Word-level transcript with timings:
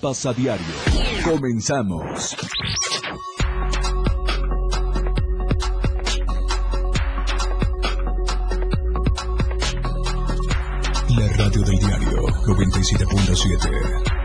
Chiapas 0.00 0.24
a 0.24 0.32
diario. 0.32 0.64
Comenzamos. 1.24 2.34
La 11.08 11.36
radio 11.36 11.62
del 11.62 11.78
diario 11.78 12.22
97.7. 12.46 14.19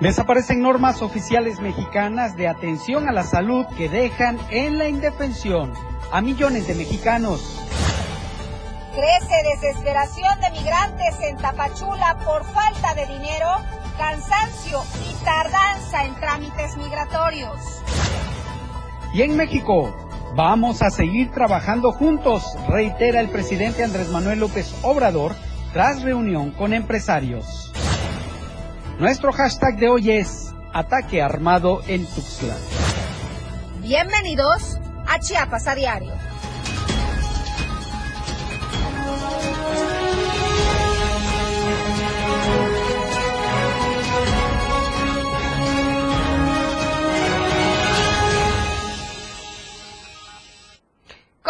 Desaparecen 0.00 0.62
normas 0.62 1.02
oficiales 1.02 1.58
mexicanas 1.58 2.36
de 2.36 2.46
atención 2.46 3.08
a 3.08 3.12
la 3.12 3.24
salud 3.24 3.66
que 3.76 3.88
dejan 3.88 4.38
en 4.50 4.78
la 4.78 4.88
indefensión 4.88 5.72
a 6.12 6.20
millones 6.20 6.68
de 6.68 6.76
mexicanos. 6.76 7.58
Crece 8.94 9.42
desesperación 9.60 10.40
de 10.40 10.50
migrantes 10.52 11.16
en 11.20 11.36
Tapachula 11.38 12.16
por 12.24 12.44
falta 12.44 12.94
de 12.94 13.06
dinero, 13.06 13.48
cansancio 13.98 14.82
y 15.10 15.24
tardanza 15.24 16.04
en 16.04 16.14
trámites 16.14 16.76
migratorios. 16.76 17.58
Y 19.12 19.22
en 19.22 19.36
México, 19.36 19.96
vamos 20.36 20.80
a 20.80 20.90
seguir 20.90 21.32
trabajando 21.32 21.90
juntos, 21.90 22.44
reitera 22.68 23.18
el 23.18 23.30
presidente 23.30 23.82
Andrés 23.82 24.10
Manuel 24.10 24.38
López 24.38 24.72
Obrador 24.82 25.34
tras 25.72 26.02
reunión 26.02 26.52
con 26.52 26.72
empresarios. 26.72 27.57
Nuestro 28.98 29.32
hashtag 29.32 29.76
de 29.78 29.88
hoy 29.88 30.10
es 30.10 30.52
Ataque 30.72 31.22
Armado 31.22 31.82
en 31.86 32.04
Tuxtla. 32.04 32.56
Bienvenidos 33.80 34.76
a 35.06 35.20
Chiapas 35.20 35.68
a 35.68 35.76
Diario. 35.76 36.27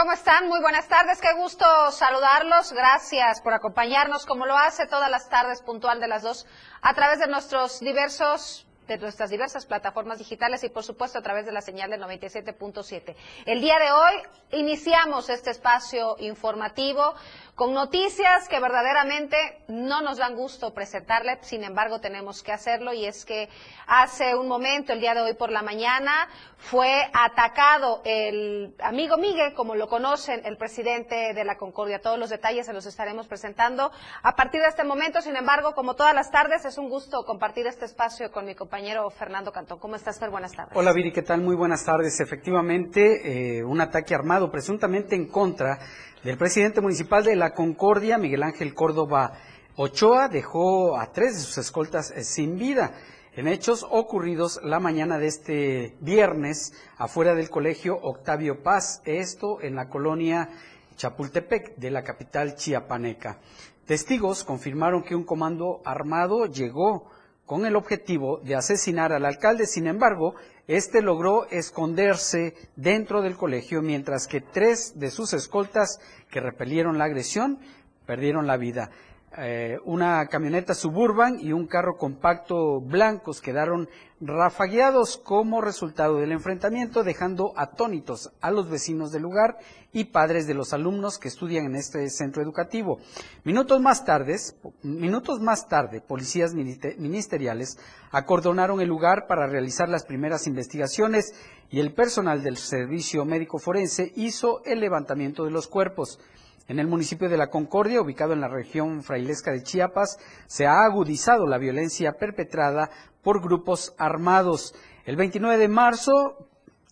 ¿Cómo 0.08 0.16
están? 0.16 0.48
Muy 0.48 0.60
buenas 0.62 0.88
tardes, 0.88 1.20
qué 1.20 1.34
gusto 1.34 1.66
saludarlos. 1.90 2.72
Gracias 2.72 3.42
por 3.42 3.52
acompañarnos 3.52 4.24
como 4.24 4.46
lo 4.46 4.56
hace 4.56 4.86
todas 4.86 5.10
las 5.10 5.28
tardes 5.28 5.60
puntual 5.60 6.00
de 6.00 6.08
las 6.08 6.22
dos 6.22 6.46
a 6.80 6.94
través 6.94 7.18
de 7.18 7.26
nuestros 7.26 7.80
diversos 7.80 8.66
de 8.86 8.96
nuestras 8.96 9.28
diversas 9.28 9.66
plataformas 9.66 10.16
digitales 10.16 10.64
y 10.64 10.70
por 10.70 10.82
supuesto 10.82 11.18
a 11.18 11.22
través 11.22 11.44
de 11.44 11.52
la 11.52 11.60
señal 11.60 11.90
del 11.90 12.00
97.7. 12.00 13.14
El 13.44 13.60
día 13.60 13.78
de 13.78 13.92
hoy 13.92 14.14
iniciamos 14.52 15.28
este 15.28 15.50
espacio 15.50 16.16
informativo 16.20 17.14
con 17.58 17.74
noticias 17.74 18.48
que 18.48 18.60
verdaderamente 18.60 19.36
no 19.66 20.00
nos 20.00 20.18
dan 20.18 20.36
gusto 20.36 20.72
presentarle, 20.72 21.38
sin 21.40 21.64
embargo 21.64 22.00
tenemos 22.00 22.44
que 22.44 22.52
hacerlo 22.52 22.92
y 22.92 23.04
es 23.04 23.24
que 23.24 23.48
hace 23.88 24.36
un 24.36 24.46
momento, 24.46 24.92
el 24.92 25.00
día 25.00 25.12
de 25.12 25.22
hoy 25.22 25.34
por 25.34 25.50
la 25.50 25.62
mañana, 25.62 26.28
fue 26.56 27.02
atacado 27.12 28.00
el 28.04 28.76
amigo 28.80 29.16
Miguel, 29.16 29.54
como 29.54 29.74
lo 29.74 29.88
conocen, 29.88 30.42
el 30.44 30.56
presidente 30.56 31.34
de 31.34 31.44
la 31.44 31.56
Concordia. 31.56 32.00
Todos 32.00 32.16
los 32.16 32.30
detalles 32.30 32.66
se 32.66 32.72
los 32.72 32.86
estaremos 32.86 33.26
presentando 33.26 33.90
a 34.22 34.36
partir 34.36 34.60
de 34.60 34.68
este 34.68 34.84
momento, 34.84 35.20
sin 35.20 35.34
embargo, 35.34 35.74
como 35.74 35.96
todas 35.96 36.14
las 36.14 36.30
tardes, 36.30 36.64
es 36.64 36.78
un 36.78 36.88
gusto 36.88 37.24
compartir 37.24 37.66
este 37.66 37.86
espacio 37.86 38.30
con 38.30 38.46
mi 38.46 38.54
compañero 38.54 39.10
Fernando 39.10 39.50
Cantón. 39.50 39.80
¿Cómo 39.80 39.96
estás, 39.96 40.20
Fer? 40.20 40.30
Buenas 40.30 40.52
tardes. 40.52 40.76
Hola, 40.76 40.92
Viri, 40.92 41.12
¿qué 41.12 41.22
tal? 41.22 41.40
Muy 41.40 41.56
buenas 41.56 41.84
tardes. 41.84 42.20
Efectivamente, 42.20 43.58
eh, 43.58 43.64
un 43.64 43.80
ataque 43.80 44.14
armado 44.14 44.48
presuntamente 44.48 45.16
en 45.16 45.26
contra 45.26 45.80
del 46.24 46.36
presidente 46.36 46.80
municipal 46.80 47.22
de 47.22 47.36
la 47.36 47.54
Concordia, 47.54 48.18
Miguel 48.18 48.42
Ángel 48.42 48.74
Córdoba 48.74 49.34
Ochoa, 49.76 50.28
dejó 50.28 50.98
a 50.98 51.12
tres 51.12 51.34
de 51.34 51.40
sus 51.40 51.58
escoltas 51.58 52.10
eh, 52.10 52.24
sin 52.24 52.58
vida 52.58 52.92
en 53.34 53.46
hechos 53.46 53.86
ocurridos 53.88 54.60
la 54.64 54.80
mañana 54.80 55.18
de 55.18 55.28
este 55.28 55.96
viernes 56.00 56.72
afuera 56.96 57.36
del 57.36 57.50
colegio 57.50 57.96
Octavio 58.02 58.64
Paz, 58.64 59.00
esto 59.04 59.60
en 59.62 59.76
la 59.76 59.88
colonia 59.88 60.48
Chapultepec 60.96 61.76
de 61.76 61.92
la 61.92 62.02
capital 62.02 62.56
chiapaneca. 62.56 63.38
Testigos 63.86 64.42
confirmaron 64.42 65.04
que 65.04 65.14
un 65.14 65.24
comando 65.24 65.80
armado 65.84 66.46
llegó 66.46 67.08
con 67.46 67.64
el 67.64 67.76
objetivo 67.76 68.40
de 68.42 68.56
asesinar 68.56 69.12
al 69.12 69.24
alcalde, 69.24 69.66
sin 69.66 69.86
embargo, 69.86 70.34
este 70.68 71.00
logró 71.00 71.48
esconderse 71.50 72.54
dentro 72.76 73.22
del 73.22 73.36
colegio 73.36 73.82
mientras 73.82 74.26
que 74.28 74.42
tres 74.42 74.98
de 75.00 75.10
sus 75.10 75.32
escoltas 75.32 75.98
que 76.30 76.40
repelieron 76.40 76.98
la 76.98 77.04
agresión 77.04 77.58
perdieron 78.06 78.46
la 78.46 78.58
vida. 78.58 78.90
Eh, 79.37 79.78
una 79.84 80.27
camioneta 80.27 80.72
suburban 80.75 81.39
y 81.39 81.53
un 81.53 81.66
carro 81.66 81.99
compacto 81.99 82.81
blancos 82.81 83.43
quedaron 83.43 83.89
rafagueados 84.21 85.19
como 85.19 85.61
resultado 85.61 86.16
del 86.16 86.33
enfrentamiento, 86.33 87.05
dejando 87.05 87.53
atónitos 87.55 88.33
a 88.41 88.50
los 88.50 88.71
vecinos 88.71 89.12
del 89.12 89.22
lugar 89.22 89.59
y 89.93 90.06
padres 90.06 90.47
de 90.47 90.55
los 90.55 90.72
alumnos 90.72 91.19
que 91.19 91.28
estudian 91.28 91.66
en 91.66 91.77
este 91.77 92.09
centro 92.09 92.43
educativo. 92.43 93.00
Minutos 93.44 93.81
más 93.83 94.05
tarde, 94.05 94.37
minutos 94.83 95.41
más 95.41 95.69
tarde, 95.69 96.00
policías 96.00 96.55
ministeriales 96.55 97.78
acordonaron 98.10 98.81
el 98.81 98.89
lugar 98.89 99.27
para 99.28 99.47
realizar 99.47 99.91
las 99.91 100.06
primeras 100.06 100.47
investigaciones 100.47 101.34
y 101.71 101.81
el 101.81 101.93
personal 101.93 102.43
del 102.43 102.56
servicio 102.56 103.27
médico 103.27 103.59
forense 103.59 104.10
hizo 104.16 104.65
el 104.65 104.81
levantamiento 104.81 105.45
de 105.45 105.50
los 105.50 105.69
cuerpos. 105.69 106.19
En 106.68 106.78
el 106.78 106.86
municipio 106.86 107.30
de 107.30 107.38
La 107.38 107.48
Concordia, 107.48 108.02
ubicado 108.02 108.34
en 108.34 108.42
la 108.42 108.48
región 108.48 109.02
frailesca 109.02 109.50
de 109.52 109.62
Chiapas, 109.62 110.18
se 110.46 110.66
ha 110.66 110.84
agudizado 110.84 111.46
la 111.46 111.56
violencia 111.56 112.12
perpetrada 112.12 112.90
por 113.22 113.40
grupos 113.40 113.94
armados. 113.96 114.74
El 115.06 115.16
29 115.16 115.56
de 115.56 115.68
marzo 115.68 116.46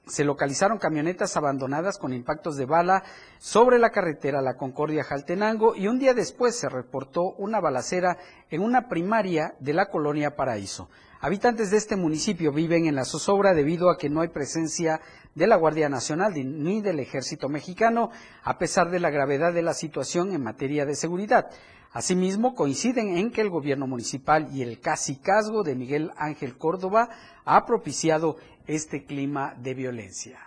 se 0.06 0.25
localizaron 0.25 0.78
camionetas 0.78 1.37
abandonadas 1.37 1.98
con 1.98 2.14
impactos 2.14 2.56
de 2.56 2.64
bala 2.64 3.03
sobre 3.37 3.78
la 3.78 3.91
carretera 3.91 4.41
La 4.41 4.56
Concordia-Jaltenango 4.56 5.76
y 5.76 5.88
un 5.88 5.98
día 5.98 6.14
después 6.14 6.58
se 6.58 6.70
reportó 6.70 7.34
una 7.37 7.60
balacera 7.60 8.16
en 8.48 8.62
una 8.62 8.88
primaria 8.88 9.56
de 9.60 9.75
la 9.75 9.91
colonia 9.91 10.37
Paraíso. 10.37 10.88
Habitantes 11.26 11.72
de 11.72 11.76
este 11.76 11.97
municipio 11.97 12.53
viven 12.53 12.87
en 12.87 12.94
la 12.94 13.04
zozobra 13.04 13.53
debido 13.53 13.91
a 13.91 13.98
que 13.98 14.09
no 14.09 14.20
hay 14.20 14.28
presencia 14.28 15.00
de 15.34 15.48
la 15.48 15.56
Guardia 15.56 15.88
Nacional 15.88 16.34
ni 16.37 16.81
del 16.81 17.00
Ejército 17.00 17.48
Mexicano, 17.48 18.10
a 18.44 18.59
pesar 18.59 18.92
de 18.92 19.00
la 19.00 19.10
gravedad 19.10 19.53
de 19.53 19.62
la 19.62 19.75
situación 19.75 20.32
en 20.32 20.44
materia 20.44 20.87
de 20.87 20.94
seguridad. 20.94 21.50
Asimismo, 21.91 22.54
coinciden 22.54 23.16
en 23.16 23.32
que 23.32 23.41
el 23.41 23.50
gobierno 23.50 23.88
municipal 23.88 24.50
y 24.53 24.62
el 24.62 24.78
casicazgo 24.78 25.64
de 25.64 25.75
Miguel 25.75 26.12
Ángel 26.16 26.56
Córdoba 26.56 27.09
ha 27.44 27.66
propiciado 27.66 28.37
este 28.69 29.04
clima 29.04 29.56
de 29.58 29.75
violencia. 29.75 30.38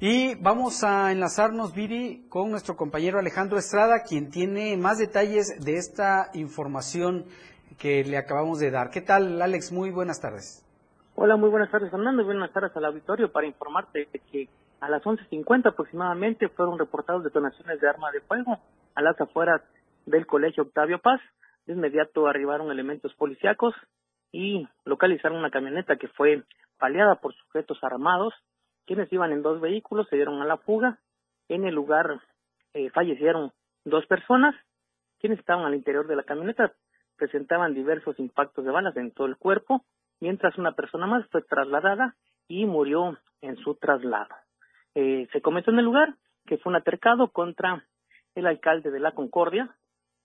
Y 0.00 0.34
vamos 0.36 0.82
a 0.82 1.12
enlazarnos, 1.12 1.74
Viri, 1.74 2.24
con 2.30 2.50
nuestro 2.50 2.74
compañero 2.74 3.18
Alejandro 3.18 3.58
Estrada, 3.58 4.02
quien 4.02 4.30
tiene 4.30 4.78
más 4.78 4.96
detalles 4.96 5.62
de 5.62 5.76
esta 5.76 6.30
información 6.32 7.26
que 7.78 8.04
le 8.04 8.18
acabamos 8.18 8.58
de 8.58 8.70
dar. 8.70 8.90
¿Qué 8.90 9.00
tal, 9.00 9.40
Alex? 9.40 9.72
Muy 9.72 9.90
buenas 9.90 10.20
tardes. 10.20 10.64
Hola, 11.14 11.36
muy 11.36 11.48
buenas 11.48 11.70
tardes, 11.70 11.90
Fernando, 11.90 12.22
y 12.22 12.24
buenas 12.24 12.52
tardes 12.52 12.76
al 12.76 12.84
auditorio 12.84 13.30
para 13.30 13.46
informarte 13.46 14.08
de 14.12 14.18
que 14.18 14.48
a 14.80 14.88
las 14.88 15.02
11.50 15.02 15.70
aproximadamente 15.70 16.48
fueron 16.48 16.78
reportados 16.78 17.24
detonaciones 17.24 17.80
de 17.80 17.88
arma 17.88 18.10
de 18.12 18.20
fuego 18.20 18.58
a 18.94 19.02
las 19.02 19.20
afueras 19.20 19.62
del 20.06 20.26
colegio 20.26 20.64
Octavio 20.64 21.00
Paz. 21.00 21.20
De 21.66 21.72
inmediato 21.74 22.26
arribaron 22.26 22.70
elementos 22.70 23.14
policíacos 23.14 23.74
y 24.32 24.68
localizaron 24.84 25.38
una 25.38 25.50
camioneta 25.50 25.96
que 25.96 26.08
fue 26.08 26.42
paliada 26.78 27.16
por 27.16 27.34
sujetos 27.34 27.78
armados, 27.82 28.34
quienes 28.86 29.12
iban 29.12 29.32
en 29.32 29.42
dos 29.42 29.60
vehículos, 29.60 30.06
se 30.08 30.16
dieron 30.16 30.40
a 30.40 30.46
la 30.46 30.56
fuga. 30.58 30.98
En 31.48 31.64
el 31.64 31.74
lugar 31.74 32.20
eh, 32.74 32.90
fallecieron 32.90 33.52
dos 33.84 34.06
personas, 34.06 34.54
quienes 35.20 35.38
estaban 35.38 35.64
al 35.64 35.74
interior 35.74 36.06
de 36.06 36.16
la 36.16 36.22
camioneta 36.22 36.72
presentaban 37.18 37.74
diversos 37.74 38.18
impactos 38.18 38.64
de 38.64 38.70
balas 38.70 38.96
en 38.96 39.10
todo 39.10 39.26
el 39.26 39.36
cuerpo 39.36 39.84
mientras 40.20 40.56
una 40.58 40.72
persona 40.72 41.06
más 41.06 41.26
fue 41.28 41.42
trasladada 41.42 42.16
y 42.48 42.64
murió 42.64 43.18
en 43.40 43.56
su 43.56 43.74
traslado. 43.74 44.34
Eh, 44.94 45.28
se 45.32 45.42
comenzó 45.42 45.70
en 45.70 45.78
el 45.78 45.84
lugar 45.84 46.14
que 46.46 46.58
fue 46.58 46.70
un 46.70 46.76
atercado 46.76 47.28
contra 47.28 47.84
el 48.34 48.46
alcalde 48.46 48.90
de 48.90 49.00
la 49.00 49.12
Concordia, 49.12 49.76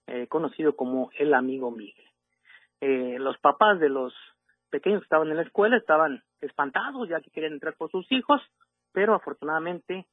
eh, 0.08 0.28
conocido 0.28 0.76
como 0.76 1.10
el 1.18 1.34
amigo 1.34 1.72
Miguel. 1.72 2.08
Eh, 2.82 3.18
los 3.20 3.38
papás 3.40 3.80
de 3.80 3.90
los 3.90 4.14
pequeños 4.70 5.02
que 5.02 5.06
estaban 5.06 5.30
en 5.30 5.38
la 5.38 5.44
escuela 5.44 5.78
estaban 5.78 6.24
espantados 6.42 7.08
ya 7.10 7.22
que 7.22 7.32
querían 7.32 7.54
entrar 7.54 7.76
por 7.76 7.92
sus 7.92 8.10
hijos, 8.12 8.42
pero 8.92 9.14
afortunadamente 9.14 10.08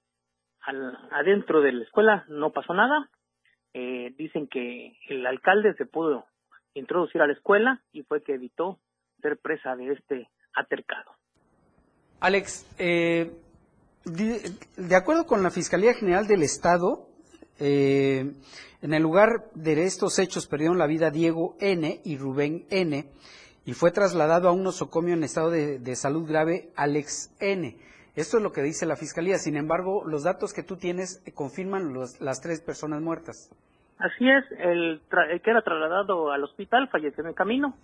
al, 0.60 0.96
adentro 1.12 1.60
de 1.62 1.72
la 1.72 1.84
escuela 1.84 2.24
no 2.28 2.50
pasó 2.50 2.74
nada. 2.74 3.08
eh, 3.72 4.12
dicen 4.18 4.48
que 4.48 4.96
el 5.08 5.24
alcalde 5.26 5.74
se 5.74 5.86
pudo 5.86 6.26
introducir 6.74 7.20
a 7.22 7.26
la 7.26 7.32
escuela 7.32 7.82
y 7.92 8.02
fue 8.02 8.22
que 8.22 8.34
evitó 8.34 8.78
ser 9.20 9.38
presa 9.38 9.76
de 9.76 9.92
este 9.92 10.28
atercado. 10.54 11.12
Alex, 12.20 12.66
eh, 12.78 13.32
de, 14.04 14.96
acuerdo 14.96 15.26
con 15.26 15.42
la 15.42 15.50
Fiscalía 15.50 15.94
General 15.94 16.26
del 16.26 16.42
Estado, 16.42 17.08
eh, 17.58 18.32
en 18.82 18.94
el 18.94 19.02
lugar 19.02 19.50
de 19.54 19.84
estos 19.84 20.18
hechos 20.18 20.46
perdieron 20.46 20.78
la 20.78 20.86
vida 20.86 21.10
Diego 21.10 21.56
N. 21.60 22.00
y 22.04 22.16
Rubén 22.16 22.66
N. 22.70 23.06
y 23.64 23.72
fue 23.74 23.90
trasladado 23.90 24.48
a 24.48 24.52
un 24.52 24.62
nosocomio 24.62 25.14
en 25.14 25.22
estado 25.22 25.50
de, 25.50 25.96
salud 25.96 26.26
grave 26.26 26.70
Alex 26.76 27.30
N. 27.40 27.76
Esto 28.16 28.38
es 28.38 28.42
lo 28.42 28.52
que 28.52 28.62
dice 28.62 28.86
la 28.86 28.96
Fiscalía. 28.96 29.38
Sin 29.38 29.56
embargo, 29.56 30.04
los 30.04 30.22
datos 30.22 30.52
que 30.52 30.62
tú 30.62 30.76
tienes 30.76 31.22
confirman 31.34 31.94
las 32.20 32.40
tres 32.40 32.60
personas 32.60 33.02
muertas. 33.02 33.50
Así 34.00 34.28
es, 34.28 34.44
el, 34.58 35.02
el, 35.30 35.40
que 35.42 35.50
era 35.50 35.62
trasladado 35.62 36.32
al 36.32 36.44
hospital 36.44 36.88
falleció 36.88 37.22
en 37.22 37.28
el 37.28 37.34
camino. 37.34 37.74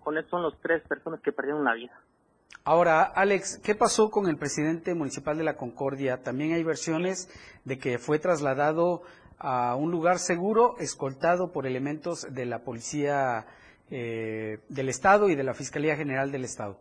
Con 0.00 0.18
eso 0.18 0.28
son 0.28 0.42
los 0.42 0.60
tres 0.60 0.82
personas 0.86 1.20
que 1.20 1.32
perdieron 1.32 1.64
la 1.64 1.74
vida. 1.74 1.92
Ahora, 2.64 3.02
Alex, 3.02 3.60
¿qué 3.64 3.74
pasó 3.74 4.10
con 4.10 4.26
el 4.28 4.36
presidente 4.36 4.94
municipal 4.94 5.36
de 5.38 5.44
la 5.44 5.56
Concordia? 5.56 6.22
También 6.22 6.54
hay 6.54 6.64
versiones 6.64 7.28
de 7.64 7.78
que 7.78 7.98
fue 7.98 8.18
trasladado 8.18 9.02
a 9.38 9.76
un 9.76 9.90
lugar 9.90 10.18
seguro, 10.18 10.74
escoltado 10.78 11.52
por 11.52 11.66
elementos 11.66 12.26
de 12.34 12.46
la 12.46 12.60
Policía 12.60 13.46
eh, 13.90 14.58
del 14.68 14.88
Estado 14.88 15.28
y 15.28 15.36
de 15.36 15.44
la 15.44 15.54
Fiscalía 15.54 15.94
General 15.94 16.32
del 16.32 16.44
Estado. 16.44 16.78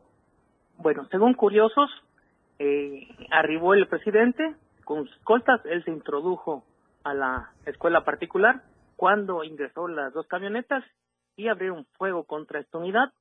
Bueno, 0.78 1.06
según 1.12 1.34
curiosos, 1.34 1.90
eh, 2.60 3.08
arribó 3.30 3.74
el 3.74 3.88
presidente 3.88 4.56
con 4.86 5.06
sus 5.06 5.18
escoltas, 5.18 5.62
él 5.66 5.84
se 5.84 5.92
introdujo 5.92 6.64
a 7.04 7.14
la 7.14 7.54
escuela 7.66 8.04
particular 8.04 8.64
cuando 8.96 9.44
ingresó 9.44 9.88
las 9.88 10.14
dos 10.14 10.28
camionetas 10.28 10.84
y 11.36 11.48
abrieron 11.48 11.86
fuego 11.98 12.26
contra 12.26 12.60
esta 12.60 12.78
unidad, 12.78 13.12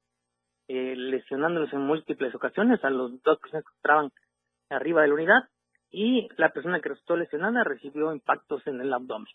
eh, 0.69 0.95
lesionándolos 0.97 1.73
en 1.73 1.81
múltiples 1.81 2.35
ocasiones 2.35 2.85
a 2.85 2.91
los 2.91 3.23
dos 3.23 3.39
personas 3.41 3.65
que 3.65 3.77
estaban 3.77 4.13
arriba 4.71 5.03
de 5.03 5.09
la 5.09 5.15
unidad 5.15 5.49
y 5.91 6.29
la 6.37 6.51
persona 6.51 6.81
que 6.81 6.91
resultó 6.91 7.17
lesionada 7.17 7.65
recibió 7.65 8.13
impactos 8.13 8.67
en 8.67 8.81
el 8.81 8.93
abdomen. 8.93 9.33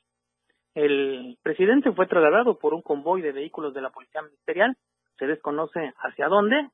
El 0.74 1.38
presidente 1.42 1.92
fue 1.92 2.08
trasladado 2.08 2.60
por 2.60 2.74
un 2.74 2.82
convoy 2.82 3.22
de 3.22 3.32
vehículos 3.32 3.74
de 3.74 3.82
la 3.82 3.90
Policía 3.90 4.22
Ministerial, 4.22 4.78
se 5.18 5.26
desconoce 5.26 5.94
hacia 5.98 6.28
dónde, 6.28 6.70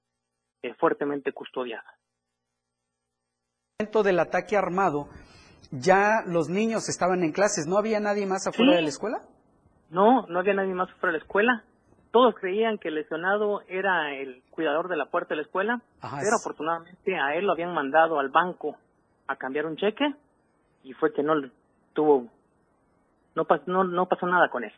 eh, 0.62 0.74
fuertemente 0.76 1.32
custodiada. 1.32 1.98
del 4.04 4.20
ataque 4.20 4.56
armado, 4.56 5.10
ya 5.80 6.22
los 6.28 6.50
niños 6.50 6.88
estaban 6.88 7.24
en 7.24 7.32
clases, 7.32 7.66
¿no 7.68 7.78
había 7.78 8.00
nadie 8.00 8.26
más 8.26 8.46
afuera 8.48 8.76
de 8.76 8.84
la 8.84 8.90
escuela? 8.90 9.18
No, 9.90 10.28
no 10.28 10.40
había 10.40 10.54
nadie 10.54 10.74
más 10.74 10.90
afuera 10.90 11.14
de 11.14 11.20
la 11.20 11.24
escuela. 11.24 11.64
Todos 12.12 12.36
creían 12.36 12.78
que 12.78 12.90
el 12.90 12.96
lesionado 12.96 13.62
era 13.68 14.14
el 14.14 14.44
cuidador 14.52 14.88
de 14.88 14.98
la 14.98 15.08
puerta 15.08 15.30
de 15.30 15.38
la 15.38 15.42
escuela, 15.44 15.82
pero 16.00 16.36
afortunadamente 16.40 17.16
a 17.16 17.36
él 17.36 17.46
lo 17.46 17.54
habían 17.54 17.74
mandado 17.74 18.20
al 18.20 18.30
banco 18.30 18.78
a 19.28 19.36
cambiar 19.36 19.66
un 19.66 19.78
cheque 19.78 20.14
y 20.84 20.94
fue 20.94 21.12
que 21.12 21.24
no 21.24 21.34
tuvo, 21.94 22.28
no, 23.36 23.48
no, 23.66 23.84
no 23.84 24.06
pasó 24.06 24.28
nada 24.28 24.50
con 24.50 24.64
él. 24.64 24.74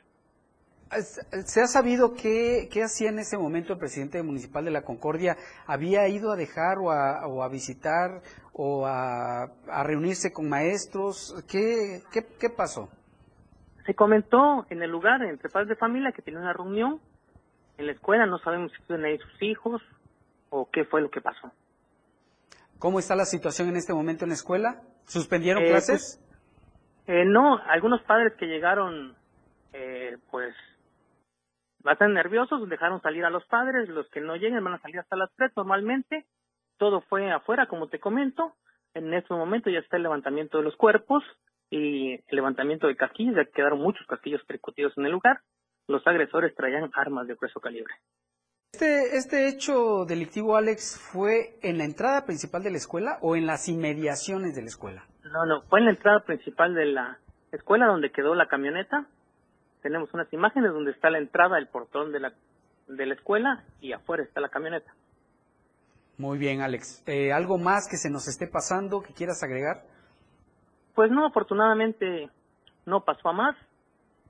¿Se 0.91 1.61
ha 1.61 1.67
sabido 1.67 2.13
qué, 2.13 2.69
qué, 2.71 2.83
hacía 2.83 3.09
en 3.09 3.19
ese 3.19 3.37
momento 3.37 3.73
el 3.73 3.79
presidente 3.79 4.21
municipal 4.21 4.63
de 4.63 4.71
la 4.71 4.83
Concordia? 4.83 5.35
¿Había 5.65 6.07
ido 6.07 6.31
a 6.31 6.35
dejar 6.35 6.77
o 6.77 6.91
a, 6.91 7.27
o 7.27 7.43
a 7.43 7.49
visitar 7.49 8.21
o 8.53 8.85
a, 8.85 9.43
a, 9.43 9.83
reunirse 9.83 10.31
con 10.31 10.47
maestros? 10.47 11.43
¿Qué, 11.49 12.01
qué, 12.13 12.25
qué 12.39 12.49
pasó? 12.49 12.89
Se 13.85 13.93
comentó 13.95 14.65
en 14.69 14.81
el 14.83 14.91
lugar, 14.91 15.23
entre 15.23 15.49
padres 15.49 15.69
de 15.69 15.75
familia, 15.75 16.11
que 16.11 16.21
tenía 16.21 16.39
una 16.39 16.53
reunión 16.53 17.01
en 17.77 17.87
la 17.87 17.91
escuela. 17.91 18.25
No 18.25 18.37
sabemos 18.39 18.71
si 18.71 18.81
tienen 18.83 19.05
ahí 19.05 19.17
sus 19.17 19.41
hijos 19.41 19.81
o 20.49 20.69
qué 20.71 20.85
fue 20.85 21.01
lo 21.01 21.09
que 21.09 21.19
pasó. 21.19 21.51
¿Cómo 22.79 22.99
está 22.99 23.15
la 23.15 23.25
situación 23.25 23.69
en 23.69 23.77
este 23.77 23.93
momento 23.93 24.25
en 24.25 24.29
la 24.29 24.35
escuela? 24.35 24.81
¿Suspendieron 25.05 25.63
eh, 25.63 25.69
clases? 25.69 26.21
Pues, 27.05 27.17
eh, 27.17 27.25
no, 27.25 27.57
algunos 27.57 28.01
padres 28.03 28.33
que 28.37 28.45
llegaron, 28.45 29.15
eh, 29.73 30.17
pues, 30.31 30.55
bastante 31.85 32.15
nerviosos, 32.15 32.67
dejaron 32.67 33.01
salir 33.01 33.23
a 33.23 33.29
los 33.29 33.45
padres, 33.45 33.87
los 33.87 34.09
que 34.09 34.19
no 34.19 34.35
lleguen 34.35 34.63
van 34.63 34.73
a 34.73 34.81
salir 34.81 34.99
hasta 34.99 35.15
las 35.15 35.29
tres 35.35 35.51
normalmente. 35.55 36.25
Todo 36.77 37.01
fue 37.01 37.31
afuera, 37.31 37.67
como 37.67 37.87
te 37.87 37.99
comento. 37.99 38.55
En 38.93 39.13
este 39.13 39.33
momento 39.33 39.69
ya 39.69 39.79
está 39.79 39.97
el 39.97 40.03
levantamiento 40.03 40.57
de 40.57 40.63
los 40.63 40.75
cuerpos 40.75 41.23
y 41.69 42.13
el 42.13 42.35
levantamiento 42.35 42.87
de 42.87 42.95
casquillos, 42.95 43.35
ya 43.35 43.45
quedaron 43.45 43.79
muchos 43.79 44.05
casquillos 44.07 44.43
percutidos 44.45 44.97
en 44.97 45.05
el 45.05 45.11
lugar. 45.11 45.41
Los 45.87 46.05
agresores 46.07 46.55
traían 46.55 46.89
armas 46.95 47.27
de 47.27 47.35
grueso 47.35 47.59
calibre. 47.59 47.93
Este, 48.73 49.17
¿Este 49.17 49.47
hecho 49.47 50.05
delictivo, 50.05 50.57
Alex, 50.57 50.99
fue 50.99 51.59
en 51.61 51.77
la 51.77 51.85
entrada 51.85 52.25
principal 52.25 52.63
de 52.63 52.71
la 52.71 52.77
escuela 52.77 53.19
o 53.21 53.35
en 53.35 53.45
las 53.45 53.69
inmediaciones 53.69 54.55
de 54.55 54.61
la 54.61 54.67
escuela? 54.67 55.05
No, 55.23 55.45
no, 55.45 55.61
fue 55.69 55.79
en 55.79 55.85
la 55.85 55.91
entrada 55.91 56.21
principal 56.21 56.73
de 56.73 56.85
la 56.87 57.19
escuela 57.51 57.85
donde 57.85 58.11
quedó 58.11 58.33
la 58.35 58.47
camioneta. 58.47 59.07
Tenemos 59.85 60.11
unas 60.15 60.33
imágenes 60.33 60.73
donde 60.73 60.89
está 60.89 61.11
la 61.11 61.19
entrada, 61.19 61.59
el 61.59 61.67
portón 61.67 62.11
de 62.11 62.19
la, 62.19 62.33
de 62.87 63.05
la 63.05 63.13
escuela 63.13 63.63
y 63.81 63.93
afuera 63.93 64.23
está 64.23 64.41
la 64.41 64.49
camioneta. 64.49 64.91
Muy 66.17 66.39
bien, 66.39 66.61
Alex. 66.61 67.03
Eh, 67.05 67.31
¿Algo 67.31 67.59
más 67.59 67.87
que 67.87 67.97
se 67.97 68.09
nos 68.09 68.27
esté 68.27 68.47
pasando 68.47 69.03
que 69.03 69.13
quieras 69.13 69.43
agregar? 69.43 69.83
Pues 70.95 71.11
no, 71.11 71.27
afortunadamente 71.27 72.31
no 72.87 73.01
pasó 73.01 73.29
a 73.29 73.33
más. 73.33 73.55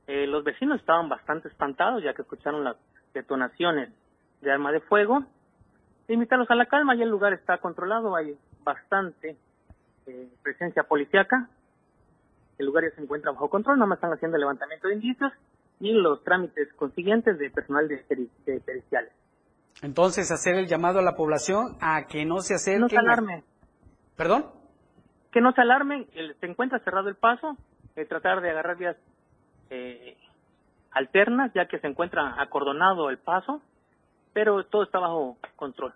Eh, 0.07 0.27
los 0.27 0.43
vecinos 0.43 0.81
estaban 0.81 1.07
bastante 1.07 1.47
espantados 1.47 2.03
ya 2.03 2.13
que 2.13 2.23
escucharon 2.23 2.65
las 2.65 2.75
detonaciones 3.13 3.93
de 4.41 4.51
arma 4.51 4.73
de 4.73 4.81
fuego, 4.81 5.23
invitarlos 6.09 6.51
a 6.51 6.55
la 6.55 6.65
calma, 6.65 6.95
y 6.95 7.01
el 7.01 7.07
lugar 7.07 7.31
está 7.31 7.59
controlado, 7.59 8.13
hay 8.17 8.37
bastante 8.65 9.37
eh, 10.05 10.27
presencia 10.43 10.83
policiaca, 10.83 11.47
el 12.57 12.65
lugar 12.65 12.83
ya 12.83 12.95
se 12.95 13.01
encuentra 13.01 13.31
bajo 13.31 13.49
control, 13.49 13.77
nada 13.77 13.87
más 13.87 13.97
están 13.97 14.13
haciendo 14.13 14.37
el 14.37 14.41
levantamiento 14.41 14.87
de 14.87 14.95
indicios 14.95 15.31
y 15.79 15.91
los 15.91 16.23
trámites 16.23 16.71
consiguientes 16.73 17.37
de 17.37 17.49
personal 17.49 17.87
de, 17.87 17.97
periciales. 18.65 19.11
Entonces, 19.81 20.31
hacer 20.31 20.55
el 20.55 20.67
llamado 20.67 20.99
a 20.99 21.01
la 21.01 21.15
población 21.15 21.75
a 21.81 22.05
que 22.07 22.25
no 22.25 22.39
se 22.39 22.55
acerquen. 22.55 22.81
No 22.81 22.89
se 22.89 22.97
alarme. 22.97 23.43
¿Perdón? 24.15 24.45
Que 25.31 25.41
no 25.41 25.51
se 25.51 25.61
alarmen, 25.61 26.07
se 26.39 26.45
encuentra 26.45 26.79
cerrado 26.79 27.09
el 27.09 27.15
paso, 27.15 27.57
eh, 27.97 28.05
tratar 28.05 28.39
de 28.39 28.51
agarrar 28.51 28.77
vías 28.77 28.95
eh, 29.69 30.15
alternas, 30.91 31.51
ya 31.53 31.67
que 31.67 31.79
se 31.79 31.87
encuentra 31.87 32.41
acordonado 32.41 33.09
el 33.09 33.17
paso, 33.17 33.61
pero 34.31 34.63
todo 34.65 34.83
está 34.83 34.99
bajo 34.99 35.37
control. 35.57 35.93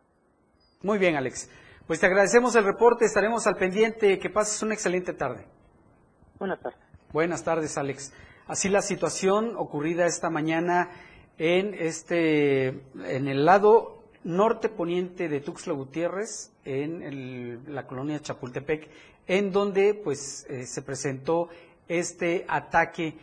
Muy 0.82 0.98
bien, 0.98 1.16
Alex. 1.16 1.50
Pues 1.88 2.02
te 2.02 2.06
agradecemos 2.06 2.56
el 2.56 2.66
reporte, 2.66 3.06
estaremos 3.06 3.48
al 3.48 3.56
pendiente. 3.56 4.20
Que 4.20 4.30
pases 4.30 4.62
una 4.62 4.74
excelente 4.74 5.14
tarde. 5.14 5.46
Buenas 6.40 6.62
tardes. 6.62 6.80
Buenas 7.12 7.44
tardes, 7.44 7.78
Alex. 7.78 8.14
Así 8.48 8.70
la 8.70 8.82
situación 8.82 9.56
ocurrida 9.58 10.06
esta 10.06 10.30
mañana 10.30 10.90
en 11.38 11.74
este 11.74 12.68
en 12.70 13.28
el 13.28 13.44
lado 13.44 14.04
norte 14.24 14.70
poniente 14.70 15.28
de 15.28 15.42
Tuxtla 15.42 15.74
Gutiérrez, 15.74 16.54
en 16.64 17.74
la 17.74 17.86
colonia 17.86 18.22
Chapultepec, 18.22 18.88
en 19.28 19.52
donde 19.52 19.94
pues 19.94 20.46
eh, 20.50 20.66
se 20.66 20.82
presentó 20.82 21.50
este 21.90 22.46
ataque 22.48 23.18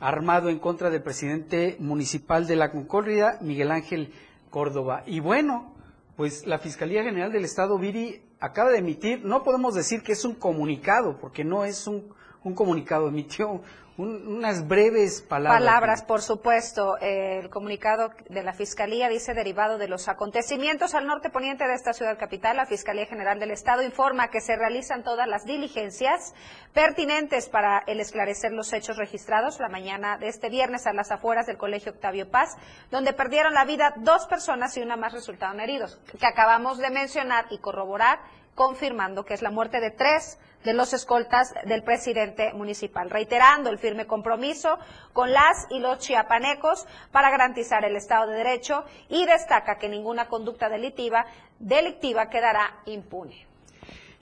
armado 0.00 0.48
en 0.48 0.58
contra 0.58 0.88
del 0.88 1.02
presidente 1.02 1.76
municipal 1.78 2.46
de 2.46 2.56
la 2.56 2.70
Concordia, 2.70 3.36
Miguel 3.42 3.70
Ángel 3.70 4.14
Córdoba. 4.48 5.02
Y 5.06 5.20
bueno, 5.20 5.74
pues 6.16 6.46
la 6.46 6.58
Fiscalía 6.58 7.04
General 7.04 7.30
del 7.32 7.44
Estado, 7.44 7.78
Viri, 7.78 8.22
acaba 8.40 8.70
de 8.70 8.78
emitir, 8.78 9.24
no 9.24 9.42
podemos 9.42 9.74
decir 9.74 10.02
que 10.02 10.12
es 10.12 10.24
un 10.24 10.34
comunicado, 10.34 11.18
porque 11.18 11.44
no 11.44 11.64
es 11.64 11.86
un, 11.86 12.14
un 12.44 12.54
comunicado, 12.54 13.08
emitió 13.08 13.62
unas 13.98 14.66
breves 14.66 15.20
palabras. 15.20 15.60
Palabras, 15.60 16.02
por 16.02 16.22
supuesto. 16.22 16.96
el 17.00 17.50
comunicado 17.50 18.10
de 18.28 18.42
la 18.42 18.54
Fiscalía 18.54 19.08
dice, 19.08 19.34
derivado 19.34 19.76
de 19.76 19.86
los 19.86 20.08
acontecimientos 20.08 20.94
al 20.94 21.06
norte 21.06 21.28
poniente 21.28 21.66
de 21.66 21.74
esta 21.74 21.92
ciudad 21.92 22.18
capital, 22.18 22.56
la 22.56 22.66
Fiscalía 22.66 23.06
General 23.06 23.38
del 23.38 23.50
Estado 23.50 23.82
informa 23.82 24.28
que 24.28 24.40
se 24.40 24.56
realizan 24.56 25.02
todas 25.04 25.28
las 25.28 25.44
diligencias 25.44 26.34
pertinentes 26.72 27.48
para 27.48 27.82
el 27.86 28.00
esclarecer 28.00 28.52
los 28.52 28.72
hechos 28.72 28.96
registrados 28.96 29.60
la 29.60 29.68
mañana 29.68 30.16
de 30.16 30.28
este 30.28 30.48
viernes 30.48 30.86
a 30.86 30.94
las 30.94 31.10
afueras 31.10 31.46
del 31.46 31.58
Colegio 31.58 31.92
Octavio 31.92 32.30
Paz, 32.30 32.56
donde 32.90 33.12
perdieron 33.12 33.52
la 33.52 33.66
vida 33.66 33.94
dos 33.98 34.26
personas 34.26 34.76
y 34.76 34.80
una 34.80 34.96
más 34.96 35.12
resultaron 35.12 35.60
heridos, 35.60 36.00
que 36.18 36.26
acabamos 36.26 36.78
de 36.78 36.90
mencionar 36.90 37.44
y 37.50 37.58
corroborar, 37.58 38.20
confirmando 38.54 39.24
que 39.24 39.34
es 39.34 39.42
la 39.42 39.50
muerte 39.50 39.80
de 39.80 39.90
tres 39.90 40.38
de 40.64 40.74
los 40.74 40.92
escoltas 40.92 41.52
del 41.66 41.82
presidente 41.82 42.52
municipal, 42.52 43.10
reiterando 43.10 43.70
el 43.70 43.78
firme 43.78 44.06
compromiso 44.06 44.78
con 45.12 45.32
las 45.32 45.66
y 45.70 45.80
los 45.80 45.98
chiapanecos 45.98 46.86
para 47.10 47.30
garantizar 47.30 47.84
el 47.84 47.96
Estado 47.96 48.30
de 48.30 48.38
Derecho 48.38 48.84
y 49.08 49.26
destaca 49.26 49.78
que 49.78 49.88
ninguna 49.88 50.28
conducta 50.28 50.68
delictiva, 50.68 51.26
delictiva 51.58 52.28
quedará 52.28 52.80
impune. 52.86 53.46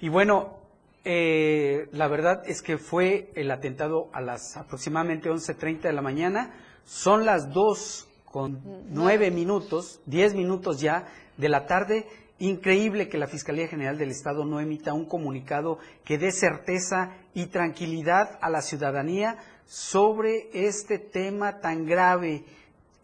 Y 0.01 0.09
bueno, 0.09 0.59
eh, 1.05 1.89
la 1.93 2.09
verdad 2.09 2.43
es 2.47 2.63
que 2.63 2.79
fue 2.79 3.31
el 3.35 3.51
atentado 3.51 4.09
a 4.13 4.21
las 4.21 4.57
aproximadamente 4.57 5.31
11.30 5.31 5.83
de 5.83 5.93
la 5.93 6.03
mañana. 6.03 6.55
Son 6.85 7.25
las 7.25 7.53
2 7.53 8.09
con 8.25 8.61
9 8.91 9.31
minutos, 9.31 10.01
10 10.07 10.35
minutos 10.35 10.81
ya 10.81 11.07
de 11.37 11.49
la 11.49 11.67
tarde. 11.67 12.07
Increíble 12.41 13.11
que 13.11 13.19
la 13.19 13.27
Fiscalía 13.27 13.69
General 13.69 13.99
del 13.99 14.11
Estado 14.11 14.47
no 14.47 14.61
emita 14.61 14.95
un 14.95 15.05
comunicado 15.05 15.79
que 16.05 16.17
dé 16.17 16.33
certeza 16.33 17.13
y 17.35 17.49
tranquilidad 17.49 18.39
a 18.41 18.49
la 18.49 18.63
ciudadanía 18.63 19.37
sobre 19.67 20.49
este 20.55 20.99
tema 20.99 21.61
tan 21.61 21.85
grave 21.85 22.47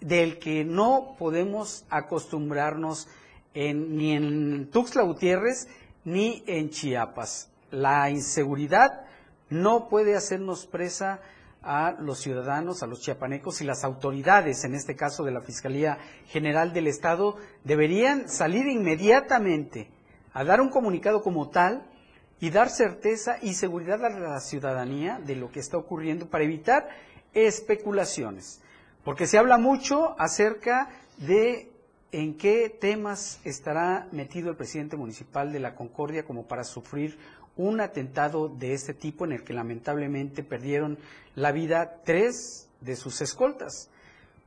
del 0.00 0.38
que 0.38 0.64
no 0.64 1.16
podemos 1.19 1.85
acostumbrarnos 1.90 3.09
ni 3.55 4.12
en 4.12 4.71
Tuxtla 4.71 5.02
Gutiérrez 5.02 5.69
ni 6.07 6.43
en 6.47 6.71
Chiapas. 6.71 7.50
La 7.71 8.09
inseguridad 8.09 9.05
no 9.50 9.90
puede 9.90 10.16
hacernos 10.16 10.64
presa 10.64 11.21
a 11.67 11.97
los 11.99 12.21
ciudadanos, 12.21 12.83
a 12.83 12.87
los 12.87 13.01
chiapanecos 13.01 13.61
y 13.61 13.65
las 13.65 13.83
autoridades, 13.83 14.65
en 14.65 14.75
este 14.75 14.95
caso 14.95 15.25
de 15.25 15.33
la 15.33 15.41
Fiscalía 15.41 15.99
General 16.27 16.73
del 16.73 16.87
Estado, 16.87 17.37
deberían 17.65 18.29
salir 18.29 18.67
inmediatamente 18.69 19.91
a 20.33 20.45
dar 20.45 20.61
un 20.61 20.71
comunicado 20.71 21.23
como 21.23 21.51
tal 21.51 21.91
y 22.39 22.51
dar 22.51 22.69
certeza 22.69 23.39
y 23.43 23.55
seguridad 23.55 24.05
a 24.05 24.11
la 24.11 24.41
ciudadanía 24.41 25.19
de 25.19 25.35
lo 25.35 25.51
que 25.51 25.61
está 25.61 25.77
ocurriendo 25.77 26.29
para 26.29 26.45
evitar 26.45 26.89
especulaciones. 27.35 28.63
Porque 29.03 29.27
se 29.27 29.39
habla 29.39 29.59
mucho 29.59 30.15
acerca 30.21 30.89
de 31.19 31.73
en 32.13 32.37
qué 32.37 32.69
temas 32.71 33.41
estará 33.45 34.09
metido 34.13 34.51
el 34.51 34.57
presidente 34.57 34.97
municipal 34.97 35.53
de 35.53 35.61
la 35.61 35.75
Concordia 35.75 36.25
como 36.25 36.47
para 36.47 36.65
sufrir 36.65 37.19
un 37.57 37.81
atentado 37.81 38.49
de 38.49 38.75
este 38.75 38.95
tipo 38.95 39.25
en 39.25 39.33
el 39.33 39.45
que 39.45 39.55
lamentablemente 39.55 40.43
perdieron 40.43 40.99
la 41.35 41.53
vida 41.53 42.03
tres 42.05 42.69
de 42.81 42.97
sus 42.97 43.21
escoltas. 43.21 43.91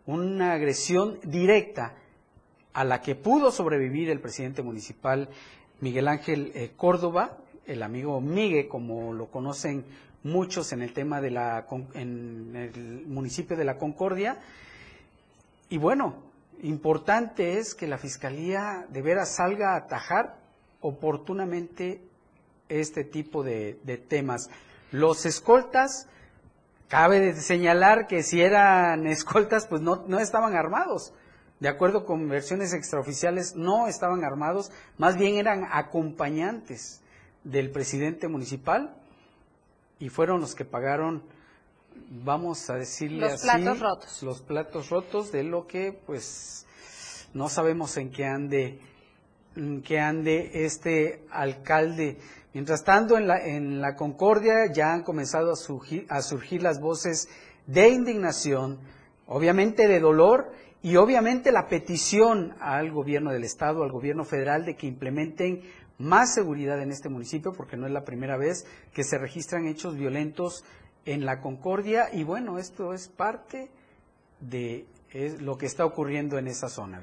Una 0.05 0.53
agresión 0.53 1.19
directa 1.23 1.95
a 2.73 2.83
la 2.83 3.01
que 3.01 3.15
pudo 3.15 3.51
sobrevivir 3.51 4.09
el 4.09 4.21
presidente 4.21 4.61
municipal 4.61 5.29
Miguel 5.81 6.07
Ángel 6.07 6.51
eh, 6.55 6.71
Córdoba, 6.75 7.37
el 7.65 7.83
amigo 7.83 8.19
Migue, 8.21 8.67
como 8.67 9.13
lo 9.13 9.27
conocen 9.27 9.85
muchos 10.23 10.73
en 10.73 10.81
el 10.81 10.93
tema 10.93 11.21
de 11.21 11.31
la 11.31 11.65
en 11.93 12.55
el 12.55 13.05
municipio 13.07 13.55
de 13.55 13.63
la 13.63 13.77
Concordia. 13.77 14.39
Y 15.69 15.77
bueno, 15.77 16.15
importante 16.63 17.59
es 17.59 17.75
que 17.75 17.87
la 17.87 17.97
fiscalía 17.97 18.85
de 18.89 19.01
veras 19.01 19.35
salga 19.35 19.73
a 19.73 19.77
atajar 19.77 20.37
oportunamente 20.81 22.01
este 22.69 23.03
tipo 23.03 23.43
de, 23.43 23.73
temas. 24.07 24.49
Los 24.91 25.25
escoltas, 25.25 26.07
cabe 26.87 27.35
señalar 27.35 28.07
que 28.07 28.23
si 28.23 28.41
eran 28.41 29.05
escoltas, 29.07 29.67
pues 29.67 29.81
no, 29.81 30.05
no 30.07 30.19
estaban 30.19 30.55
armados. 30.55 31.13
De 31.59 31.67
acuerdo 31.67 32.05
con 32.05 32.29
versiones 32.29 32.73
extraoficiales, 32.73 33.55
no 33.55 33.87
estaban 33.87 34.23
armados, 34.23 34.71
más 34.97 35.17
bien 35.17 35.35
eran 35.35 35.65
acompañantes 35.69 37.01
del 37.43 37.69
presidente 37.71 38.29
municipal 38.29 38.95
y 39.99 40.07
fueron 40.07 40.39
los 40.39 40.55
que 40.55 40.63
pagaron, 40.63 41.21
vamos 42.09 42.69
a 42.69 42.75
decirle 42.75 43.29
los 43.29 43.41
platos 43.41 43.79
rotos. 43.79 44.23
los 44.23 44.41
platos 44.41 44.89
rotos 44.89 45.31
de 45.33 45.43
lo 45.43 45.67
que 45.67 45.91
pues 46.05 46.65
no 47.33 47.49
sabemos 47.49 47.97
en 47.97 48.09
qué 48.09 48.25
ande, 48.25 48.79
en 49.55 49.81
qué 49.81 49.99
ande 49.99 50.65
este 50.65 51.25
alcalde 51.29 52.17
Mientras 52.53 52.83
tanto, 52.83 53.17
en 53.17 53.27
la, 53.27 53.45
en 53.45 53.79
la 53.79 53.95
Concordia 53.95 54.71
ya 54.73 54.93
han 54.93 55.03
comenzado 55.03 55.51
a 55.51 55.55
surgir, 55.55 56.05
a 56.09 56.21
surgir 56.21 56.63
las 56.63 56.81
voces 56.81 57.29
de 57.67 57.89
indignación, 57.89 58.79
obviamente 59.27 59.87
de 59.87 59.99
dolor 59.99 60.51
y 60.81 60.95
obviamente 60.95 61.51
la 61.51 61.67
petición 61.67 62.55
al 62.59 62.91
gobierno 62.91 63.31
del 63.31 63.43
Estado, 63.43 63.83
al 63.83 63.91
gobierno 63.91 64.25
federal, 64.25 64.65
de 64.65 64.75
que 64.75 64.87
implementen 64.87 65.61
más 65.99 66.33
seguridad 66.33 66.81
en 66.81 66.91
este 66.91 67.09
municipio, 67.09 67.53
porque 67.53 67.77
no 67.77 67.85
es 67.85 67.91
la 67.91 68.05
primera 68.05 68.37
vez 68.37 68.65
que 68.93 69.03
se 69.03 69.17
registran 69.17 69.67
hechos 69.67 69.95
violentos 69.95 70.63
en 71.05 71.25
la 71.25 71.41
Concordia. 71.41 72.09
Y 72.13 72.23
bueno, 72.23 72.57
esto 72.57 72.93
es 72.93 73.09
parte 73.09 73.69
de 74.39 74.87
lo 75.41 75.57
que 75.57 75.65
está 75.65 75.85
ocurriendo 75.85 76.37
en 76.37 76.47
esa 76.47 76.69
zona, 76.69 76.99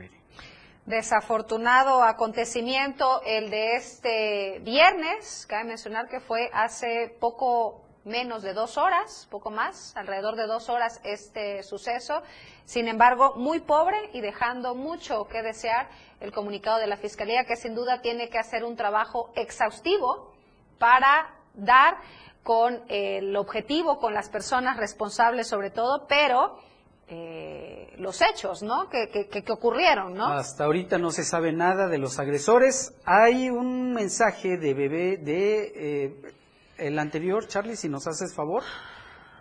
desafortunado 0.87 2.03
acontecimiento 2.03 3.21
el 3.27 3.51
de 3.51 3.75
este 3.75 4.61
viernes. 4.61 5.47
Cabe 5.49 5.65
mencionar 5.65 6.09
que 6.09 6.21
fue 6.21 6.49
hace 6.53 7.15
poco 7.21 7.83
menos 8.05 8.43
de 8.43 8.55
dos 8.55 8.79
horas, 8.79 9.27
poco 9.31 9.51
más, 9.51 9.97
alrededor 9.97 10.37
de 10.37 10.47
dos 10.47 10.69
horas 10.69 11.01
este 11.03 11.65
suceso. 11.65 12.23
Sin 12.65 12.87
embargo, 12.87 13.35
muy 13.35 13.59
pobre 13.59 13.99
y 14.13 14.21
dejando 14.21 14.77
mucho 14.77 15.27
que 15.27 15.43
desear 15.43 15.89
el 16.21 16.33
comunicado 16.33 16.79
de 16.79 16.87
la 16.87 16.97
Fiscalía, 16.97 17.45
que 17.45 17.57
sin 17.57 17.75
duda 17.75 18.01
tiene 18.01 18.29
que 18.29 18.39
hacer 18.39 18.63
un 18.63 18.77
trabajo 18.77 19.33
exhaustivo 19.35 20.33
para 20.79 21.35
dar 21.55 21.97
con 22.45 22.85
el 22.89 23.35
objetivo, 23.35 23.99
con 23.99 24.15
las 24.15 24.29
personas 24.29 24.77
responsables 24.77 25.49
sobre 25.49 25.71
todo, 25.71 26.07
pero 26.07 26.61
eh, 27.09 27.95
los 27.99 28.21
hechos, 28.21 28.63
¿no? 28.63 28.89
Que, 28.89 29.09
que, 29.09 29.53
ocurrieron, 29.53 30.15
¿no? 30.15 30.27
Hasta 30.27 30.65
ahorita 30.65 30.99
no 30.99 31.11
se 31.11 31.23
sabe 31.23 31.53
nada 31.53 31.87
de 31.87 31.99
los 31.99 32.19
agresores. 32.19 32.95
Hay 33.05 33.49
un 33.49 33.93
mensaje 33.93 34.57
de 34.57 34.75
bebé 34.75 35.17
de 35.17 35.73
eh, 35.77 36.33
el 36.79 36.99
anterior, 36.99 37.47
Charlie, 37.47 37.77
si 37.77 37.89
nos 37.89 38.09
haces 38.09 38.35
favor, 38.35 38.65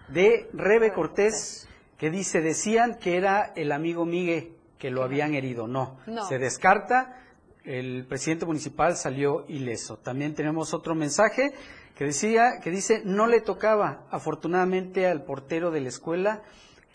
de 0.09 0.47
Rebe 0.53 0.93
Cortés, 0.93 1.67
que 1.97 2.11
dice, 2.11 2.41
decían 2.41 2.99
que 2.99 3.17
era 3.17 3.51
el 3.55 3.71
amigo 3.71 4.05
Miguel 4.05 4.55
que 4.77 4.91
lo 4.91 5.03
habían 5.03 5.33
herido. 5.33 5.67
No, 5.67 5.97
no. 6.05 6.27
se 6.27 6.37
descarta. 6.37 7.21
El 7.63 8.05
presidente 8.05 8.45
municipal 8.45 8.95
salió 8.95 9.43
ileso. 9.47 9.97
También 9.97 10.35
tenemos 10.35 10.75
otro 10.75 10.93
mensaje 10.93 11.51
que 11.95 12.05
decía, 12.05 12.59
que 12.61 12.69
dice, 12.69 13.01
no 13.05 13.25
le 13.25 13.41
tocaba, 13.41 14.05
afortunadamente, 14.11 15.07
al 15.07 15.23
portero 15.23 15.71
de 15.71 15.81
la 15.81 15.89
escuela 15.89 16.43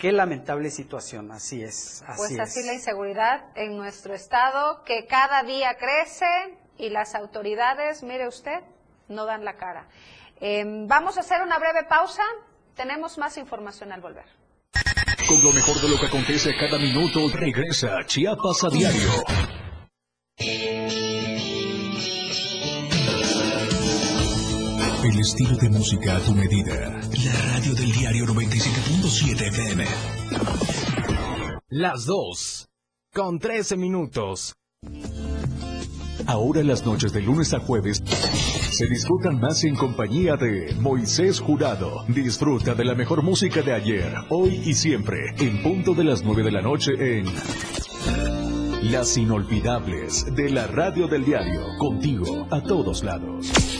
Qué 0.01 0.13
lamentable 0.13 0.71
situación, 0.71 1.31
así 1.31 1.63
es. 1.63 2.03
Así 2.07 2.37
pues 2.37 2.41
así 2.41 2.63
la 2.65 2.73
inseguridad 2.73 3.45
en 3.55 3.77
nuestro 3.77 4.15
estado, 4.15 4.83
que 4.83 5.05
cada 5.07 5.43
día 5.43 5.77
crece 5.79 6.25
y 6.79 6.89
las 6.89 7.15
autoridades, 7.15 8.03
mire 8.03 8.27
usted, 8.27 8.61
no 9.09 9.27
dan 9.27 9.45
la 9.45 9.59
cara. 9.59 9.89
Em, 10.41 10.89
vamos 10.89 11.19
a 11.19 11.21
hacer 11.21 11.43
una 11.43 11.59
breve 11.59 11.85
pausa, 11.87 12.23
tenemos 12.75 13.19
más 13.19 13.37
información 13.37 13.93
al 13.93 14.01
volver. 14.01 14.25
Con 15.29 15.43
lo 15.43 15.53
mejor 15.53 15.79
de 15.83 15.89
lo 15.91 16.01
que 16.01 16.07
acontece 16.07 16.57
cada 16.57 16.79
minuto, 16.79 17.29
regresa 17.35 17.99
Chiapas 18.07 18.65
a 18.65 18.71
diario. 18.71 19.70
El 25.03 25.19
estilo 25.19 25.57
de 25.57 25.71
música 25.71 26.17
a 26.17 26.21
tu 26.21 26.35
medida. 26.35 27.01
La 27.25 27.55
radio 27.55 27.75
del 27.75 27.91
diario 27.91 28.27
97.7 28.27 29.49
FM. 29.49 29.85
Las 31.71 32.05
2. 32.05 32.69
Con 33.15 33.39
13 33.39 33.79
minutos. 33.79 34.55
Ahora 36.27 36.63
las 36.63 36.85
noches 36.85 37.15
de 37.15 37.23
lunes 37.23 37.55
a 37.55 37.61
jueves 37.61 38.03
se 38.05 38.87
disfrutan 38.89 39.41
más 39.41 39.65
en 39.65 39.75
compañía 39.75 40.37
de 40.37 40.75
Moisés 40.79 41.41
Jurado. 41.41 42.05
Disfruta 42.09 42.75
de 42.75 42.85
la 42.85 42.95
mejor 42.95 43.23
música 43.23 43.63
de 43.63 43.73
ayer, 43.73 44.15
hoy 44.29 44.61
y 44.67 44.75
siempre, 44.75 45.35
en 45.39 45.63
punto 45.63 45.95
de 45.95 46.05
las 46.05 46.23
9 46.23 46.43
de 46.43 46.53
la 46.53 46.61
noche 46.61 46.93
en 46.99 47.25
Las 48.93 49.17
Inolvidables 49.17 50.27
de 50.35 50.51
la 50.51 50.67
Radio 50.67 51.09
del 51.09 51.25
Diario, 51.25 51.65
contigo 51.79 52.47
a 52.51 52.63
todos 52.63 53.03
lados. 53.03 53.80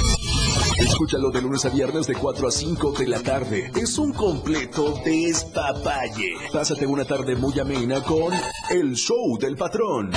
Escúchalo 0.81 1.29
de 1.29 1.41
lunes 1.41 1.63
a 1.65 1.69
viernes 1.69 2.07
de 2.07 2.15
4 2.15 2.47
a 2.47 2.51
5 2.51 2.91
de 2.97 3.07
la 3.07 3.21
tarde. 3.21 3.71
Es 3.75 3.99
un 3.99 4.11
completo 4.13 4.99
despapalle. 5.05 6.33
Pásate 6.51 6.87
una 6.87 7.05
tarde 7.05 7.35
muy 7.35 7.59
amena 7.59 8.01
con 8.01 8.33
El 8.69 8.95
Show 8.95 9.37
del 9.39 9.55
Patrón. 9.55 10.11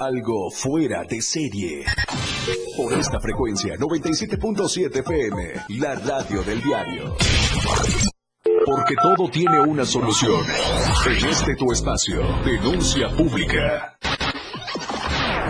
Algo 0.00 0.50
fuera 0.50 1.04
de 1.04 1.20
serie. 1.20 1.84
Por 2.76 2.94
esta 2.94 3.20
frecuencia, 3.20 3.74
97.7 3.76 4.96
FM, 5.00 5.52
la 5.78 5.94
radio 5.96 6.42
del 6.42 6.62
diario. 6.62 7.14
Porque 8.64 8.94
todo 9.02 9.28
tiene 9.30 9.60
una 9.60 9.84
solución. 9.84 10.40
En 11.06 11.28
este 11.28 11.54
tu 11.56 11.70
espacio, 11.70 12.20
denuncia 12.44 13.08
pública. 13.14 13.98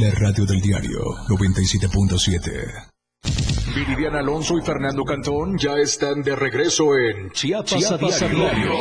La 0.00 0.10
radio 0.10 0.46
del 0.46 0.58
diario 0.62 1.00
97.7. 1.28 2.88
Viridiana 3.74 4.20
Alonso 4.20 4.56
y 4.56 4.62
Fernando 4.62 5.04
Cantón 5.04 5.58
ya 5.58 5.74
están 5.76 6.22
de 6.22 6.34
regreso 6.34 6.96
en 6.96 7.30
Chiapas, 7.30 7.78
Chiapas 7.78 8.22
a 8.22 8.24
a 8.24 8.28
diario. 8.28 8.72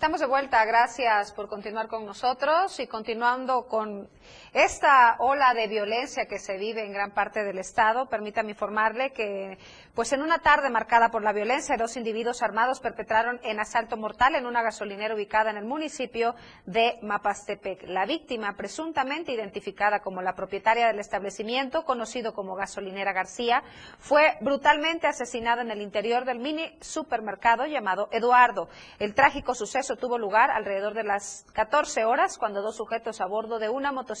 Estamos 0.00 0.20
de 0.20 0.26
vuelta, 0.26 0.64
gracias 0.64 1.30
por 1.30 1.46
continuar 1.46 1.86
con 1.86 2.06
nosotros 2.06 2.80
y 2.80 2.86
continuando 2.86 3.66
con 3.68 4.08
esta 4.52 5.16
ola 5.18 5.54
de 5.54 5.68
violencia 5.68 6.26
que 6.26 6.38
se 6.38 6.56
vive 6.56 6.84
en 6.84 6.92
gran 6.92 7.12
parte 7.12 7.44
del 7.44 7.58
estado. 7.58 8.06
Permítame 8.06 8.50
informarle 8.50 9.12
que, 9.12 9.58
pues 9.94 10.12
en 10.12 10.22
una 10.22 10.38
tarde 10.38 10.70
marcada 10.70 11.10
por 11.10 11.22
la 11.22 11.32
violencia, 11.32 11.76
dos 11.76 11.96
individuos 11.96 12.42
armados 12.42 12.80
perpetraron 12.80 13.40
en 13.42 13.60
asalto 13.60 13.96
mortal 13.96 14.34
en 14.34 14.46
una 14.46 14.62
gasolinera 14.62 15.14
ubicada 15.14 15.50
en 15.50 15.56
el 15.56 15.64
municipio 15.64 16.34
de 16.66 16.98
Mapastepec. 17.02 17.84
La 17.88 18.06
víctima, 18.06 18.56
presuntamente 18.56 19.32
identificada 19.32 20.00
como 20.00 20.22
la 20.22 20.34
propietaria 20.34 20.86
del 20.86 20.98
establecimiento, 20.98 21.84
conocido 21.84 22.32
como 22.34 22.54
Gasolinera 22.54 23.12
García, 23.12 23.62
fue 23.98 24.36
brutalmente 24.40 25.06
asesinada 25.06 25.62
en 25.62 25.70
el 25.70 25.80
interior 25.80 26.24
del 26.24 26.38
mini 26.38 26.76
supermercado 26.80 27.66
llamado 27.66 28.08
Eduardo. 28.12 28.68
El 28.98 29.14
trágico 29.14 29.54
suceso 29.54 29.96
tuvo 29.96 30.18
lugar 30.18 30.50
alrededor 30.50 30.94
de 30.94 31.04
las 31.04 31.46
14 31.52 32.04
horas 32.04 32.38
cuando 32.38 32.62
dos 32.62 32.76
sujetos 32.76 33.20
a 33.20 33.26
bordo 33.26 33.58
de 33.58 33.68
una 33.68 33.92
motocicleta 33.92 34.19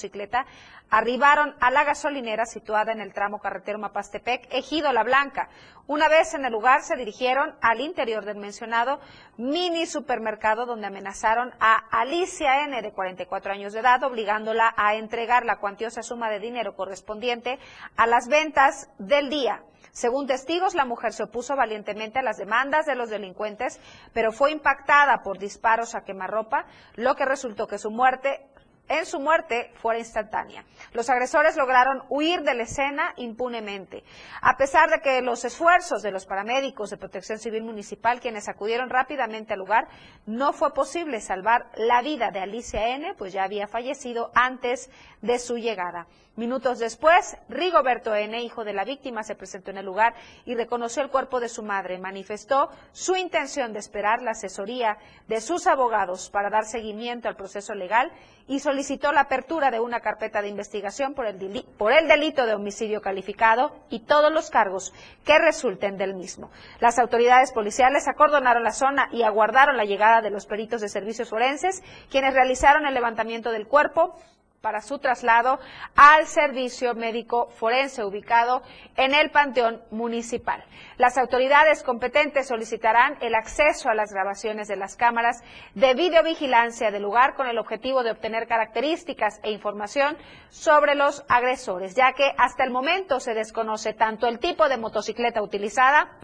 arribaron 0.90 1.54
a 1.60 1.70
la 1.70 1.84
gasolinera 1.84 2.46
situada 2.46 2.92
en 2.92 3.00
el 3.00 3.12
tramo 3.12 3.38
carretero 3.38 3.78
Mapastepec, 3.78 4.48
Ejido 4.50 4.92
La 4.92 5.04
Blanca. 5.04 5.48
Una 5.86 6.08
vez 6.08 6.34
en 6.34 6.44
el 6.44 6.52
lugar 6.52 6.82
se 6.82 6.96
dirigieron 6.96 7.54
al 7.60 7.80
interior 7.80 8.24
del 8.24 8.36
mencionado 8.36 9.00
mini 9.36 9.86
supermercado 9.86 10.66
donde 10.66 10.86
amenazaron 10.86 11.52
a 11.60 11.76
Alicia 11.90 12.64
N 12.64 12.80
de 12.82 12.92
44 12.92 13.52
años 13.52 13.72
de 13.72 13.80
edad, 13.80 14.02
obligándola 14.04 14.74
a 14.76 14.94
entregar 14.94 15.44
la 15.44 15.58
cuantiosa 15.58 16.02
suma 16.02 16.30
de 16.30 16.40
dinero 16.40 16.74
correspondiente 16.74 17.58
a 17.96 18.06
las 18.06 18.28
ventas 18.28 18.88
del 18.98 19.30
día. 19.30 19.62
Según 19.92 20.28
testigos, 20.28 20.74
la 20.74 20.84
mujer 20.84 21.12
se 21.12 21.24
opuso 21.24 21.56
valientemente 21.56 22.20
a 22.20 22.22
las 22.22 22.36
demandas 22.36 22.86
de 22.86 22.94
los 22.94 23.10
delincuentes, 23.10 23.80
pero 24.12 24.30
fue 24.30 24.52
impactada 24.52 25.22
por 25.22 25.38
disparos 25.38 25.94
a 25.94 26.04
quemarropa, 26.04 26.66
lo 26.94 27.16
que 27.16 27.24
resultó 27.24 27.66
que 27.66 27.78
su 27.78 27.90
muerte 27.90 28.46
en 28.90 29.06
su 29.06 29.20
muerte 29.20 29.70
fuera 29.76 30.00
instantánea. 30.00 30.64
Los 30.92 31.08
agresores 31.08 31.56
lograron 31.56 32.02
huir 32.08 32.42
de 32.42 32.54
la 32.54 32.64
escena 32.64 33.14
impunemente. 33.16 34.02
A 34.42 34.56
pesar 34.56 34.90
de 34.90 35.00
que 35.00 35.22
los 35.22 35.44
esfuerzos 35.44 36.02
de 36.02 36.10
los 36.10 36.26
paramédicos 36.26 36.90
de 36.90 36.96
Protección 36.96 37.38
Civil 37.38 37.62
Municipal, 37.62 38.20
quienes 38.20 38.48
acudieron 38.48 38.90
rápidamente 38.90 39.54
al 39.54 39.60
lugar, 39.60 39.86
no 40.26 40.52
fue 40.52 40.74
posible 40.74 41.20
salvar 41.20 41.70
la 41.76 42.02
vida 42.02 42.30
de 42.32 42.40
Alicia 42.40 42.88
N., 42.88 43.14
pues 43.16 43.32
ya 43.32 43.44
había 43.44 43.68
fallecido 43.68 44.32
antes 44.34 44.90
de 45.22 45.38
su 45.38 45.56
llegada. 45.56 46.08
Minutos 46.40 46.78
después, 46.78 47.36
Rigoberto 47.50 48.14
N., 48.14 48.40
hijo 48.40 48.64
de 48.64 48.72
la 48.72 48.86
víctima, 48.86 49.22
se 49.22 49.34
presentó 49.34 49.72
en 49.72 49.76
el 49.76 49.84
lugar 49.84 50.14
y 50.46 50.54
reconoció 50.54 51.02
el 51.02 51.10
cuerpo 51.10 51.38
de 51.38 51.50
su 51.50 51.62
madre. 51.62 51.98
Manifestó 51.98 52.70
su 52.92 53.14
intención 53.14 53.74
de 53.74 53.78
esperar 53.78 54.22
la 54.22 54.30
asesoría 54.30 54.96
de 55.28 55.42
sus 55.42 55.66
abogados 55.66 56.30
para 56.30 56.48
dar 56.48 56.64
seguimiento 56.64 57.28
al 57.28 57.36
proceso 57.36 57.74
legal 57.74 58.10
y 58.48 58.60
solicitó 58.60 59.12
la 59.12 59.20
apertura 59.20 59.70
de 59.70 59.80
una 59.80 60.00
carpeta 60.00 60.40
de 60.40 60.48
investigación 60.48 61.12
por 61.12 61.26
el, 61.26 61.66
por 61.76 61.92
el 61.92 62.08
delito 62.08 62.46
de 62.46 62.54
homicidio 62.54 63.02
calificado 63.02 63.76
y 63.90 64.06
todos 64.06 64.32
los 64.32 64.48
cargos 64.48 64.94
que 65.26 65.38
resulten 65.38 65.98
del 65.98 66.14
mismo. 66.14 66.50
Las 66.80 66.98
autoridades 66.98 67.52
policiales 67.52 68.08
acordonaron 68.08 68.64
la 68.64 68.72
zona 68.72 69.10
y 69.12 69.24
aguardaron 69.24 69.76
la 69.76 69.84
llegada 69.84 70.22
de 70.22 70.30
los 70.30 70.46
peritos 70.46 70.80
de 70.80 70.88
servicios 70.88 71.28
forenses, 71.28 71.82
quienes 72.10 72.32
realizaron 72.32 72.86
el 72.86 72.94
levantamiento 72.94 73.52
del 73.52 73.68
cuerpo 73.68 74.16
para 74.60 74.82
su 74.82 74.98
traslado 74.98 75.58
al 75.96 76.26
servicio 76.26 76.94
médico 76.94 77.48
forense 77.48 78.04
ubicado 78.04 78.62
en 78.96 79.14
el 79.14 79.30
Panteón 79.30 79.82
Municipal. 79.90 80.62
Las 80.98 81.16
autoridades 81.16 81.82
competentes 81.82 82.48
solicitarán 82.48 83.16
el 83.22 83.34
acceso 83.34 83.88
a 83.88 83.94
las 83.94 84.12
grabaciones 84.12 84.68
de 84.68 84.76
las 84.76 84.96
cámaras 84.96 85.42
de 85.74 85.94
videovigilancia 85.94 86.90
del 86.90 87.02
lugar 87.02 87.34
con 87.34 87.46
el 87.46 87.58
objetivo 87.58 88.02
de 88.02 88.10
obtener 88.10 88.46
características 88.46 89.40
e 89.42 89.50
información 89.50 90.16
sobre 90.50 90.94
los 90.94 91.24
agresores, 91.28 91.94
ya 91.94 92.12
que 92.12 92.32
hasta 92.36 92.64
el 92.64 92.70
momento 92.70 93.18
se 93.20 93.34
desconoce 93.34 93.94
tanto 93.94 94.26
el 94.26 94.38
tipo 94.38 94.68
de 94.68 94.76
motocicleta 94.76 95.42
utilizada 95.42 96.18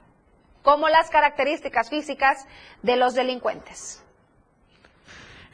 como 0.62 0.88
las 0.88 1.11
características 1.11 1.88
físicas 1.88 2.46
de 2.83 2.96
los 2.96 3.14
delincuentes. 3.14 4.05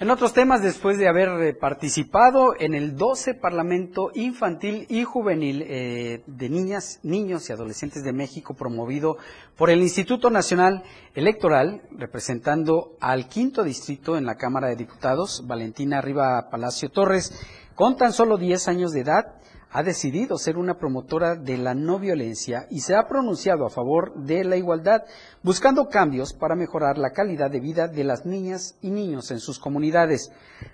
En 0.01 0.11
otros 0.11 0.33
temas, 0.33 0.63
después 0.63 0.99
de 0.99 1.07
haber 1.07 1.29
eh, 1.41 1.55
participado 1.55 2.55
en 2.59 2.75
el 2.75 2.97
12 2.97 3.35
Parlamento 3.35 4.11
Infantil 4.15 4.87
y 4.89 5.05
Juvenil 5.05 5.63
eh, 5.63 6.23
de 6.27 6.49
Niñas, 6.49 6.99
Niños 7.03 7.49
y 7.49 7.53
Adolescentes 7.53 8.03
de 8.03 8.13
México, 8.13 8.55
promovido 8.55 9.19
por 9.57 9.71
el 9.71 9.81
Instituto 9.81 10.31
Nacional 10.31 10.83
Electoral, 11.15 11.83
representando 11.93 12.97
al 13.01 13.29
quinto 13.29 13.63
distrito 13.63 14.17
en 14.17 14.25
la 14.25 14.37
Cámara 14.37 14.69
de 14.69 14.77
Diputados, 14.77 15.45
Valentina 15.47 16.01
Riva 16.01 16.49
Palacio 16.51 16.91
Torres, 16.91 17.33
con 17.75 17.97
tan 17.97 18.13
solo 18.13 18.39
10 18.39 18.69
años 18.69 18.93
de 18.93 19.01
edad, 19.01 19.35
ha 19.73 19.83
decidido 19.83 20.37
ser 20.37 20.59
una 20.59 20.77
promotora 20.77 21.35
de 21.35 21.57
la 21.57 21.75
no 21.75 21.99
violencia 21.99 22.67
y 22.71 22.81
se 22.81 22.95
ha 22.95 23.09
pronunciado 23.09 23.65
a 23.65 23.71
favor 23.71 24.15
de 24.15 24.45
la 24.45 24.57
igualdad, 24.57 25.05
buscando 25.43 25.89
cambios 25.89 26.35
para 26.35 26.55
mejorar 26.55 26.99
la 26.99 27.13
calidad 27.13 27.51
de 27.51 27.61
vida 27.61 27.89
de 27.89 28.05
las 28.05 28.27
niñas 28.27 28.77
y 28.83 28.91
niños 28.91 29.31
en 29.31 29.41
sus 29.41 29.59
comunidades. 29.59 30.31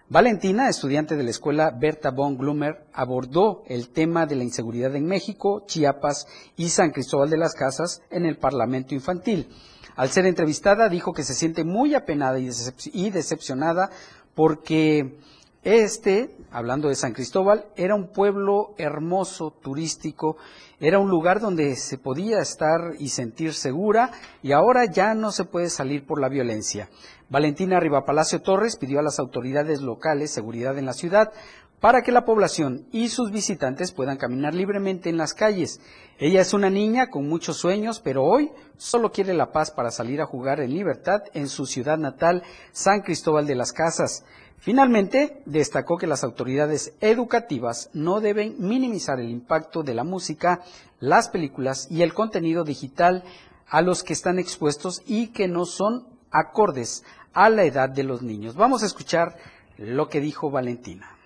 Valentina, 0.08 0.68
estudiante 0.68 1.16
de 1.16 1.22
la 1.22 1.30
escuela 1.30 1.70
Berta 1.70 2.10
von 2.10 2.36
Blumer, 2.36 2.86
abordó 2.92 3.62
el 3.66 3.90
tema 3.90 4.26
de 4.26 4.34
la 4.34 4.44
inseguridad 4.44 4.94
en 4.96 5.06
México, 5.06 5.64
Chiapas 5.66 6.26
y 6.56 6.68
San 6.68 6.90
Cristóbal 6.90 7.30
de 7.30 7.38
las 7.38 7.54
Casas 7.54 8.02
en 8.10 8.26
el 8.26 8.36
Parlamento 8.36 8.94
Infantil. 8.94 9.48
Al 9.94 10.10
ser 10.10 10.26
entrevistada 10.26 10.88
dijo 10.88 11.12
que 11.12 11.22
se 11.22 11.34
siente 11.34 11.62
muy 11.62 11.94
apenada 11.94 12.38
y 12.38 13.10
decepcionada 13.10 13.90
porque 14.34 15.18
este 15.62 16.36
hablando 16.50 16.88
de 16.88 16.94
San 16.94 17.12
Cristóbal, 17.12 17.66
era 17.76 17.94
un 17.94 18.08
pueblo 18.08 18.74
hermoso, 18.78 19.50
turístico, 19.50 20.36
era 20.80 20.98
un 20.98 21.10
lugar 21.10 21.40
donde 21.40 21.76
se 21.76 21.98
podía 21.98 22.38
estar 22.40 22.94
y 22.98 23.08
sentir 23.08 23.54
segura 23.54 24.10
y 24.42 24.52
ahora 24.52 24.84
ya 24.84 25.14
no 25.14 25.32
se 25.32 25.44
puede 25.44 25.70
salir 25.70 26.06
por 26.06 26.20
la 26.20 26.28
violencia. 26.28 26.88
Valentina 27.28 27.80
Rivapalacio 27.80 28.40
Torres 28.40 28.76
pidió 28.76 29.00
a 29.00 29.02
las 29.02 29.18
autoridades 29.18 29.80
locales 29.80 30.30
seguridad 30.30 30.78
en 30.78 30.86
la 30.86 30.92
ciudad 30.92 31.32
para 31.80 32.02
que 32.02 32.12
la 32.12 32.24
población 32.24 32.86
y 32.90 33.08
sus 33.08 33.30
visitantes 33.30 33.92
puedan 33.92 34.16
caminar 34.16 34.54
libremente 34.54 35.10
en 35.10 35.16
las 35.16 35.34
calles. 35.34 35.80
Ella 36.18 36.40
es 36.40 36.52
una 36.52 36.68
niña 36.68 37.10
con 37.10 37.28
muchos 37.28 37.56
sueños, 37.58 38.00
pero 38.00 38.24
hoy 38.24 38.50
solo 38.76 39.12
quiere 39.12 39.34
la 39.34 39.52
paz 39.52 39.70
para 39.70 39.90
salir 39.90 40.20
a 40.20 40.26
jugar 40.26 40.60
en 40.60 40.74
libertad 40.74 41.22
en 41.32 41.48
su 41.48 41.66
ciudad 41.66 41.96
natal, 41.96 42.42
San 42.72 43.02
Cristóbal 43.02 43.46
de 43.46 43.54
las 43.54 43.72
Casas. 43.72 44.24
Finalmente, 44.56 45.42
destacó 45.46 45.96
que 45.96 46.08
las 46.08 46.24
autoridades 46.24 46.94
educativas 47.00 47.90
no 47.92 48.20
deben 48.20 48.56
minimizar 48.58 49.20
el 49.20 49.30
impacto 49.30 49.82
de 49.82 49.94
la 49.94 50.02
música, 50.02 50.62
las 50.98 51.28
películas 51.28 51.86
y 51.90 52.02
el 52.02 52.14
contenido 52.14 52.64
digital 52.64 53.22
a 53.68 53.82
los 53.82 54.02
que 54.02 54.12
están 54.12 54.38
expuestos 54.38 55.02
y 55.06 55.28
que 55.28 55.46
no 55.46 55.66
son 55.66 56.08
acordes 56.30 57.04
a 57.32 57.48
la 57.48 57.62
edad 57.62 57.88
de 57.88 58.02
los 58.02 58.22
niños. 58.22 58.56
Vamos 58.56 58.82
a 58.82 58.86
escuchar 58.86 59.36
lo 59.76 60.08
que 60.08 60.20
dijo 60.20 60.50
Valentina 60.50 61.18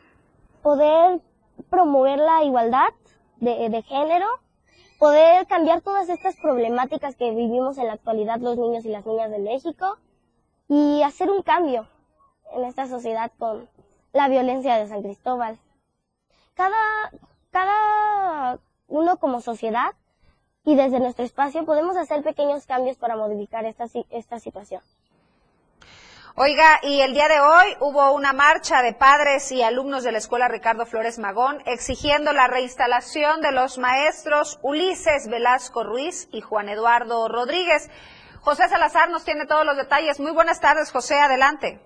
poder 0.62 1.20
promover 1.68 2.18
la 2.18 2.44
igualdad 2.44 2.88
de, 3.40 3.82
género, 3.82 4.26
poder 5.02 5.48
cambiar 5.48 5.80
todas 5.80 6.08
estas 6.08 6.36
problemáticas 6.36 7.16
que 7.16 7.32
vivimos 7.32 7.76
en 7.76 7.88
la 7.88 7.94
actualidad 7.94 8.38
los 8.38 8.56
niños 8.56 8.84
y 8.84 8.88
las 8.88 9.04
niñas 9.04 9.32
de 9.32 9.40
México 9.40 9.98
y 10.68 11.02
hacer 11.02 11.28
un 11.28 11.42
cambio 11.42 11.88
en 12.52 12.62
esta 12.62 12.86
sociedad 12.86 13.32
con 13.36 13.68
la 14.12 14.28
violencia 14.28 14.76
de 14.76 14.86
San 14.86 15.02
Cristóbal. 15.02 15.58
Cada, 16.54 17.10
cada 17.50 18.60
uno 18.86 19.16
como 19.16 19.40
sociedad 19.40 19.96
y 20.64 20.76
desde 20.76 21.00
nuestro 21.00 21.24
espacio 21.24 21.64
podemos 21.64 21.96
hacer 21.96 22.22
pequeños 22.22 22.66
cambios 22.66 22.96
para 22.96 23.16
modificar 23.16 23.64
esta, 23.64 23.86
esta 24.10 24.38
situación. 24.38 24.82
Oiga, 26.34 26.80
y 26.82 27.02
el 27.02 27.12
día 27.12 27.28
de 27.28 27.40
hoy 27.40 27.76
hubo 27.80 28.14
una 28.14 28.32
marcha 28.32 28.80
de 28.80 28.94
padres 28.94 29.52
y 29.52 29.60
alumnos 29.60 30.02
de 30.02 30.12
la 30.12 30.16
Escuela 30.16 30.48
Ricardo 30.48 30.86
Flores 30.86 31.18
Magón 31.18 31.58
exigiendo 31.66 32.32
la 32.32 32.48
reinstalación 32.48 33.42
de 33.42 33.52
los 33.52 33.76
maestros 33.76 34.58
Ulises 34.62 35.28
Velasco 35.30 35.84
Ruiz 35.84 36.30
y 36.32 36.40
Juan 36.40 36.70
Eduardo 36.70 37.28
Rodríguez. 37.28 37.90
José 38.40 38.66
Salazar 38.68 39.10
nos 39.10 39.26
tiene 39.26 39.44
todos 39.44 39.66
los 39.66 39.76
detalles. 39.76 40.20
Muy 40.20 40.32
buenas 40.32 40.58
tardes, 40.58 40.90
José, 40.90 41.16
adelante. 41.16 41.80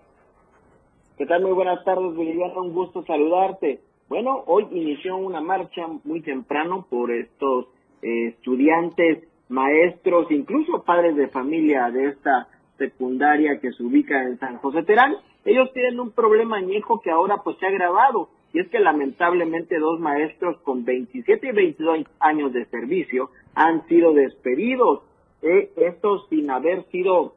¿Qué 1.19 1.27
tal? 1.27 1.43
Muy 1.43 1.53
buenas 1.53 1.83
tardes, 1.85 2.17
Viviana. 2.17 2.55
Un 2.61 2.73
gusto 2.73 3.03
saludarte. 3.03 3.81
Bueno, 4.09 4.45
hoy 4.47 4.69
inició 4.71 5.17
una 5.17 5.41
marcha 5.41 5.89
muy 6.05 6.23
temprano 6.23 6.87
por 6.89 7.11
estos 7.11 7.67
eh, 8.01 8.29
estudiantes, 8.29 9.27
maestros, 9.49 10.31
incluso 10.31 10.85
padres 10.85 11.17
de 11.17 11.27
familia 11.27 11.91
de 11.91 12.11
esta 12.11 12.47
secundaria 12.79 13.61
que 13.61 13.73
se 13.73 13.83
ubica 13.83 14.23
en 14.23 14.39
San 14.39 14.59
José 14.59 14.83
Terán. 14.83 15.17
Ellos 15.45 15.73
tienen 15.73 16.01
un 16.01 16.11
problema 16.11 16.57
añejo 16.57 17.01
que 17.01 17.11
ahora 17.11 17.43
pues 17.45 17.57
se 17.59 17.67
ha 17.67 17.69
agravado 17.69 18.29
y 18.53 18.61
es 18.61 18.69
que 18.69 18.81
lamentablemente 18.81 19.79
dos 19.79 20.01
maestros 20.01 20.59
con 20.63 20.85
27 20.85 21.49
y 21.49 21.53
22 21.53 22.07
años 22.21 22.53
de 22.53 22.65
servicio 22.67 23.31
han 23.55 23.87
sido 23.87 24.15
despedidos, 24.15 25.03
eh, 25.43 25.71
estos 25.77 26.27
sin 26.29 26.51
haber 26.51 26.85
sido 26.91 27.35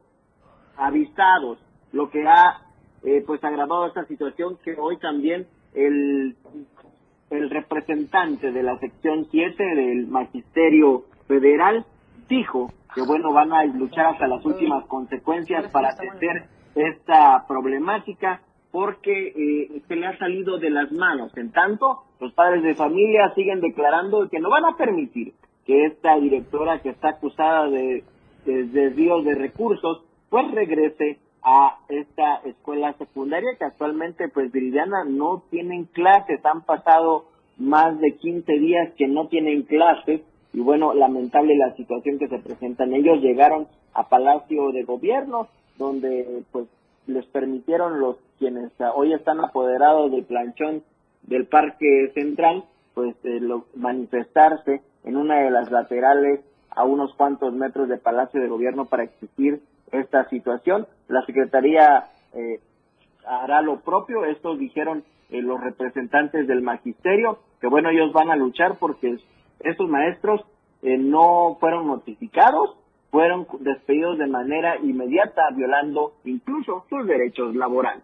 avisados, 0.78 1.60
lo 1.92 2.10
que 2.10 2.26
ha 2.26 2.62
eh, 3.04 3.24
pues 3.26 3.44
agravado 3.44 3.88
esta 3.88 4.06
situación 4.06 4.58
que 4.64 4.76
hoy 4.78 4.98
también 4.98 5.48
el, 5.74 6.36
el 7.30 7.50
representante 7.50 8.52
de 8.52 8.64
la 8.64 8.80
sección 8.80 9.28
7 9.30 9.64
del 9.76 10.08
Magisterio 10.08 11.04
Federal 11.28 11.86
dijo 12.28 12.72
que 12.94 13.02
bueno, 13.02 13.32
van 13.32 13.54
a 13.54 13.64
luchar 13.66 14.08
hasta 14.08 14.28
las 14.28 14.44
últimas 14.46 14.86
consecuencias 14.86 15.72
para 15.72 15.90
atender 15.90 16.46
esta 16.76 17.46
problemática 17.48 18.42
porque 18.72 19.28
eh, 19.28 19.82
se 19.88 19.96
le 19.96 20.08
ha 20.08 20.18
salido 20.18 20.60
de 20.60 20.70
las 20.70 20.92
manos. 20.92 21.36
En 21.38 21.52
tanto, 21.52 22.04
los 22.20 22.34
padres 22.34 22.64
de 22.64 22.76
familia 22.76 23.34
siguen 23.36 23.62
declarando 23.62 24.28
que 24.30 24.40
no 24.40 24.50
van 24.50 24.66
a 24.66 24.78
permitir 24.78 25.34
que 25.66 25.86
esta 25.86 26.20
directora 26.20 26.82
que 26.82 26.90
está 26.90 27.10
acusada 27.10 27.70
de, 27.70 28.04
desvíos 28.46 29.26
de 29.26 29.36
recursos, 29.36 30.04
pues 30.30 30.50
regrese 30.52 31.20
a 31.44 31.78
esta 31.90 32.38
escuela 32.46 32.94
secundaria 32.94 33.56
que 33.58 33.66
actualmente, 33.66 34.30
pues 34.30 34.52
Viridiana, 34.52 35.04
no 35.06 35.44
tienen 35.50 35.86
clases, 35.86 36.44
han 36.46 36.64
pasado 36.64 37.26
más 37.58 38.00
de 38.00 38.16
15 38.18 38.52
días 38.54 38.94
que 38.98 39.08
no 39.08 39.28
tienen 39.28 39.64
clases 39.64 40.22
y 40.54 40.62
bueno, 40.62 40.94
lamentable 40.94 41.56
la 41.56 41.76
situación 41.76 42.18
que 42.18 42.28
se 42.28 42.40
presentan. 42.40 42.94
Ellos 42.94 43.22
llegaron 43.22 43.68
a 43.94 44.10
Palacio 44.10 44.72
de 44.72 44.84
Gobierno, 44.84 45.48
donde 45.78 46.44
pues 46.52 46.68
les 47.08 47.26
permitieron 47.28 48.00
los 48.00 48.18
quienes 48.38 48.72
hoy 48.96 49.14
están 49.14 49.40
apoderados 49.42 50.12
del 50.12 50.24
planchón 50.24 50.84
del 51.24 51.46
Parque 51.46 52.12
Central, 52.14 52.64
pues 52.94 53.16
eh, 53.24 53.42
manifestarse 53.76 54.82
en 55.04 55.18
una 55.18 55.40
de 55.42 55.52
las 55.52 55.72
laterales 55.72 56.42
a 56.72 56.84
unos 56.84 57.14
cuantos 57.16 57.54
metros 57.54 57.90
de 57.90 57.98
Palacio 57.98 58.42
de 58.42 58.48
Gobierno 58.48 58.86
para 58.86 59.04
exigir 59.04 59.62
esta 59.92 60.28
situación. 60.30 60.88
La 61.08 61.26
Secretaría 61.26 62.06
eh, 62.34 62.60
hará 63.26 63.62
lo 63.62 63.80
propio, 63.82 64.26
estos 64.26 64.60
dijeron 64.60 65.04
eh, 65.30 65.42
los 65.42 65.62
representantes 65.62 66.48
del 66.48 66.62
magisterio, 66.62 67.40
que 67.60 67.68
bueno, 67.68 67.90
ellos 67.90 68.14
van 68.14 68.32
a 68.32 68.36
luchar 68.36 68.78
porque 68.80 69.18
estos 69.60 69.90
maestros 69.90 70.42
eh, 70.82 70.98
no 70.98 71.58
fueron 71.60 71.88
notificados, 71.88 72.78
fueron 73.12 73.48
despedidos 73.60 74.18
de 74.18 74.28
manera 74.28 74.78
inmediata, 74.78 75.42
violando 75.56 76.14
incluso 76.24 76.86
sus 76.90 77.06
derechos 77.08 77.56
laborales. 77.56 78.04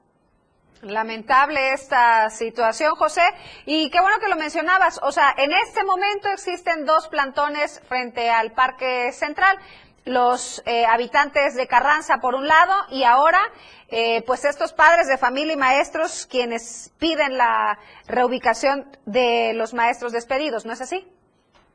Lamentable 0.82 1.74
esta 1.74 2.30
situación, 2.30 2.96
José. 2.96 3.22
Y 3.65 3.89
qué 3.89 4.00
bueno 4.02 4.18
que 4.20 4.28
lo 4.28 4.36
mencionabas. 4.36 5.00
O 5.04 5.12
sea, 5.12 5.34
en 5.38 5.52
este 5.52 5.84
momento 5.84 6.28
existen 6.30 6.86
dos 6.86 7.08
plantones 7.08 7.82
frente 7.88 8.30
al 8.30 8.52
Parque 8.52 9.12
Central. 9.12 9.58
Los 10.04 10.62
eh, 10.68 10.86
habitantes 10.86 11.56
de 11.56 11.65
Carranza 11.65 12.20
por 12.22 12.36
un 12.36 12.48
lado 12.48 12.74
y 12.91 13.04
ahora, 13.04 13.39
eh, 13.88 14.22
pues 14.28 14.46
estos 14.46 14.74
padres 14.74 15.08
de 15.08 15.18
familia 15.18 15.54
y 15.54 15.58
maestros 15.58 16.28
quienes 16.28 16.94
piden 17.00 17.38
la 17.38 17.80
reubicación 18.08 18.86
de 19.08 19.54
los 19.56 19.74
maestros 19.74 20.12
despedidos, 20.12 20.65
¿no 20.65 20.74
es 20.74 20.82
así? 20.82 21.08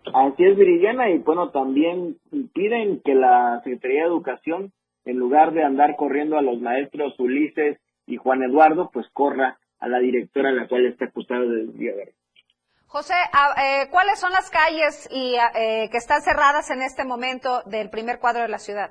Así 0.06 0.44
es, 0.44 0.56
Viridiana, 0.56 1.10
y 1.10 1.18
bueno, 1.18 1.50
también 1.50 2.16
piden 2.54 3.00
que 3.02 3.14
la 3.14 3.60
Secretaría 3.62 4.02
de 4.02 4.08
Educación, 4.08 4.72
en 5.04 5.18
lugar 5.18 5.52
de 5.52 5.62
andar 5.62 5.96
corriendo 5.96 6.38
a 6.38 6.42
los 6.42 6.60
maestros 6.60 7.18
Ulises 7.18 7.78
y 8.06 8.16
Juan 8.16 8.42
Eduardo, 8.42 8.90
pues 8.92 9.06
corra 9.12 9.58
a 9.78 9.88
la 9.88 9.98
directora, 9.98 10.52
la 10.52 10.68
cual 10.68 10.86
está 10.86 11.06
acusada 11.06 11.40
de 11.40 11.66
desviar. 11.66 12.08
José, 12.86 13.14
eh, 13.14 13.86
¿cuáles 13.90 14.18
son 14.18 14.32
las 14.32 14.50
calles 14.50 15.08
y, 15.12 15.36
eh, 15.36 15.88
que 15.92 15.96
están 15.96 16.22
cerradas 16.22 16.70
en 16.70 16.82
este 16.82 17.04
momento 17.04 17.62
del 17.66 17.88
primer 17.88 18.18
cuadro 18.18 18.42
de 18.42 18.48
la 18.48 18.58
ciudad? 18.58 18.90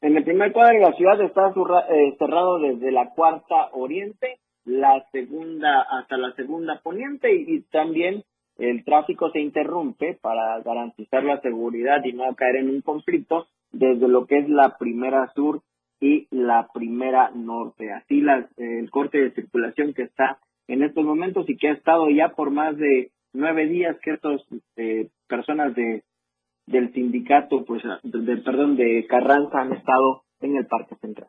En 0.00 0.16
el 0.16 0.22
primer 0.22 0.52
cuadro 0.52 0.78
de 0.78 0.84
la 0.86 0.92
ciudad 0.92 1.20
está 1.20 1.48
eh, 1.48 2.16
cerrado 2.18 2.60
desde 2.60 2.92
la 2.92 3.10
cuarta 3.10 3.70
oriente, 3.72 4.38
la 4.64 5.04
segunda 5.10 5.82
hasta 5.90 6.16
la 6.18 6.32
segunda 6.34 6.80
poniente 6.82 7.34
y 7.34 7.62
también 7.62 8.22
el 8.60 8.84
tráfico 8.84 9.30
se 9.30 9.40
interrumpe 9.40 10.18
para 10.20 10.60
garantizar 10.60 11.24
la 11.24 11.40
seguridad 11.40 12.04
y 12.04 12.12
no 12.12 12.34
caer 12.34 12.56
en 12.56 12.70
un 12.70 12.82
conflicto 12.82 13.48
desde 13.72 14.08
lo 14.08 14.26
que 14.26 14.38
es 14.38 14.48
la 14.48 14.76
primera 14.78 15.32
sur 15.34 15.62
y 16.00 16.26
la 16.30 16.68
primera 16.72 17.30
norte. 17.34 17.92
Así 17.92 18.22
el 18.56 18.90
corte 18.90 19.18
de 19.18 19.32
circulación 19.32 19.94
que 19.94 20.02
está 20.02 20.38
en 20.68 20.82
estos 20.82 21.04
momentos 21.04 21.48
y 21.48 21.56
que 21.56 21.68
ha 21.68 21.72
estado 21.72 22.08
ya 22.10 22.30
por 22.30 22.50
más 22.50 22.76
de 22.76 23.10
nueve 23.32 23.66
días 23.66 23.96
que 24.02 24.12
estas 24.12 24.42
eh, 24.76 25.08
personas 25.26 25.74
de 25.74 26.02
del 26.66 26.92
sindicato, 26.92 27.64
pues, 27.64 27.82
de, 28.04 28.36
perdón, 28.38 28.76
de 28.76 29.04
Carranza 29.08 29.60
han 29.60 29.72
estado 29.72 30.22
en 30.40 30.56
el 30.56 30.66
Parque 30.66 30.94
Central. 30.96 31.28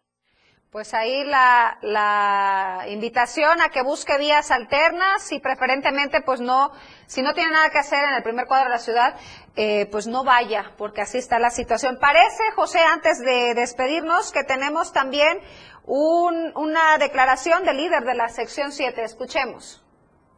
Pues 0.71 0.93
ahí 0.93 1.25
la, 1.25 2.85
invitación 2.87 3.59
a 3.59 3.67
que 3.67 3.81
busque 3.81 4.17
vías 4.17 4.51
alternas 4.51 5.29
y 5.33 5.41
preferentemente 5.41 6.21
pues 6.21 6.39
no, 6.39 6.71
si 7.07 7.21
no 7.21 7.33
tiene 7.33 7.51
nada 7.51 7.71
que 7.71 7.79
hacer 7.79 7.99
en 8.05 8.15
el 8.15 8.23
primer 8.23 8.45
cuadro 8.45 8.69
de 8.69 8.75
la 8.75 8.79
ciudad, 8.79 9.15
eh, 9.57 9.87
pues 9.91 10.07
no 10.07 10.23
vaya, 10.23 10.71
porque 10.77 11.01
así 11.01 11.17
está 11.17 11.39
la 11.39 11.49
situación. 11.49 11.97
Parece, 11.99 12.43
José, 12.55 12.79
antes 12.79 13.19
de 13.19 13.53
despedirnos, 13.53 14.31
que 14.31 14.45
tenemos 14.45 14.93
también 14.93 15.39
un, 15.83 16.53
una 16.55 16.97
declaración 16.99 17.65
del 17.65 17.75
líder 17.75 18.05
de 18.05 18.15
la 18.15 18.29
sección 18.29 18.71
7. 18.71 19.03
Escuchemos. 19.03 19.83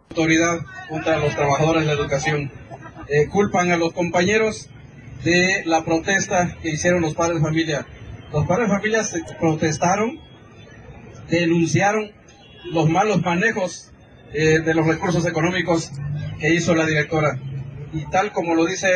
Autoridad 0.10 0.58
contra 0.90 1.18
los 1.18 1.36
trabajadores 1.36 1.86
de 1.86 1.92
educación. 1.92 2.52
Eh, 3.08 3.28
culpan 3.30 3.70
a 3.70 3.78
los 3.78 3.94
compañeros 3.94 4.68
de 5.24 5.62
la 5.66 5.86
protesta 5.86 6.58
que 6.60 6.70
hicieron 6.70 7.02
los 7.02 7.14
padres 7.14 7.40
familia 7.40 7.86
los 8.34 8.48
padres 8.48 8.68
de 8.68 8.76
familia 8.76 9.02
protestaron, 9.40 10.20
denunciaron 11.30 12.12
los 12.72 12.90
malos 12.90 13.22
manejos 13.22 13.92
eh, 14.34 14.60
de 14.60 14.74
los 14.74 14.88
recursos 14.88 15.26
económicos 15.28 15.92
que 16.40 16.54
hizo 16.54 16.74
la 16.74 16.88
directora. 16.88 17.40
Y 17.94 18.06
tal 18.10 18.32
como 18.32 18.56
lo 18.56 18.66
dice 18.66 18.90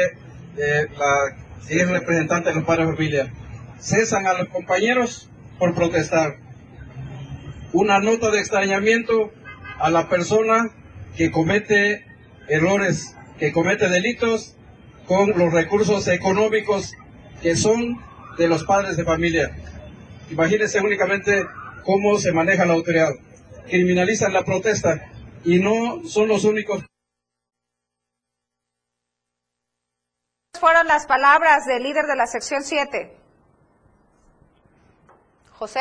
eh, 0.58 0.88
la 0.98 1.38
es 1.70 1.88
representante 1.90 2.50
de 2.50 2.56
los 2.56 2.64
padres 2.64 2.88
de 2.88 2.94
familia, 2.94 3.34
cesan 3.80 4.26
a 4.26 4.34
los 4.34 4.48
compañeros 4.48 5.30
por 5.60 5.76
protestar. 5.76 6.38
Una 7.74 8.00
nota 8.00 8.32
de 8.32 8.40
extrañamiento 8.40 9.32
a 9.80 9.90
la 9.92 10.10
persona 10.10 10.72
que 11.16 11.30
comete 11.30 12.06
errores, 12.48 13.16
que 13.38 13.52
comete 13.52 13.90
delitos 13.90 14.56
con 15.06 15.38
los 15.38 15.54
recursos 15.54 16.08
económicos 16.08 16.94
que 17.42 17.56
son 17.56 18.00
de 18.38 18.48
los 18.48 18.64
padres 18.64 18.98
de 18.98 19.04
familia. 19.04 19.50
Imagínense 20.30 20.80
únicamente 20.80 21.46
cómo 21.84 22.18
se 22.18 22.34
maneja 22.34 22.66
la 22.66 22.74
autoridad. 22.74 23.10
Criminalizan 23.70 24.34
la 24.34 24.44
protesta 24.44 25.12
y 25.44 25.60
no 25.60 26.04
son 26.06 26.28
los 26.28 26.44
únicos. 26.46 26.86
Fueron 30.60 30.88
las 30.88 31.06
palabras 31.06 31.66
del 31.66 31.84
líder 31.84 32.06
de 32.06 32.16
la 32.16 32.26
sección 32.26 32.64
7. 32.64 33.12
José. 35.52 35.80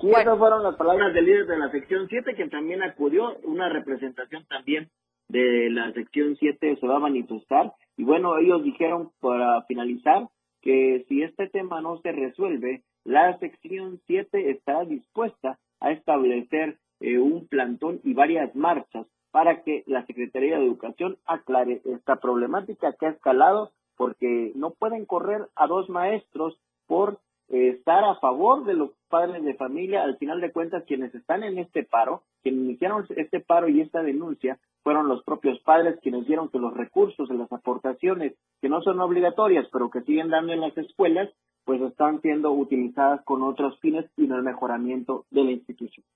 Sí, 0.00 0.10
esas 0.10 0.38
fueron 0.38 0.62
las 0.62 0.76
palabras 0.76 1.14
del 1.14 1.24
líder 1.24 1.46
de 1.46 1.58
la 1.58 1.70
sección 1.70 2.06
7, 2.08 2.34
que 2.34 2.48
también 2.48 2.82
acudió, 2.82 3.36
una 3.44 3.68
representación 3.68 4.44
también 4.46 4.90
de 5.28 5.70
la 5.70 5.92
sección 5.92 6.36
7 6.38 6.76
se 6.80 6.86
va 6.86 6.96
a 6.96 7.00
manifestar. 7.00 7.72
Y 7.96 8.04
bueno, 8.04 8.36
ellos 8.38 8.62
dijeron 8.62 9.10
para 9.20 9.62
finalizar 9.62 10.28
que 10.62 11.04
si 11.08 11.22
este 11.22 11.48
tema 11.48 11.80
no 11.80 11.98
se 11.98 12.12
resuelve, 12.12 12.82
la 13.04 13.38
sección 13.38 14.00
7 14.06 14.50
está 14.50 14.84
dispuesta 14.84 15.58
a 15.80 15.92
establecer 15.92 16.78
eh, 17.00 17.18
un 17.18 17.46
plantón 17.46 18.00
y 18.04 18.14
varias 18.14 18.54
marchas 18.54 19.06
para 19.30 19.62
que 19.62 19.84
la 19.86 20.04
Secretaría 20.06 20.58
de 20.58 20.64
Educación 20.64 21.18
aclare 21.26 21.82
esta 21.84 22.16
problemática 22.16 22.94
que 22.94 23.06
ha 23.06 23.10
escalado 23.10 23.70
porque 23.96 24.52
no 24.54 24.70
pueden 24.70 25.04
correr 25.04 25.48
a 25.54 25.66
dos 25.66 25.88
maestros 25.88 26.58
por 26.86 27.20
eh, 27.48 27.68
estar 27.68 28.02
a 28.04 28.16
favor 28.16 28.64
de 28.64 28.74
los 28.74 28.90
padres 29.08 29.44
de 29.44 29.54
familia. 29.54 30.02
Al 30.02 30.16
final 30.16 30.40
de 30.40 30.52
cuentas, 30.52 30.84
quienes 30.84 31.14
están 31.14 31.44
en 31.44 31.58
este 31.58 31.84
paro, 31.84 32.22
quienes 32.42 32.62
iniciaron 32.62 33.06
este 33.16 33.40
paro 33.40 33.68
y 33.68 33.80
esta 33.80 34.02
denuncia, 34.02 34.58
fueron 34.86 35.08
los 35.08 35.24
propios 35.24 35.58
padres 35.62 35.98
quienes 36.00 36.28
dieron 36.28 36.48
que 36.48 36.60
los 36.60 36.72
recursos, 36.72 37.28
las 37.30 37.50
aportaciones 37.50 38.34
que 38.60 38.68
no 38.68 38.82
son 38.82 39.00
obligatorias, 39.00 39.66
pero 39.72 39.90
que 39.90 40.02
siguen 40.02 40.28
dando 40.30 40.52
en 40.52 40.60
las 40.60 40.78
escuelas, 40.78 41.28
pues 41.64 41.82
están 41.82 42.20
siendo 42.20 42.52
utilizadas 42.52 43.20
con 43.24 43.42
otros 43.42 43.76
fines 43.80 44.08
y 44.16 44.28
no 44.28 44.36
el 44.36 44.44
mejoramiento 44.44 45.26
de 45.32 45.42
la 45.42 45.50
institución. 45.50 46.06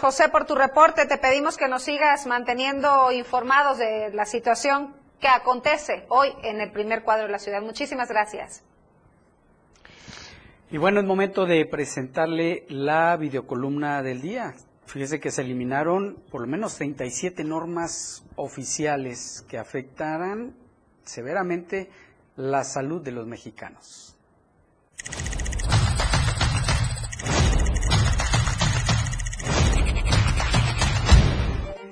José, 0.00 0.28
por 0.28 0.46
tu 0.46 0.54
reporte, 0.54 1.06
te 1.08 1.18
pedimos 1.18 1.56
que 1.56 1.66
nos 1.66 1.82
sigas 1.82 2.28
manteniendo 2.28 3.10
informados 3.10 3.78
de 3.78 4.12
la 4.14 4.26
situación 4.26 4.94
que 5.20 5.26
acontece 5.26 6.06
hoy 6.08 6.28
en 6.44 6.60
el 6.60 6.70
primer 6.70 7.02
cuadro 7.02 7.26
de 7.26 7.32
la 7.32 7.40
ciudad. 7.40 7.62
Muchísimas 7.62 8.08
gracias. 8.08 8.64
Y 10.72 10.78
bueno, 10.78 11.00
es 11.00 11.06
momento 11.06 11.44
de 11.44 11.66
presentarle 11.66 12.64
la 12.70 13.14
videocolumna 13.18 14.02
del 14.02 14.22
día. 14.22 14.54
Fíjese 14.86 15.20
que 15.20 15.30
se 15.30 15.42
eliminaron 15.42 16.16
por 16.30 16.40
lo 16.40 16.46
menos 16.46 16.76
37 16.76 17.44
normas 17.44 18.24
oficiales 18.36 19.44
que 19.50 19.58
afectarán 19.58 20.56
severamente 21.04 21.90
la 22.36 22.64
salud 22.64 23.02
de 23.02 23.12
los 23.12 23.26
mexicanos. 23.26 24.16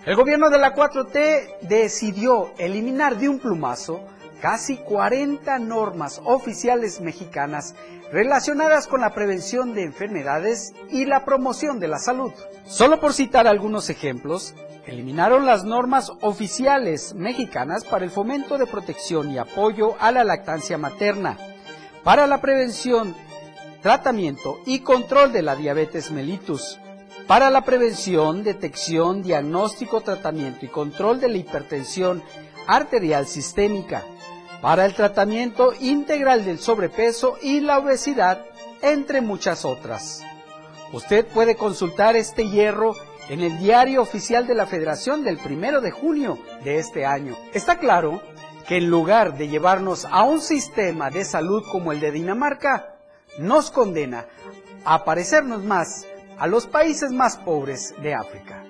El 0.06 0.16
gobierno 0.16 0.48
de 0.48 0.58
la 0.58 0.74
4T 0.74 1.68
decidió 1.68 2.54
eliminar 2.56 3.18
de 3.18 3.28
un 3.28 3.40
plumazo 3.40 4.00
casi 4.40 4.78
40 4.78 5.58
normas 5.58 6.18
oficiales 6.24 7.02
mexicanas 7.02 7.74
relacionadas 8.12 8.87
con 8.87 9.01
la 9.01 9.11
prevención 9.11 9.75
de 9.75 9.85
enfermedades 9.85 10.73
y 10.90 11.05
la 11.05 11.25
promoción 11.25 11.79
de 11.79 11.88
la 11.88 11.99
salud. 11.99 12.33
Solo 12.66 13.01
por 13.01 13.12
citar 13.12 13.46
algunos 13.46 13.88
ejemplos, 13.88 14.55
eliminaron 14.87 15.46
las 15.46 15.64
normas 15.64 16.11
oficiales 16.20 17.14
mexicanas 17.14 17.85
para 17.85 18.05
el 18.05 18.11
fomento 18.11 18.59
de 18.59 18.66
protección 18.66 19.31
y 19.31 19.38
apoyo 19.38 19.94
a 20.01 20.11
la 20.11 20.25
lactancia 20.25 20.79
materna, 20.79 21.38
para 22.03 22.27
la 22.27 22.40
prevención, 22.40 23.14
tratamiento 23.83 24.59
y 24.66 24.81
control 24.81 25.33
de 25.33 25.42
la 25.42 25.55
diabetes 25.55 26.11
mellitus, 26.11 26.79
para 27.27 27.51
la 27.51 27.61
prevención, 27.61 28.42
detección, 28.42 29.23
diagnóstico, 29.23 30.01
tratamiento 30.01 30.64
y 30.64 30.68
control 30.68 31.20
de 31.20 31.29
la 31.29 31.38
hipertensión 31.38 32.23
arterial 32.66 33.27
sistémica, 33.27 34.03
para 34.61 34.85
el 34.85 34.94
tratamiento 34.94 35.73
integral 35.81 36.44
del 36.44 36.59
sobrepeso 36.59 37.38
y 37.42 37.61
la 37.61 37.79
obesidad, 37.79 38.44
entre 38.83 39.20
muchas 39.20 39.64
otras. 39.64 40.23
Usted 40.92 41.27
puede 41.27 41.57
consultar 41.57 42.16
este 42.16 42.49
hierro 42.49 42.96
en 43.29 43.40
el 43.40 43.59
diario 43.59 44.03
oficial 44.03 44.46
de 44.46 44.55
la 44.55 44.66
Federación 44.66 45.23
del 45.23 45.38
primero 45.38 45.81
de 45.81 45.92
junio 45.92 46.38
de 46.64 46.79
este 46.79 47.07
año. 47.07 47.37
Está 47.55 47.79
claro 47.79 48.20
que 48.66 48.77
en 48.77 48.90
lugar 48.90 49.37
de 49.37 49.49
llevarnos 49.49 50.05
a 50.05 50.25
un 50.25 50.40
sistema 50.40 51.11
de 51.11 51.25
salud 51.25 51.62
como 51.70 51.92
el 51.92 52.01
de 52.01 52.11
Dinamarca, 52.11 52.96
nos 53.38 53.70
condena 53.70 54.27
a 54.85 55.05
parecernos 55.05 55.62
más 55.62 56.07
a 56.38 56.46
los 56.46 56.66
países 56.66 57.12
más 57.12 57.37
pobres 57.37 57.94
de 58.03 58.14
África. 58.14 58.64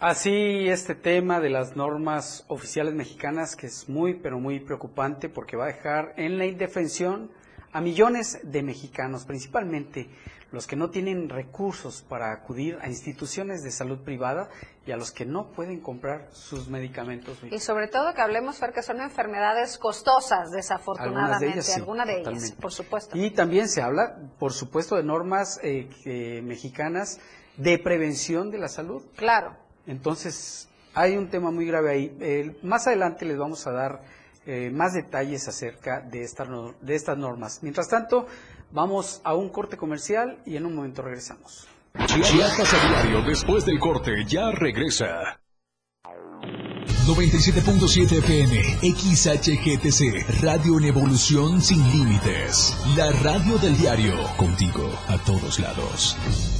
Así 0.00 0.66
este 0.70 0.94
tema 0.94 1.40
de 1.40 1.50
las 1.50 1.76
normas 1.76 2.46
oficiales 2.48 2.94
mexicanas 2.94 3.54
que 3.54 3.66
es 3.66 3.86
muy 3.86 4.14
pero 4.14 4.40
muy 4.40 4.58
preocupante 4.58 5.28
porque 5.28 5.58
va 5.58 5.64
a 5.64 5.66
dejar 5.66 6.14
en 6.16 6.38
la 6.38 6.46
indefensión 6.46 7.30
a 7.70 7.82
millones 7.82 8.40
de 8.42 8.62
mexicanos, 8.62 9.26
principalmente 9.26 10.08
los 10.52 10.66
que 10.66 10.74
no 10.74 10.88
tienen 10.88 11.28
recursos 11.28 12.00
para 12.00 12.32
acudir 12.32 12.78
a 12.80 12.88
instituciones 12.88 13.62
de 13.62 13.70
salud 13.70 13.98
privada 13.98 14.48
y 14.86 14.92
a 14.92 14.96
los 14.96 15.12
que 15.12 15.26
no 15.26 15.52
pueden 15.52 15.80
comprar 15.80 16.28
sus 16.32 16.68
medicamentos. 16.68 17.36
Y 17.50 17.58
sobre 17.58 17.86
todo 17.86 18.14
que 18.14 18.22
hablemos, 18.22 18.56
Fer, 18.56 18.72
que 18.72 18.82
son 18.82 19.02
enfermedades 19.02 19.76
costosas, 19.76 20.50
desafortunadamente, 20.50 21.60
algunas 21.74 22.06
de 22.06 22.20
ellas, 22.20 22.52
por 22.52 22.72
supuesto. 22.72 23.18
Y 23.18 23.32
también 23.32 23.68
se 23.68 23.82
habla, 23.82 24.16
por 24.38 24.54
supuesto, 24.54 24.96
de 24.96 25.02
normas 25.02 25.60
eh, 25.62 26.40
mexicanas 26.42 27.20
de 27.58 27.78
prevención 27.78 28.50
de 28.50 28.56
la 28.56 28.68
salud. 28.68 29.02
Claro. 29.14 29.69
Entonces, 29.86 30.68
hay 30.94 31.16
un 31.16 31.28
tema 31.28 31.50
muy 31.50 31.66
grave 31.66 31.90
ahí. 31.90 32.56
más 32.62 32.86
adelante 32.86 33.24
les 33.24 33.38
vamos 33.38 33.66
a 33.66 33.72
dar 33.72 34.02
eh, 34.46 34.70
más 34.72 34.94
detalles 34.94 35.46
acerca 35.48 36.00
de, 36.00 36.26
de 36.80 36.94
estas 36.94 37.18
normas. 37.18 37.60
Mientras 37.62 37.88
tanto, 37.88 38.26
vamos 38.72 39.20
a 39.22 39.34
un 39.34 39.50
corte 39.50 39.76
comercial 39.76 40.38
y 40.46 40.56
en 40.56 40.66
un 40.66 40.74
momento 40.74 41.02
regresamos. 41.02 41.68
Chiapas 42.06 42.72
a 42.72 42.88
diario, 42.88 43.22
después 43.22 43.66
del 43.66 43.78
corte, 43.78 44.12
ya 44.26 44.50
regresa. 44.50 45.40
97.7 47.06 48.18
FM, 48.18 48.62
XHGTC, 48.94 50.42
Radio 50.42 50.78
en 50.78 50.84
Evolución 50.84 51.60
Sin 51.60 51.82
Límites. 51.90 52.76
La 52.96 53.10
radio 53.22 53.58
del 53.58 53.76
diario, 53.76 54.14
contigo 54.36 54.88
a 55.08 55.18
todos 55.18 55.58
lados. 55.58 56.59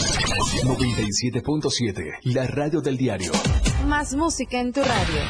97.7, 0.31 2.19
la 2.23 2.47
radio 2.47 2.81
del 2.81 2.97
diario. 2.97 3.31
Más 3.85 4.15
música 4.15 4.59
en 4.59 4.71
tu 4.71 4.81
radio. 4.81 5.21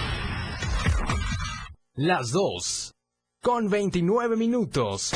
Las 1.95 2.31
dos, 2.31 2.93
con 3.41 3.69
29 3.69 4.35
minutos. 4.35 5.13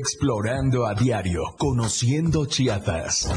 Explorando 0.00 0.86
a 0.86 0.94
diario, 0.94 1.42
conociendo 1.58 2.46
Chiapas. 2.46 3.28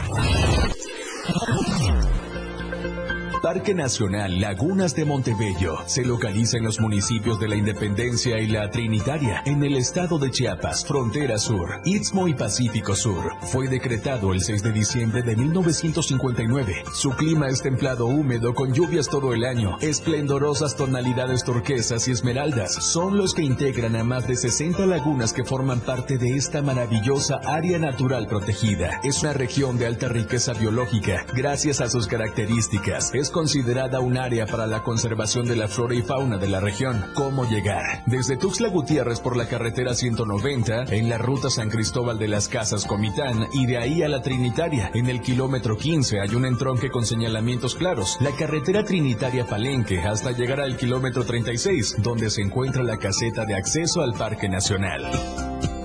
Parque 3.48 3.74
Nacional 3.74 4.42
Lagunas 4.42 4.94
de 4.94 5.06
Montebello 5.06 5.78
se 5.86 6.04
localiza 6.04 6.58
en 6.58 6.66
los 6.66 6.82
municipios 6.82 7.40
de 7.40 7.48
la 7.48 7.56
Independencia 7.56 8.42
y 8.42 8.48
la 8.48 8.70
Trinitaria, 8.70 9.42
en 9.46 9.64
el 9.64 9.78
estado 9.78 10.20
de 10.20 10.32
Chiapas, 10.32 10.86
frontera 10.86 11.38
sur, 11.38 11.80
Istmo 11.86 12.28
y 12.28 12.34
Pacífico 12.34 12.94
Sur. 12.94 13.38
Fue 13.44 13.70
decretado 13.70 14.34
el 14.34 14.42
6 14.42 14.64
de 14.64 14.74
diciembre 14.74 15.22
de 15.22 15.38
1959. 15.38 16.84
Su 16.94 17.12
clima 17.12 17.48
es 17.48 17.62
templado 17.62 18.08
húmedo 18.08 18.54
con 18.54 18.74
lluvias 18.74 19.08
todo 19.08 19.34
el 19.34 19.46
año. 19.46 19.78
Esplendorosas 19.80 20.76
tonalidades 20.76 21.46
turquesas 21.46 22.06
y 22.10 22.12
esmeraldas 22.12 22.74
son 22.74 23.16
los 23.16 23.34
que 23.34 23.44
integran 23.44 23.96
a 23.96 24.04
más 24.04 24.28
de 24.28 24.36
60 24.36 24.86
lagunas 24.88 25.32
que 25.32 25.46
forman 25.46 25.80
parte 25.80 26.18
de 26.18 26.36
esta 26.36 26.62
maravillosa 26.62 27.40
área 27.46 27.80
natural 27.80 28.28
protegida. 28.28 29.00
Es 29.06 29.22
una 29.24 29.32
región 29.32 29.78
de 29.78 29.88
alta 29.88 30.10
riqueza 30.10 30.52
biológica. 30.52 31.26
Gracias 31.34 31.80
a 31.80 31.90
sus 31.90 32.08
características, 32.08 33.12
es 33.14 33.32
considerada 33.38 34.00
un 34.00 34.17
área 34.17 34.47
para 34.47 34.65
la 34.65 34.82
conservación 34.82 35.45
de 35.45 35.56
la 35.56 35.67
flora 35.67 35.93
y 35.93 36.02
fauna 36.02 36.39
de 36.39 36.47
la 36.47 36.60
región. 36.60 37.06
¿Cómo 37.13 37.47
llegar? 37.47 38.02
Desde 38.08 38.36
Tuxtla 38.36 38.69
Gutiérrez 38.69 39.19
por 39.19 39.38
la 39.38 39.47
carretera 39.47 39.93
190, 39.93 40.86
en 40.86 41.08
la 41.08 41.19
ruta 41.19 41.52
San 41.52 41.69
Cristóbal 41.69 42.17
de 42.17 42.30
las 42.30 42.47
Casas 42.47 42.88
Comitán 42.88 43.47
y 43.54 43.67
de 43.67 43.78
ahí 43.78 44.02
a 44.02 44.10
la 44.10 44.23
Trinitaria. 44.23 44.89
En 44.95 45.06
el 45.06 45.21
kilómetro 45.21 45.78
15 45.78 46.19
hay 46.19 46.34
un 46.34 46.47
entronque 46.47 46.89
con 46.89 47.06
señalamientos 47.06 47.76
claros. 47.76 48.17
La 48.21 48.32
carretera 48.32 48.84
Trinitaria 48.84 49.45
Palenque 49.45 50.00
hasta 50.00 50.32
llegar 50.32 50.60
al 50.60 50.76
kilómetro 50.76 51.23
36, 51.23 51.97
donde 52.00 52.32
se 52.32 52.41
encuentra 52.41 52.82
la 52.82 52.97
caseta 52.97 53.45
de 53.45 53.54
acceso 53.54 54.02
al 54.02 54.13
Parque 54.13 54.50
Nacional. 54.50 55.77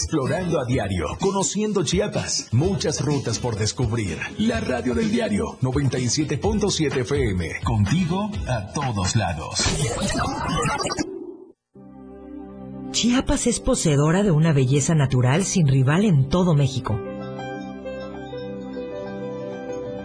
Explorando 0.00 0.60
a 0.60 0.64
diario, 0.64 1.06
conociendo 1.20 1.82
Chiapas, 1.82 2.50
muchas 2.52 3.04
rutas 3.04 3.40
por 3.40 3.56
descubrir. 3.56 4.16
La 4.38 4.60
radio 4.60 4.94
del 4.94 5.10
diario 5.10 5.58
97.7 5.60 6.98
FM, 6.98 7.48
contigo 7.64 8.30
a 8.46 8.72
todos 8.72 9.16
lados. 9.16 9.58
Chiapas 12.92 13.48
es 13.48 13.58
poseedora 13.58 14.22
de 14.22 14.30
una 14.30 14.52
belleza 14.52 14.94
natural 14.94 15.44
sin 15.44 15.66
rival 15.66 16.04
en 16.04 16.28
todo 16.28 16.54
México. 16.54 16.96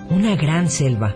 Una 0.09 0.35
gran 0.35 0.71
selva, 0.71 1.15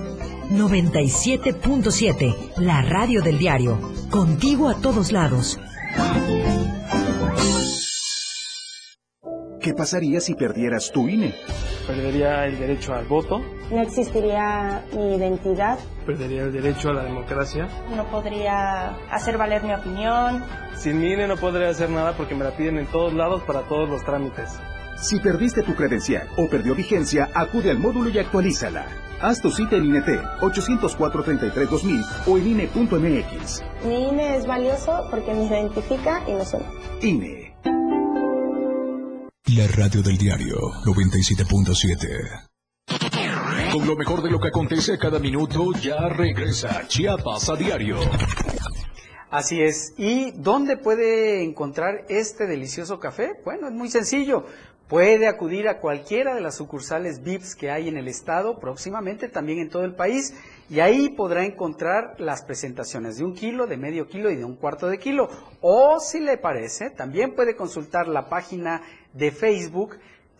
97.7, 0.51 2.57
la 2.57 2.81
radio 2.81 3.21
del 3.21 3.39
diario. 3.39 3.79
Contigo 4.09 4.67
a 4.67 4.75
todos 4.75 5.13
lados. 5.13 5.57
¿Qué 9.61 9.73
pasaría 9.73 10.19
si 10.19 10.35
perdieras 10.35 10.91
tu 10.91 11.07
INE? 11.07 11.33
Perdería 11.87 12.45
el 12.47 12.59
derecho 12.59 12.93
al 12.93 13.05
voto. 13.05 13.39
No 13.71 13.81
existiría 13.81 14.83
mi 14.93 15.15
identidad. 15.15 15.79
Perdería 16.05 16.41
el 16.43 16.51
derecho 16.51 16.89
a 16.89 16.95
la 16.95 17.03
democracia. 17.03 17.69
No 17.95 18.11
podría 18.11 18.89
hacer 19.09 19.37
valer 19.37 19.63
mi 19.63 19.73
opinión. 19.73 20.43
Sin 20.77 20.99
mi 20.99 21.13
INE 21.13 21.27
no 21.27 21.37
podría 21.37 21.69
hacer 21.69 21.89
nada 21.89 22.11
porque 22.17 22.35
me 22.35 22.43
la 22.43 22.51
piden 22.51 22.77
en 22.77 22.87
todos 22.87 23.13
lados 23.13 23.41
para 23.43 23.61
todos 23.61 23.87
los 23.87 24.03
trámites. 24.03 24.59
Si 25.01 25.19
perdiste 25.19 25.63
tu 25.63 25.73
credencial 25.75 26.29
o 26.37 26.47
perdió 26.47 26.75
vigencia, 26.75 27.29
acude 27.33 27.71
al 27.71 27.79
módulo 27.79 28.09
y 28.11 28.19
actualízala. 28.19 28.85
Haz 29.19 29.41
tu 29.41 29.49
cita 29.49 29.75
en 29.75 29.85
INET 29.85 30.05
804-33-2000 30.39 32.27
o 32.27 32.37
en 32.37 32.47
INE.mx. 32.47 33.63
Mi 33.83 34.09
INE 34.09 34.37
es 34.37 34.45
valioso 34.45 35.07
porque 35.09 35.33
me 35.33 35.45
identifica 35.45 36.23
y 36.27 36.33
me 36.33 36.45
suena. 36.45 36.67
INE. 37.01 37.55
La 39.55 39.67
radio 39.75 40.03
del 40.03 40.17
diario 40.17 40.55
97.7. 40.85 42.49
Con 43.73 43.87
lo 43.87 43.95
mejor 43.95 44.21
de 44.21 44.29
lo 44.29 44.39
que 44.39 44.49
acontece 44.49 44.99
cada 44.99 45.17
minuto, 45.17 45.71
ya 45.81 46.09
regresa 46.09 46.87
Chiapas 46.87 47.49
a 47.49 47.55
diario. 47.55 47.97
Así 49.31 49.61
es. 49.61 49.93
¿Y 49.97 50.31
dónde 50.31 50.75
puede 50.75 51.41
encontrar 51.41 52.05
este 52.09 52.47
delicioso 52.47 52.99
café? 52.99 53.31
Bueno, 53.45 53.67
es 53.67 53.73
muy 53.73 53.89
sencillo. 53.89 54.45
Puede 54.91 55.29
acudir 55.29 55.69
a 55.69 55.79
cualquiera 55.79 56.35
de 56.35 56.41
las 56.41 56.57
sucursales 56.57 57.23
VIPs 57.23 57.55
que 57.55 57.71
hay 57.71 57.87
en 57.87 57.95
el 57.95 58.09
estado, 58.09 58.59
próximamente 58.59 59.29
también 59.29 59.59
en 59.59 59.69
todo 59.69 59.85
el 59.85 59.95
país, 59.95 60.35
y 60.69 60.81
ahí 60.81 61.07
podrá 61.07 61.45
encontrar 61.45 62.15
las 62.17 62.43
presentaciones 62.43 63.17
de 63.17 63.23
un 63.23 63.33
kilo, 63.33 63.67
de 63.67 63.77
medio 63.77 64.09
kilo 64.09 64.29
y 64.29 64.35
de 64.35 64.43
un 64.43 64.57
cuarto 64.57 64.89
de 64.89 64.99
kilo. 64.99 65.29
O 65.61 66.01
si 66.01 66.19
le 66.19 66.37
parece, 66.37 66.89
también 66.89 67.35
puede 67.35 67.55
consultar 67.55 68.09
la 68.09 68.27
página 68.27 68.81
de 69.13 69.31
Facebook 69.31 69.97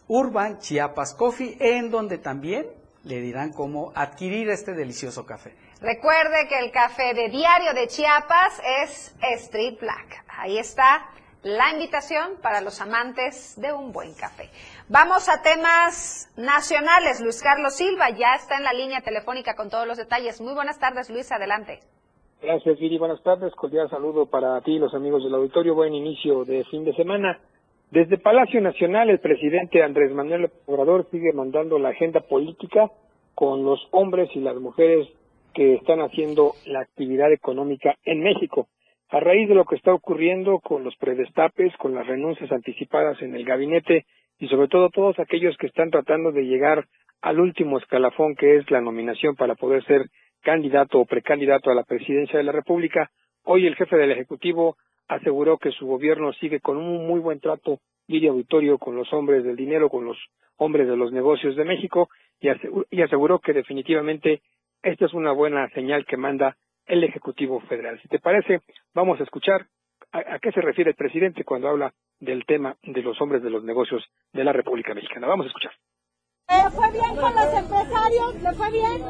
Urban 0.09 0.59
Chiapas 0.59 1.13
Coffee, 1.13 1.55
en 1.61 1.89
donde 1.89 2.17
también 2.17 2.67
le 3.05 3.21
dirán 3.21 3.53
cómo 3.53 3.93
adquirir 3.95 4.49
este 4.49 4.73
delicioso 4.73 5.25
café. 5.25 5.55
Recuerde 5.79 6.49
que 6.49 6.59
el 6.59 6.71
café 6.71 7.13
de 7.13 7.29
diario 7.29 7.73
de 7.73 7.87
Chiapas 7.87 8.61
es 8.83 9.15
Street 9.21 9.79
Black. 9.79 10.25
Ahí 10.27 10.57
está 10.57 11.09
la 11.43 11.71
invitación 11.71 12.33
para 12.41 12.61
los 12.61 12.81
amantes 12.81 13.59
de 13.59 13.73
un 13.73 13.91
buen 13.91 14.13
café. 14.13 14.49
Vamos 14.89 15.27
a 15.27 15.41
temas 15.41 16.31
nacionales. 16.37 17.19
Luis 17.21 17.41
Carlos 17.41 17.75
Silva 17.75 18.09
ya 18.11 18.35
está 18.35 18.57
en 18.57 18.63
la 18.63 18.73
línea 18.73 19.01
telefónica 19.01 19.55
con 19.55 19.69
todos 19.69 19.87
los 19.87 19.97
detalles. 19.97 20.39
Muy 20.39 20.53
buenas 20.53 20.79
tardes, 20.79 21.09
Luis, 21.09 21.31
adelante. 21.31 21.79
Gracias, 22.41 22.79
Viri. 22.79 22.97
Buenas 22.97 23.21
tardes. 23.23 23.53
Cordial 23.55 23.89
saludo 23.89 24.25
para 24.27 24.61
ti 24.61 24.73
y 24.73 24.79
los 24.79 24.93
amigos 24.93 25.23
del 25.23 25.33
auditorio. 25.33 25.75
Buen 25.75 25.93
inicio 25.93 26.45
de 26.45 26.63
fin 26.65 26.83
de 26.83 26.93
semana. 26.93 27.39
Desde 27.89 28.17
Palacio 28.17 28.61
Nacional, 28.61 29.09
el 29.09 29.19
presidente 29.19 29.83
Andrés 29.83 30.11
Manuel 30.13 30.49
Obrador 30.65 31.07
sigue 31.11 31.33
mandando 31.33 31.77
la 31.77 31.89
agenda 31.89 32.21
política 32.21 32.89
con 33.35 33.65
los 33.65 33.79
hombres 33.91 34.29
y 34.35 34.39
las 34.39 34.55
mujeres 34.55 35.07
que 35.53 35.75
están 35.75 35.99
haciendo 35.99 36.53
la 36.65 36.81
actividad 36.81 37.31
económica 37.33 37.95
en 38.05 38.21
México 38.21 38.67
a 39.11 39.19
raíz 39.19 39.49
de 39.49 39.55
lo 39.55 39.65
que 39.65 39.75
está 39.75 39.93
ocurriendo 39.93 40.59
con 40.59 40.85
los 40.85 40.95
predestapes, 40.95 41.75
con 41.77 41.93
las 41.93 42.07
renuncias 42.07 42.49
anticipadas 42.51 43.21
en 43.21 43.35
el 43.35 43.43
gabinete 43.43 44.05
y 44.39 44.47
sobre 44.47 44.69
todo 44.69 44.89
todos 44.89 45.19
aquellos 45.19 45.57
que 45.57 45.67
están 45.67 45.91
tratando 45.91 46.31
de 46.31 46.45
llegar 46.45 46.85
al 47.21 47.39
último 47.41 47.77
escalafón 47.77 48.35
que 48.35 48.55
es 48.55 48.71
la 48.71 48.79
nominación 48.79 49.35
para 49.35 49.55
poder 49.55 49.83
ser 49.83 50.05
candidato 50.41 50.99
o 50.99 51.05
precandidato 51.05 51.69
a 51.69 51.75
la 51.75 51.83
presidencia 51.83 52.37
de 52.37 52.45
la 52.45 52.53
República, 52.53 53.11
hoy 53.43 53.67
el 53.67 53.75
jefe 53.75 53.97
del 53.97 54.11
Ejecutivo 54.11 54.77
aseguró 55.09 55.57
que 55.57 55.71
su 55.71 55.85
gobierno 55.85 56.31
sigue 56.33 56.61
con 56.61 56.77
un 56.77 57.05
muy 57.05 57.19
buen 57.19 57.41
trato 57.41 57.79
y 58.07 58.25
auditorio 58.25 58.77
con 58.77 58.95
los 58.95 59.11
hombres 59.13 59.43
del 59.43 59.57
dinero, 59.57 59.89
con 59.89 60.05
los 60.05 60.17
hombres 60.55 60.87
de 60.87 60.95
los 60.95 61.11
negocios 61.11 61.57
de 61.57 61.65
México 61.65 62.09
y 62.39 63.01
aseguró 63.01 63.39
que 63.39 63.51
definitivamente 63.51 64.41
esta 64.81 65.05
es 65.05 65.13
una 65.13 65.33
buena 65.33 65.69
señal 65.69 66.05
que 66.05 66.17
manda 66.17 66.55
el 66.91 67.05
Ejecutivo 67.05 67.61
Federal. 67.61 67.99
Si 68.01 68.09
te 68.09 68.19
parece, 68.19 68.59
vamos 68.93 69.17
a 69.21 69.23
escuchar 69.23 69.65
a, 70.11 70.39
qué 70.39 70.51
se 70.51 70.59
refiere 70.59 70.89
el 70.89 70.97
presidente 70.97 71.45
cuando 71.45 71.69
habla 71.69 71.93
del 72.19 72.45
tema 72.45 72.75
de 72.83 73.01
los 73.01 73.19
hombres 73.21 73.41
de 73.41 73.49
los 73.49 73.63
negocios 73.63 74.03
de 74.33 74.43
la 74.43 74.51
República 74.51 74.93
Mexicana. 74.93 75.25
Vamos 75.25 75.45
a 75.45 75.47
escuchar. 75.47 75.71
¿Le 76.49 76.69
fue 76.71 76.91
bien 76.91 77.15
con 77.15 77.33
los 77.33 77.53
empresarios? 77.53 78.43
¿Le 78.43 78.53
fue 78.53 78.71
bien? 78.71 79.01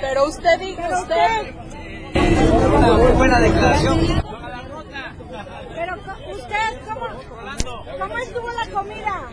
Pero 0.00 0.28
usted 0.28 0.58
dijo, 0.60 0.82
usted. 1.02 1.54
Una 2.76 2.96
muy 2.96 3.12
buena 3.16 3.40
declaración. 3.40 3.98
Pero 5.74 5.94
usted, 6.36 6.68
¿cómo, 6.86 7.06
cómo 7.98 8.18
estuvo 8.18 8.48
la 8.48 8.66
comida? 8.72 9.28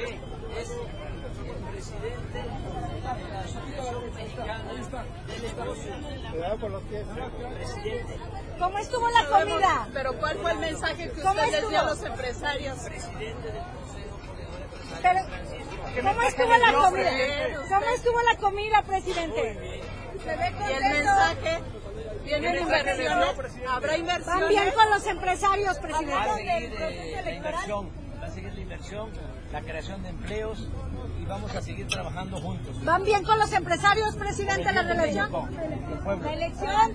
¿Cómo 8.59 8.77
estuvo 8.77 9.09
la 9.09 9.25
comida? 9.25 9.87
Pero 9.93 10.13
¿cuál 10.17 10.37
fue 10.37 10.51
el 10.51 10.59
mensaje 10.59 11.11
que 11.11 11.21
usted 11.21 11.51
les 11.51 11.69
dio 11.69 11.79
a 11.79 11.83
los 11.83 12.03
empresarios? 12.03 12.77
Pero, 15.01 15.19
¿Cómo 16.01 16.21
estuvo 16.23 16.57
la 16.57 16.73
comida? 16.73 17.11
¿Cómo 17.69 17.85
estuvo 17.95 18.21
la 18.21 18.37
comida, 18.37 18.81
presidente? 18.83 19.81
¿Y 20.25 20.73
el 20.73 20.81
mensaje? 20.81 21.61
¿Vienen 22.25 22.61
inversiones? 22.61 23.35
¿Habrá 23.69 23.97
inversiones? 23.97 24.41
Van 24.41 24.49
bien 24.49 24.71
con 24.73 24.89
los 24.89 25.05
empresarios, 25.05 25.77
presidente. 25.77 27.21
la 27.23 28.61
inversión, 28.61 29.11
la 29.51 29.61
creación 29.61 30.01
de 30.03 30.09
empleos 30.09 30.67
y 31.25 31.29
vamos 31.29 31.55
a 31.55 31.61
seguir 31.61 31.87
trabajando 31.87 32.37
juntos. 32.37 32.85
¿Van 32.85 33.03
bien 33.03 33.23
con 33.23 33.37
los 33.39 33.51
empresarios, 33.53 34.15
presidente, 34.17 34.71
la 34.71 34.83
relación? 34.83 35.31
¿La 36.21 36.33
elección? 36.33 36.93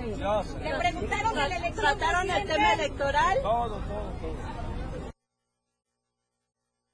¿Le 0.63 0.79
preguntaron 0.79 1.39
a 1.39 1.49
la 1.49 1.57
elección? 1.57 1.85
¿Trataron 1.85 2.31
el 2.31 2.47
tema 2.47 2.75
electoral? 2.75 3.39
Todo, 3.43 3.69
todo, 3.69 4.13
todo. 4.21 4.61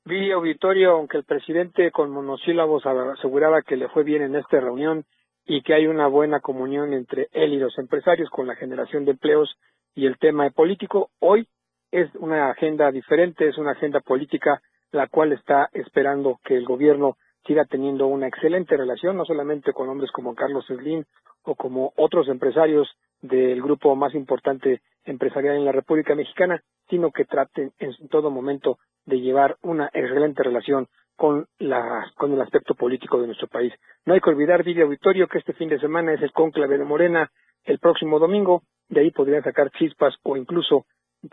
Vi 0.07 0.30
auditorio, 0.30 0.93
aunque 0.93 1.16
el 1.16 1.24
presidente 1.24 1.91
con 1.91 2.11
monosílabos 2.11 2.87
aseguraba 2.87 3.62
que 3.62 3.76
le 3.76 3.89
fue 3.89 4.05
bien 4.05 4.22
en 4.22 4.37
esta 4.37 4.61
reunión 4.61 5.05
y 5.45 5.62
que 5.62 5.74
hay 5.74 5.89
una 5.89 6.07
buena 6.07 6.41
comunión 6.41 6.93
entre 6.93 7.28
él 7.32 7.53
y 7.53 7.59
los 7.59 7.76
empresarios 7.78 8.30
con 8.30 8.47
la 8.47 8.55
generación 8.55 9.05
de 9.05 9.12
empleos 9.12 9.57
y 9.95 10.07
el 10.07 10.16
tema 10.18 10.49
político, 10.51 11.11
hoy 11.18 11.49
es 11.91 12.09
una 12.16 12.51
agenda 12.51 12.91
diferente, 12.93 13.49
es 13.49 13.59
una 13.59 13.72
agenda 13.72 14.01
política 14.01 14.62
la 14.93 15.09
cual 15.09 15.32
está 15.32 15.68
esperando 15.72 16.41
que 16.45 16.57
el 16.57 16.64
gobierno 16.64 17.16
siga 17.47 17.65
teniendo 17.65 18.07
una 18.07 18.29
excelente 18.29 18.77
relación, 18.77 19.17
no 19.17 19.25
solamente 19.25 19.73
con 19.73 19.89
hombres 19.89 20.11
como 20.11 20.35
Carlos 20.35 20.67
Slim 20.67 21.05
o 21.43 21.55
como 21.55 21.93
otros 21.97 22.29
empresarios 22.29 22.89
del 23.21 23.63
grupo 23.63 23.95
más 23.97 24.15
importante 24.15 24.83
empresarial 25.05 25.57
en 25.57 25.65
la 25.65 25.73
República 25.73 26.15
Mexicana, 26.15 26.63
sino 26.89 27.11
que 27.11 27.25
traten 27.25 27.73
en 27.79 27.93
todo 28.09 28.31
momento 28.31 28.79
de 29.05 29.21
llevar 29.21 29.57
una 29.63 29.87
excelente 29.93 30.43
relación 30.43 30.89
con, 31.17 31.47
la, 31.59 32.13
con 32.17 32.33
el 32.33 32.41
aspecto 32.41 32.75
político 32.75 33.21
de 33.21 33.27
nuestro 33.27 33.49
país. 33.49 33.73
No 34.05 34.15
hay 34.15 34.21
que 34.21 34.31
olvidar, 34.31 34.65
Vivi 34.65 34.83
Auditorio, 34.83 35.29
que 35.29 35.39
este 35.39 35.55
fin 35.55 35.69
de 35.69 35.81
semana 35.81 36.13
es 36.13 36.23
el 36.23 36.33
cónclave 36.33 36.79
de 36.79 36.85
Morena 36.85 37.31
el 37.65 37.79
próximo 37.79 38.19
domingo, 38.19 38.63
de 38.89 39.01
ahí 39.01 39.11
podrían 39.11 39.43
sacar 39.43 39.71
chispas 39.73 40.15
o 40.23 40.37
incluso 40.37 40.87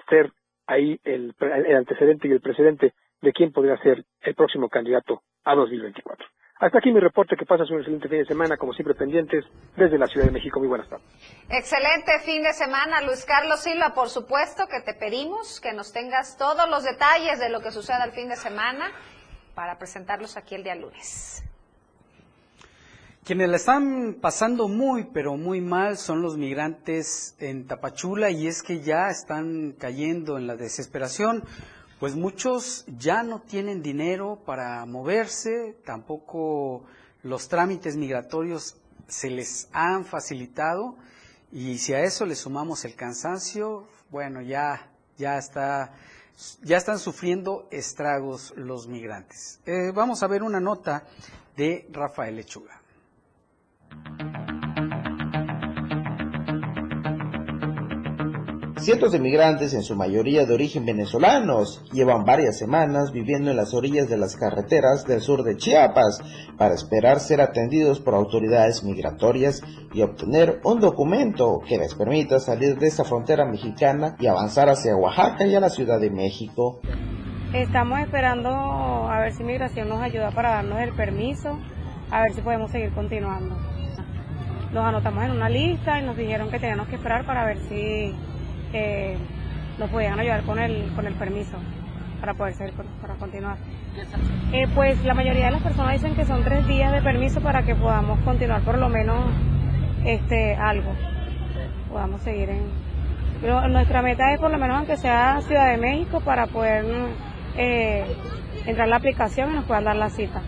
ser 0.10 0.32
ahí 0.66 1.00
el, 1.04 1.36
el 1.40 1.76
antecedente 1.76 2.28
y 2.28 2.32
el 2.32 2.42
precedente 2.42 2.94
de 3.24 3.32
quién 3.32 3.52
podría 3.54 3.78
ser 3.78 4.04
el 4.22 4.36
próximo 4.36 4.68
candidato 4.68 5.24
a 5.46 5.56
2024. 5.56 6.28
Hasta 6.60 6.78
aquí 6.78 6.92
mi 6.92 7.00
reporte, 7.00 7.36
que 7.36 7.46
pasas 7.46 7.70
un 7.72 7.78
excelente 7.78 8.08
fin 8.08 8.20
de 8.20 8.26
semana, 8.26 8.58
como 8.58 8.74
siempre 8.74 8.94
pendientes, 8.96 9.44
desde 9.76 9.98
la 9.98 10.08
Ciudad 10.08 10.28
de 10.28 10.34
México. 10.34 10.60
Muy 10.60 10.68
buenas 10.68 10.88
tardes. 10.88 11.06
Excelente 11.50 12.20
fin 12.24 12.44
de 12.44 12.54
semana, 12.54 13.02
Luis 13.02 13.26
Carlos 13.26 13.62
Silva. 13.62 13.94
Por 13.94 14.10
supuesto 14.10 14.64
que 14.68 14.82
te 14.82 14.94
pedimos 14.94 15.60
que 15.60 15.74
nos 15.74 15.92
tengas 15.92 16.38
todos 16.38 16.70
los 16.70 16.84
detalles 16.84 17.40
de 17.40 17.50
lo 17.50 17.62
que 17.62 17.72
suceda 17.72 18.04
el 18.06 18.12
fin 18.12 18.30
de 18.30 18.36
semana 18.36 18.92
para 19.56 19.78
presentarlos 19.78 20.38
aquí 20.38 20.56
el 20.56 20.64
día 20.64 20.76
lunes. 20.76 21.44
Quienes 23.26 23.50
la 23.50 23.56
están 23.56 24.18
pasando 24.22 24.68
muy, 24.68 25.06
pero 25.14 25.38
muy 25.38 25.62
mal 25.62 25.96
son 25.96 26.22
los 26.22 26.36
migrantes 26.36 27.38
en 27.40 27.68
Tapachula 27.68 28.32
y 28.32 28.48
es 28.48 28.62
que 28.62 28.82
ya 28.82 29.08
están 29.08 29.72
cayendo 29.80 30.38
en 30.38 30.46
la 30.46 30.58
desesperación 30.58 31.44
pues 32.04 32.18
muchos 32.18 32.84
ya 32.98 33.24
no 33.24 33.40
tienen 33.40 33.82
dinero 33.82 34.42
para 34.46 34.86
moverse, 34.86 35.78
tampoco 35.86 36.84
los 37.22 37.48
trámites 37.48 37.96
migratorios 37.96 38.76
se 39.08 39.30
les 39.30 39.70
han 39.72 40.04
facilitado 40.04 40.98
y 41.50 41.78
si 41.78 41.94
a 41.94 42.02
eso 42.02 42.26
le 42.26 42.36
sumamos 42.36 42.84
el 42.84 42.96
cansancio, 42.96 43.88
bueno, 44.10 44.42
ya 44.42 44.92
ya 45.18 45.38
está 45.38 45.94
ya 46.62 46.76
están 46.76 47.00
sufriendo 47.00 47.70
estragos 47.72 48.54
los 48.58 48.86
migrantes. 48.90 49.62
Eh, 49.66 49.94
vamos 49.96 50.24
a 50.24 50.28
ver 50.28 50.44
una 50.44 50.60
nota 50.60 51.06
de 51.56 51.88
Rafael 51.90 52.36
Lechuga. 52.36 52.82
Cientos 58.84 59.14
de 59.14 59.20
migrantes, 59.20 59.74
en 59.74 59.82
su 59.82 59.96
mayoría 59.96 60.46
de 60.46 60.54
origen 60.54 60.86
venezolanos, 60.86 61.82
llevan 61.94 62.26
varias 62.26 62.58
semanas 62.58 63.14
viviendo 63.14 63.50
en 63.50 63.56
las 63.56 63.74
orillas 63.74 64.10
de 64.10 64.18
las 64.18 64.36
carreteras 64.36 65.06
del 65.08 65.22
sur 65.22 65.44
de 65.44 65.56
Chiapas 65.56 66.20
para 66.58 66.76
esperar 66.76 67.22
ser 67.22 67.40
atendidos 67.40 68.02
por 68.02 68.14
autoridades 68.14 68.84
migratorias 68.84 69.62
y 69.94 70.02
obtener 70.02 70.60
un 70.66 70.82
documento 70.82 71.62
que 71.66 71.78
les 71.78 71.96
permita 71.96 72.42
salir 72.42 72.78
de 72.78 72.88
esta 72.88 73.06
frontera 73.06 73.46
mexicana 73.46 74.18
y 74.20 74.28
avanzar 74.28 74.68
hacia 74.68 74.98
Oaxaca 74.98 75.46
y 75.46 75.56
a 75.56 75.62
la 75.62 75.70
Ciudad 75.70 76.02
de 76.02 76.10
México. 76.10 76.82
Estamos 77.54 78.02
esperando 78.02 78.50
a 78.50 79.18
ver 79.22 79.32
si 79.32 79.46
migración 79.46 79.88
nos 79.88 80.02
ayuda 80.02 80.32
para 80.32 80.56
darnos 80.56 80.82
el 80.82 80.92
permiso, 80.92 81.58
a 82.12 82.24
ver 82.24 82.34
si 82.34 82.42
podemos 82.42 82.70
seguir 82.70 82.94
continuando. 82.94 83.56
Nos 84.74 84.84
anotamos 84.84 85.24
en 85.24 85.32
una 85.32 85.48
lista 85.48 86.02
y 86.02 86.06
nos 86.06 86.18
dijeron 86.18 86.50
que 86.50 86.60
teníamos 86.60 86.90
que 86.90 86.96
esperar 86.96 87.26
para 87.26 87.46
ver 87.46 87.60
si 87.70 88.14
que 88.74 89.16
nos 89.80 89.90
podían 89.90 90.20
ayudar 90.20 90.44
con 90.44 90.60
el, 90.60 90.92
con 90.96 91.08
el 91.08 91.14
permiso 91.14 91.58
para 92.20 92.34
poder 92.34 92.54
seguir, 92.56 92.74
para 93.02 93.16
continuar. 93.16 93.58
Eh, 94.52 94.68
pues 94.76 95.04
la 95.06 95.14
mayoría 95.14 95.46
de 95.46 95.52
las 95.52 95.62
personas 95.62 95.94
dicen 95.94 96.16
que 96.16 96.26
son 96.26 96.44
tres 96.44 96.68
días 96.68 96.92
de 96.92 97.02
permiso 97.02 97.40
para 97.42 97.64
que 97.64 97.76
podamos 97.76 98.20
continuar 98.22 98.62
por 98.62 98.78
lo 98.78 98.90
menos 98.90 99.26
este 100.06 100.56
algo, 100.56 100.92
podamos 101.90 102.22
seguir 102.22 102.50
en... 102.50 102.62
Pero 103.42 103.68
nuestra 103.68 104.02
meta 104.02 104.34
es 104.34 104.40
por 104.40 104.52
lo 104.52 104.58
menos 104.58 104.78
aunque 104.78 104.98
sea 104.98 105.42
Ciudad 105.42 105.72
de 105.72 105.78
México 105.78 106.22
para 106.22 106.48
poder 106.48 106.86
eh, 107.58 108.06
entrar 108.66 108.88
a 108.88 108.90
la 108.90 108.96
aplicación 108.98 109.52
y 109.52 109.56
nos 109.56 109.66
puedan 109.66 109.84
dar 109.84 109.98
la 109.98 110.10
cita. 110.10 110.42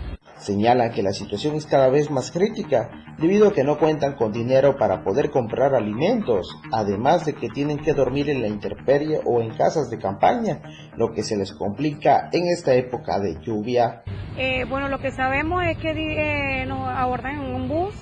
Señalan 0.45 0.91
que 0.91 1.01
la 1.01 1.11
situación 1.11 1.55
es 1.55 1.65
cada 1.65 1.89
vez 1.89 2.11
más 2.11 2.29
crítica 2.29 2.91
debido 3.17 3.47
a 3.47 3.53
que 3.53 3.63
no 3.63 3.79
cuentan 3.79 4.13
con 4.13 4.31
dinero 4.31 4.77
para 4.77 5.03
poder 5.03 5.31
comprar 5.31 5.73
alimentos, 5.73 6.55
además 6.71 7.25
de 7.25 7.33
que 7.33 7.49
tienen 7.49 7.79
que 7.79 7.93
dormir 7.93 8.29
en 8.29 8.43
la 8.43 8.47
intemperie 8.47 9.21
o 9.25 9.41
en 9.41 9.57
casas 9.57 9.89
de 9.89 9.97
campaña, 9.97 10.61
lo 10.97 11.13
que 11.13 11.23
se 11.23 11.35
les 11.35 11.51
complica 11.51 12.29
en 12.31 12.45
esta 12.45 12.75
época 12.75 13.19
de 13.19 13.41
lluvia. 13.41 14.03
Eh, 14.37 14.65
bueno, 14.69 14.87
lo 14.87 14.99
que 14.99 15.09
sabemos 15.09 15.63
es 15.65 15.79
que 15.79 15.89
eh, 15.89 16.65
nos 16.67 16.89
abordan 16.89 17.41
en 17.41 17.55
un 17.55 17.67
bus 17.67 17.95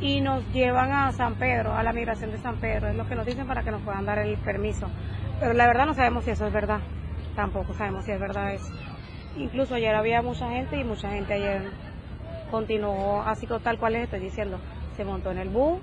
y 0.00 0.20
nos 0.20 0.44
llevan 0.52 0.90
a 0.90 1.12
San 1.12 1.36
Pedro, 1.36 1.74
a 1.74 1.84
la 1.84 1.92
migración 1.92 2.32
de 2.32 2.38
San 2.38 2.58
Pedro, 2.58 2.88
es 2.88 2.96
lo 2.96 3.06
que 3.06 3.14
nos 3.14 3.24
dicen 3.24 3.46
para 3.46 3.62
que 3.62 3.70
nos 3.70 3.82
puedan 3.82 4.04
dar 4.04 4.18
el 4.18 4.36
permiso. 4.38 4.88
Pero 5.38 5.52
la 5.52 5.68
verdad 5.68 5.86
no 5.86 5.94
sabemos 5.94 6.24
si 6.24 6.32
eso 6.32 6.44
es 6.44 6.52
verdad, 6.52 6.80
tampoco 7.36 7.72
sabemos 7.74 8.04
si 8.04 8.10
es 8.10 8.18
verdad 8.18 8.52
eso. 8.52 8.72
Incluso 9.38 9.74
ayer 9.74 9.94
había 9.94 10.20
mucha 10.20 10.50
gente 10.50 10.78
y 10.78 10.84
mucha 10.84 11.10
gente 11.10 11.34
ayer 11.34 11.62
continuó 12.50 13.22
así 13.22 13.46
tal 13.46 13.78
cual 13.78 13.92
les 13.94 14.04
estoy 14.04 14.20
diciendo. 14.20 14.58
Se 14.96 15.04
montó 15.04 15.30
en 15.30 15.38
el 15.38 15.48
bus 15.48 15.78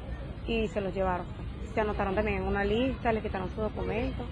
y 0.45 0.67
se 0.67 0.81
los 0.81 0.93
llevaron. 0.93 1.25
Se 1.73 1.81
anotaron 1.81 2.15
también 2.15 2.37
en 2.37 2.43
una 2.43 2.63
lista, 2.63 3.11
les 3.11 3.23
quitaron 3.23 3.49
sus 3.49 3.57
documentos 3.57 4.25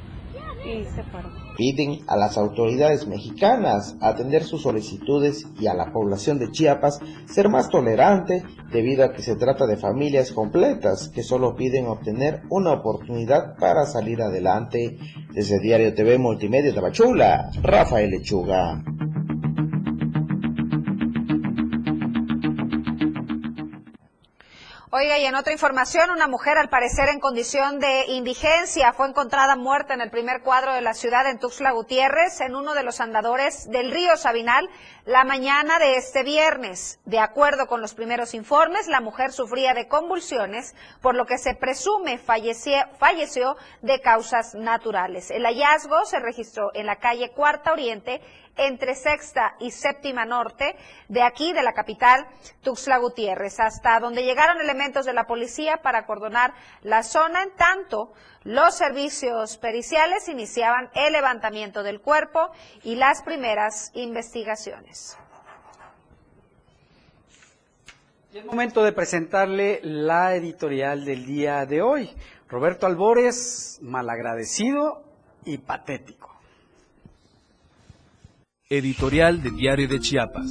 Piden 1.57 1.99
a 2.07 2.17
las 2.17 2.37
autoridades 2.37 3.07
mexicanas 3.07 3.95
atender 4.01 4.43
sus 4.43 4.63
solicitudes 4.63 5.45
y 5.59 5.67
a 5.67 5.73
la 5.73 5.91
población 5.91 6.39
de 6.39 6.51
Chiapas 6.51 6.99
ser 7.25 7.49
más 7.49 7.69
tolerante 7.69 8.43
debido 8.71 9.05
a 9.05 9.13
que 9.13 9.21
se 9.21 9.35
trata 9.35 9.65
de 9.67 9.77
familias 9.77 10.31
completas 10.31 11.09
que 11.09 11.23
solo 11.23 11.55
piden 11.55 11.87
obtener 11.87 12.41
una 12.49 12.73
oportunidad 12.73 13.55
para 13.57 13.85
salir 13.85 14.21
adelante. 14.21 14.97
Desde 15.33 15.59
Diario 15.59 15.93
TV 15.93 16.17
Multimedia 16.17 16.71
de 16.71 16.79
Bachula, 16.79 17.51
Rafael 17.61 18.09
Lechuga. 18.09 18.83
Oiga, 24.95 25.17
y 25.17 25.25
en 25.25 25.33
otra 25.33 25.53
información, 25.53 26.11
una 26.11 26.27
mujer 26.27 26.59
al 26.59 26.69
parecer 26.69 27.09
en 27.09 27.19
condición 27.19 27.79
de 27.79 28.05
indigencia 28.09 28.93
fue 28.93 29.07
encontrada 29.07 29.55
muerta 29.55 29.95
en 29.95 30.01
el 30.01 30.11
primer 30.11 30.43
cuadro 30.43 30.71
de 30.71 30.81
la 30.81 30.93
ciudad 30.93 31.27
en 31.27 31.39
Tuxtla 31.39 31.71
Gutiérrez, 31.71 32.41
en 32.41 32.53
uno 32.53 32.75
de 32.75 32.83
los 32.83 33.01
andadores 33.01 33.67
del 33.71 33.89
río 33.89 34.15
Sabinal, 34.17 34.69
la 35.05 35.23
mañana 35.23 35.79
de 35.79 35.95
este 35.95 36.21
viernes. 36.21 36.99
De 37.05 37.17
acuerdo 37.17 37.65
con 37.65 37.81
los 37.81 37.95
primeros 37.95 38.35
informes, 38.35 38.87
la 38.87 39.01
mujer 39.01 39.31
sufría 39.31 39.73
de 39.73 39.87
convulsiones, 39.87 40.75
por 41.01 41.15
lo 41.15 41.25
que 41.25 41.39
se 41.39 41.55
presume 41.55 42.19
falleció, 42.19 42.75
falleció 42.99 43.57
de 43.81 43.99
causas 43.99 44.53
naturales. 44.53 45.31
El 45.31 45.47
hallazgo 45.47 46.05
se 46.05 46.19
registró 46.19 46.69
en 46.75 46.85
la 46.85 46.97
calle 46.97 47.31
Cuarta 47.31 47.71
Oriente, 47.71 48.21
entre 48.55 48.95
Sexta 48.95 49.55
y 49.59 49.71
Séptima 49.71 50.25
Norte, 50.25 50.75
de 51.07 51.23
aquí, 51.23 51.53
de 51.53 51.63
la 51.63 51.73
capital, 51.73 52.27
Tuxtla 52.61 52.97
Gutiérrez, 52.97 53.59
hasta 53.59 53.99
donde 53.99 54.23
llegaron 54.23 54.61
elementos 54.61 55.05
de 55.05 55.13
la 55.13 55.25
policía 55.25 55.81
para 55.81 55.99
acordonar 55.99 56.53
la 56.81 57.03
zona. 57.03 57.43
En 57.43 57.55
tanto, 57.55 58.13
los 58.43 58.75
servicios 58.75 59.57
periciales 59.57 60.27
iniciaban 60.29 60.89
el 60.93 61.13
levantamiento 61.13 61.83
del 61.83 62.01
cuerpo 62.01 62.51
y 62.83 62.95
las 62.95 63.23
primeras 63.23 63.91
investigaciones. 63.93 65.17
Es 68.33 68.43
momento 68.45 68.83
de 68.83 68.93
presentarle 68.93 69.79
la 69.83 70.33
editorial 70.35 71.05
del 71.05 71.23
día 71.23 71.67
de 71.67 71.83
hoy. 71.83 72.09
Roberto 72.49 72.87
Albores, 72.87 73.77
malagradecido 73.83 75.03
y 75.45 75.59
patético. 75.59 76.32
Editorial 78.69 79.43
de 79.43 79.51
Diario 79.51 79.89
de 79.89 79.99
Chiapas. 79.99 80.49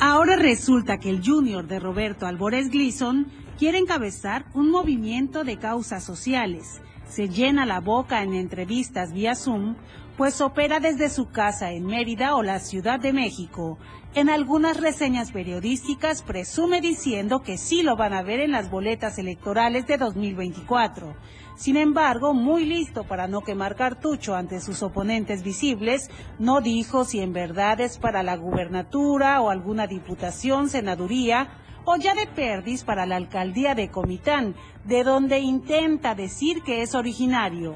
Ahora 0.00 0.34
resulta 0.34 0.98
que 0.98 1.10
el 1.10 1.22
junior 1.24 1.68
de 1.68 1.78
Roberto 1.78 2.26
Albores 2.26 2.70
Gleason 2.70 3.28
quiere 3.56 3.78
encabezar 3.78 4.46
un 4.52 4.68
movimiento 4.70 5.44
de 5.44 5.58
causas 5.58 6.02
sociales. 6.02 6.82
se 7.08 7.28
llena 7.28 7.66
la 7.66 7.80
boca 7.80 8.22
en 8.22 8.32
entrevistas 8.32 9.12
vía 9.12 9.34
Zoom, 9.34 9.76
pues 10.16 10.40
opera 10.40 10.80
desde 10.80 11.10
su 11.10 11.28
casa 11.30 11.72
en 11.72 11.84
Mérida 11.84 12.34
o 12.36 12.42
la 12.42 12.58
Ciudad 12.58 12.98
de 12.98 13.12
México. 13.12 13.78
En 14.14 14.30
algunas 14.30 14.78
reseñas 14.78 15.30
periodísticas 15.30 16.22
presume 16.22 16.80
diciendo 16.80 17.42
que 17.42 17.58
sí 17.58 17.82
lo 17.82 17.96
van 17.96 18.12
a 18.12 18.22
ver 18.22 18.40
en 18.40 18.50
las 18.50 18.70
boletas 18.70 19.18
electorales 19.18 19.86
de 19.86 19.98
2024. 19.98 21.14
Sin 21.54 21.76
embargo, 21.76 22.34
muy 22.34 22.64
listo 22.64 23.04
para 23.04 23.28
no 23.28 23.42
quemar 23.42 23.76
cartucho 23.76 24.34
ante 24.34 24.60
sus 24.60 24.82
oponentes 24.82 25.42
visibles, 25.42 26.10
no 26.38 26.60
dijo 26.60 27.04
si 27.04 27.20
en 27.20 27.32
verdad 27.32 27.80
es 27.80 27.98
para 27.98 28.22
la 28.22 28.36
gubernatura 28.36 29.40
o 29.40 29.50
alguna 29.50 29.86
diputación, 29.86 30.68
senaduría 30.68 31.50
o 31.84 31.96
ya 31.96 32.14
de 32.14 32.26
perdis 32.26 32.84
para 32.84 33.06
la 33.06 33.16
alcaldía 33.16 33.74
de 33.74 33.90
Comitán, 33.90 34.54
de 34.84 35.04
donde 35.04 35.40
intenta 35.40 36.14
decir 36.14 36.62
que 36.62 36.82
es 36.82 36.94
originario. 36.94 37.74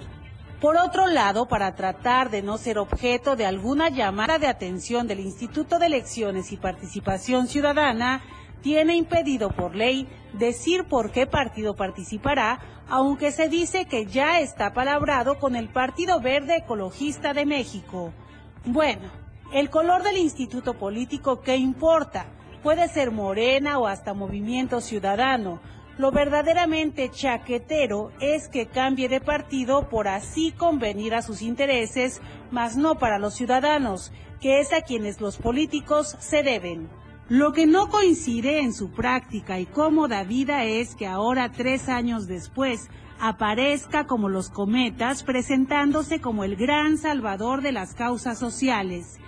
Por 0.60 0.76
otro 0.76 1.06
lado, 1.06 1.46
para 1.48 1.74
tratar 1.74 2.30
de 2.30 2.42
no 2.42 2.56
ser 2.56 2.78
objeto 2.78 3.36
de 3.36 3.44
alguna 3.44 3.90
llamada 3.90 4.38
de 4.38 4.46
atención 4.46 5.06
del 5.06 5.20
Instituto 5.20 5.78
de 5.78 5.86
Elecciones 5.86 6.50
y 6.50 6.56
Participación 6.56 7.46
Ciudadana, 7.46 8.22
tiene 8.62 8.96
impedido 8.96 9.50
por 9.50 9.76
ley 9.76 10.08
decir 10.32 10.84
por 10.84 11.12
qué 11.12 11.26
partido 11.26 11.76
participará, 11.76 12.58
aunque 12.88 13.32
se 13.32 13.48
dice 13.48 13.86
que 13.86 14.06
ya 14.06 14.40
está 14.40 14.72
palabrado 14.72 15.38
con 15.38 15.56
el 15.56 15.68
Partido 15.68 16.20
Verde 16.20 16.56
Ecologista 16.56 17.34
de 17.34 17.46
México. 17.46 18.12
Bueno, 18.64 19.08
el 19.52 19.70
color 19.70 20.02
del 20.02 20.16
instituto 20.16 20.74
político, 20.74 21.40
¿qué 21.40 21.56
importa? 21.56 22.26
Puede 22.62 22.88
ser 22.88 23.10
morena 23.10 23.78
o 23.78 23.86
hasta 23.86 24.14
movimiento 24.14 24.80
ciudadano. 24.80 25.60
Lo 25.98 26.12
verdaderamente 26.12 27.10
chaquetero 27.10 28.12
es 28.20 28.48
que 28.48 28.66
cambie 28.66 29.08
de 29.08 29.20
partido 29.20 29.88
por 29.88 30.08
así 30.08 30.52
convenir 30.52 31.14
a 31.14 31.22
sus 31.22 31.42
intereses, 31.42 32.20
mas 32.50 32.76
no 32.76 32.98
para 32.98 33.18
los 33.18 33.34
ciudadanos, 33.34 34.12
que 34.40 34.60
es 34.60 34.72
a 34.72 34.82
quienes 34.82 35.20
los 35.20 35.38
políticos 35.38 36.16
se 36.20 36.42
deben. 36.42 36.88
Lo 37.28 37.52
que 37.52 37.66
no 37.66 37.88
coincide 37.88 38.60
en 38.60 38.72
su 38.72 38.92
práctica 38.92 39.58
y 39.58 39.66
cómoda 39.66 40.22
vida 40.22 40.62
es 40.64 40.94
que 40.94 41.08
ahora, 41.08 41.50
tres 41.50 41.88
años 41.88 42.28
después, 42.28 42.88
aparezca 43.18 44.06
como 44.06 44.28
los 44.28 44.48
cometas, 44.48 45.24
presentándose 45.24 46.20
como 46.20 46.44
el 46.44 46.54
gran 46.54 46.98
salvador 46.98 47.62
de 47.62 47.72
las 47.72 47.94
causas 47.94 48.38
sociales. 48.38 49.18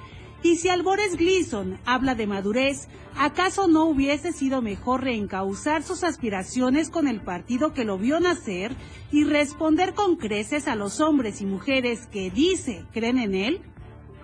Y 0.44 0.58
si 0.58 0.68
Albores 0.68 1.16
Gleason 1.16 1.80
habla 1.84 2.14
de 2.14 2.28
madurez, 2.28 2.86
¿acaso 3.16 3.66
no 3.66 3.86
hubiese 3.86 4.32
sido 4.32 4.62
mejor 4.62 5.02
reencauzar 5.02 5.82
sus 5.82 6.04
aspiraciones 6.04 6.90
con 6.90 7.08
el 7.08 7.20
partido 7.20 7.72
que 7.72 7.84
lo 7.84 7.98
vio 7.98 8.20
nacer 8.20 8.76
y 9.10 9.24
responder 9.24 9.94
con 9.94 10.14
creces 10.14 10.68
a 10.68 10.76
los 10.76 11.00
hombres 11.00 11.40
y 11.40 11.46
mujeres 11.46 12.06
que 12.06 12.30
dice 12.30 12.84
creen 12.92 13.18
en 13.18 13.34
él? 13.34 13.60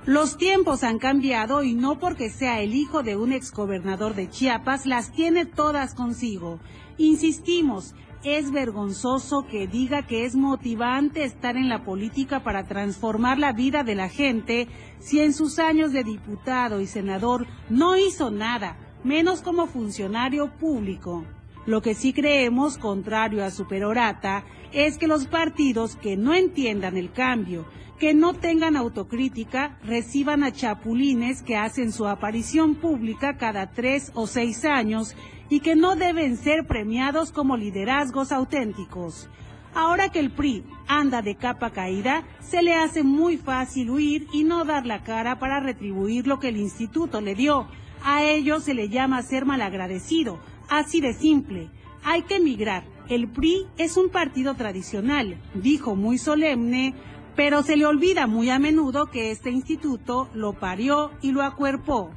Los 0.06 0.36
tiempos 0.36 0.84
han 0.84 0.98
cambiado 0.98 1.62
y 1.62 1.72
no 1.72 1.98
porque 1.98 2.28
sea 2.28 2.60
el 2.60 2.74
hijo 2.74 3.02
de 3.02 3.16
un 3.16 3.32
exgobernador 3.32 4.14
de 4.14 4.28
Chiapas 4.28 4.84
las 4.84 5.10
tiene 5.12 5.46
todas 5.46 5.94
consigo. 5.94 6.60
Insistimos, 6.98 7.94
es 8.22 8.50
vergonzoso 8.50 9.46
que 9.46 9.66
diga 9.66 10.06
que 10.06 10.26
es 10.26 10.36
motivante 10.36 11.24
estar 11.24 11.56
en 11.56 11.70
la 11.70 11.84
política 11.84 12.42
para 12.42 12.66
transformar 12.66 13.38
la 13.38 13.52
vida 13.52 13.82
de 13.82 13.94
la 13.94 14.10
gente 14.10 14.68
si 14.98 15.20
en 15.20 15.32
sus 15.32 15.58
años 15.58 15.92
de 15.92 16.04
diputado 16.04 16.82
y 16.82 16.86
senador 16.86 17.46
no 17.70 17.96
hizo 17.96 18.30
nada, 18.30 18.76
menos 19.04 19.40
como 19.40 19.66
funcionario 19.66 20.52
público. 20.58 21.24
Lo 21.64 21.80
que 21.80 21.94
sí 21.94 22.12
creemos, 22.12 22.76
contrario 22.76 23.42
a 23.42 23.50
su 23.50 23.66
perorata, 23.66 24.44
es 24.74 24.98
que 24.98 25.06
los 25.06 25.26
partidos 25.26 25.94
que 25.96 26.16
no 26.16 26.34
entiendan 26.34 26.96
el 26.96 27.12
cambio, 27.12 27.64
que 27.98 28.12
no 28.12 28.34
tengan 28.34 28.76
autocrítica, 28.76 29.78
reciban 29.84 30.42
a 30.42 30.52
chapulines 30.52 31.42
que 31.42 31.56
hacen 31.56 31.92
su 31.92 32.08
aparición 32.08 32.74
pública 32.74 33.36
cada 33.36 33.70
tres 33.70 34.10
o 34.14 34.26
seis 34.26 34.64
años 34.64 35.14
y 35.48 35.60
que 35.60 35.76
no 35.76 35.94
deben 35.94 36.36
ser 36.36 36.66
premiados 36.66 37.30
como 37.30 37.56
liderazgos 37.56 38.32
auténticos. 38.32 39.28
Ahora 39.74 40.08
que 40.08 40.18
el 40.18 40.32
PRI 40.32 40.64
anda 40.88 41.22
de 41.22 41.36
capa 41.36 41.70
caída, 41.70 42.24
se 42.40 42.62
le 42.62 42.74
hace 42.74 43.02
muy 43.02 43.36
fácil 43.36 43.90
huir 43.90 44.26
y 44.32 44.44
no 44.44 44.64
dar 44.64 44.86
la 44.86 45.02
cara 45.02 45.38
para 45.38 45.60
retribuir 45.60 46.26
lo 46.26 46.40
que 46.40 46.48
el 46.48 46.56
instituto 46.56 47.20
le 47.20 47.34
dio. 47.34 47.66
A 48.02 48.24
ello 48.24 48.60
se 48.60 48.74
le 48.74 48.88
llama 48.88 49.22
ser 49.22 49.44
malagradecido, 49.46 50.38
así 50.68 51.00
de 51.00 51.12
simple. 51.12 51.70
Hay 52.04 52.22
que 52.22 52.36
emigrar. 52.36 52.93
El 53.08 53.28
PRI 53.28 53.66
es 53.76 53.98
un 53.98 54.08
partido 54.08 54.54
tradicional, 54.54 55.38
dijo 55.54 55.94
muy 55.94 56.16
solemne, 56.16 56.94
pero 57.36 57.62
se 57.62 57.76
le 57.76 57.84
olvida 57.84 58.26
muy 58.26 58.48
a 58.48 58.58
menudo 58.58 59.06
que 59.06 59.30
este 59.30 59.50
instituto 59.50 60.30
lo 60.32 60.54
parió 60.54 61.10
y 61.20 61.32
lo 61.32 61.42
acuerpó. 61.42 62.10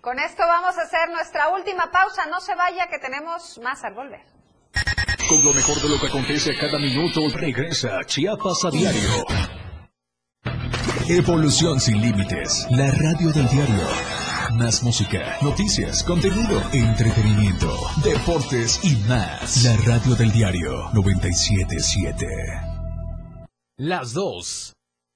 Con 0.00 0.18
esto 0.18 0.42
vamos 0.46 0.76
a 0.76 0.82
hacer 0.82 1.08
nuestra 1.10 1.48
última 1.48 1.90
pausa. 1.90 2.26
No 2.26 2.38
se 2.40 2.54
vaya 2.54 2.86
que 2.88 2.98
tenemos 2.98 3.58
más 3.64 3.82
al 3.84 3.94
volver. 3.94 4.20
Con 5.28 5.42
lo 5.42 5.54
mejor 5.54 5.80
de 5.80 5.88
lo 5.88 5.98
que 5.98 6.08
acontece 6.08 6.54
cada 6.56 6.78
minuto, 6.78 7.22
regresa 7.34 7.98
Chiapas 8.04 8.66
a 8.66 8.70
diario. 8.70 9.24
Evolución 11.08 11.80
sin 11.80 12.00
límites. 12.02 12.66
La 12.70 12.90
radio 12.90 13.32
del 13.32 13.48
diario. 13.48 14.13
Más 14.54 14.84
música, 14.84 15.36
noticias, 15.42 16.04
contenido, 16.04 16.62
entretenimiento, 16.72 17.76
deportes 18.04 18.78
y 18.84 18.94
más. 19.08 19.64
La 19.64 19.76
radio 19.78 20.14
del 20.14 20.30
diario 20.30 20.90
977. 20.92 22.26
Las 23.78 24.12
dos. 24.12 24.72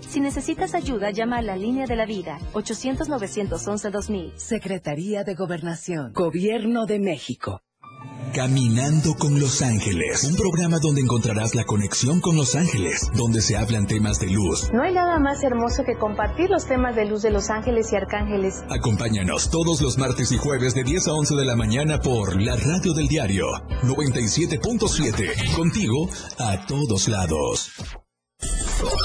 Si 0.00 0.20
necesitas 0.20 0.74
ayuda, 0.74 1.10
llama 1.10 1.38
a 1.38 1.42
la 1.42 1.56
línea 1.56 1.86
de 1.86 1.96
la 1.96 2.04
vida, 2.04 2.38
800-911-2000. 2.52 4.32
Secretaría 4.36 5.24
de 5.24 5.34
Gobernación, 5.34 6.12
Gobierno 6.12 6.84
de 6.86 6.98
México. 6.98 7.62
Caminando 8.34 9.14
con 9.18 9.38
Los 9.38 9.60
Ángeles, 9.60 10.24
un 10.24 10.36
programa 10.36 10.78
donde 10.80 11.02
encontrarás 11.02 11.54
la 11.54 11.64
conexión 11.64 12.20
con 12.20 12.34
Los 12.34 12.54
Ángeles, 12.54 13.10
donde 13.14 13.42
se 13.42 13.58
hablan 13.58 13.86
temas 13.86 14.20
de 14.20 14.28
luz. 14.30 14.70
No 14.72 14.82
hay 14.82 14.94
nada 14.94 15.18
más 15.18 15.42
hermoso 15.42 15.84
que 15.84 15.98
compartir 15.98 16.48
los 16.48 16.66
temas 16.66 16.96
de 16.96 17.04
luz 17.04 17.22
de 17.22 17.30
los 17.30 17.50
ángeles 17.50 17.92
y 17.92 17.96
arcángeles. 17.96 18.64
Acompáñanos 18.70 19.50
todos 19.50 19.82
los 19.82 19.98
martes 19.98 20.32
y 20.32 20.38
jueves 20.38 20.74
de 20.74 20.82
10 20.82 21.08
a 21.08 21.12
11 21.12 21.36
de 21.36 21.44
la 21.44 21.56
mañana 21.56 21.98
por 21.98 22.40
la 22.40 22.56
radio 22.56 22.94
del 22.94 23.08
diario 23.08 23.46
97.7. 23.82 25.54
Contigo 25.54 26.08
a 26.38 26.66
todos 26.66 27.08
lados. 27.08 27.70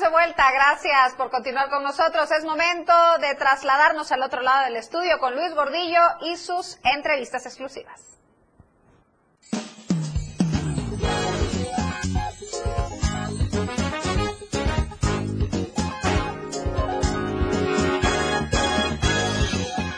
De 0.00 0.10
vuelta, 0.10 0.44
gracias 0.52 1.14
por 1.14 1.30
continuar 1.30 1.70
con 1.70 1.82
nosotros. 1.82 2.30
Es 2.30 2.44
momento 2.44 2.92
de 3.18 3.34
trasladarnos 3.34 4.12
al 4.12 4.22
otro 4.22 4.42
lado 4.42 4.66
del 4.66 4.76
estudio 4.76 5.18
con 5.18 5.34
Luis 5.34 5.54
Gordillo 5.54 6.02
y 6.20 6.36
sus 6.36 6.78
entrevistas 6.84 7.46
exclusivas. 7.46 8.02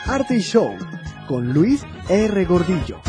Arte 0.07 0.35
y 0.35 0.41
Show 0.41 0.77
con 1.27 1.51
Luis 1.51 1.83
R. 2.07 2.45
Gordillo. 2.45 3.01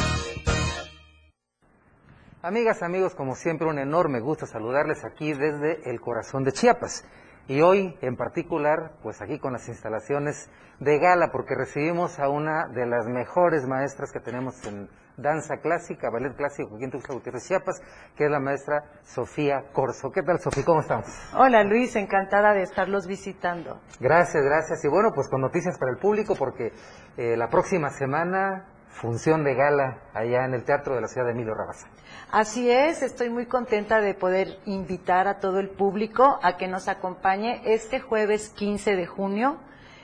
Amigas, 2.43 2.83
amigos, 2.83 3.15
como 3.15 3.35
siempre, 3.35 3.69
un 3.69 3.79
enorme 3.79 4.19
gusto 4.19 4.47
saludarles 4.47 5.05
aquí 5.05 5.35
desde 5.35 5.91
el 5.91 6.01
corazón 6.01 6.43
de 6.43 6.53
Chiapas. 6.53 7.05
Y 7.49 7.61
hoy, 7.61 7.99
en 8.01 8.17
particular, 8.17 8.93
pues 9.03 9.21
aquí 9.21 9.39
con 9.39 9.53
las 9.53 9.69
instalaciones 9.69 10.49
de 10.79 10.99
gala, 10.99 11.29
porque 11.33 11.55
recibimos 11.55 12.19
a 12.19 12.31
una 12.31 12.67
de 12.69 12.87
las 12.87 13.07
mejores 13.09 13.67
maestras 13.67 14.11
que 14.11 14.21
tenemos 14.21 14.55
en 14.67 14.89
danza 15.19 15.59
clásica, 15.59 16.09
ballet 16.09 16.35
clásico 16.35 16.77
aquí 16.77 16.85
en 16.85 16.91
Tuxtla 16.93 17.15
Gutiérrez, 17.17 17.47
Chiapas, 17.47 17.83
que 18.17 18.25
es 18.25 18.31
la 18.31 18.41
maestra 18.41 18.85
Sofía 19.03 19.65
Corso. 19.75 20.11
¿Qué 20.11 20.23
tal, 20.23 20.39
Sofía? 20.41 20.65
¿Cómo 20.65 20.81
estamos? 20.81 21.09
Hola 21.37 21.63
Luis, 21.63 21.95
encantada 21.97 22.55
de 22.55 22.63
estarlos 22.63 23.07
visitando. 23.07 23.83
Gracias, 24.01 24.43
gracias. 24.43 24.83
Y 24.83 24.89
bueno, 24.89 25.11
pues 25.15 25.29
con 25.29 25.43
noticias 25.43 25.77
para 25.79 25.93
el 25.93 25.99
público, 25.99 26.35
porque 26.37 26.73
eh, 27.19 27.37
la 27.37 27.51
próxima 27.51 27.91
semana, 27.91 28.65
función 28.91 29.45
de 29.45 29.55
gala 29.55 29.99
allá 30.13 30.45
en 30.45 30.55
el 30.55 30.65
Teatro 30.65 30.95
de 30.95 31.01
la 31.01 31.09
Ciudad 31.09 31.27
de 31.27 31.33
Emilio 31.33 31.55
Rabasa. 31.55 31.89
Así 32.31 32.71
es, 32.71 33.03
estoy 33.03 33.31
muy 33.31 33.47
contenta 33.47 34.01
de 34.01 34.15
poder 34.15 34.59
invitar 34.67 35.27
a 35.29 35.39
todo 35.39 35.59
el 35.59 35.71
público 35.71 36.39
a 36.43 36.57
que 36.57 36.69
nos 36.69 36.89
acompañe 36.89 37.63
este 37.65 38.01
jueves 38.01 38.51
15 38.51 38.97
de 38.97 39.07
junio 39.07 39.59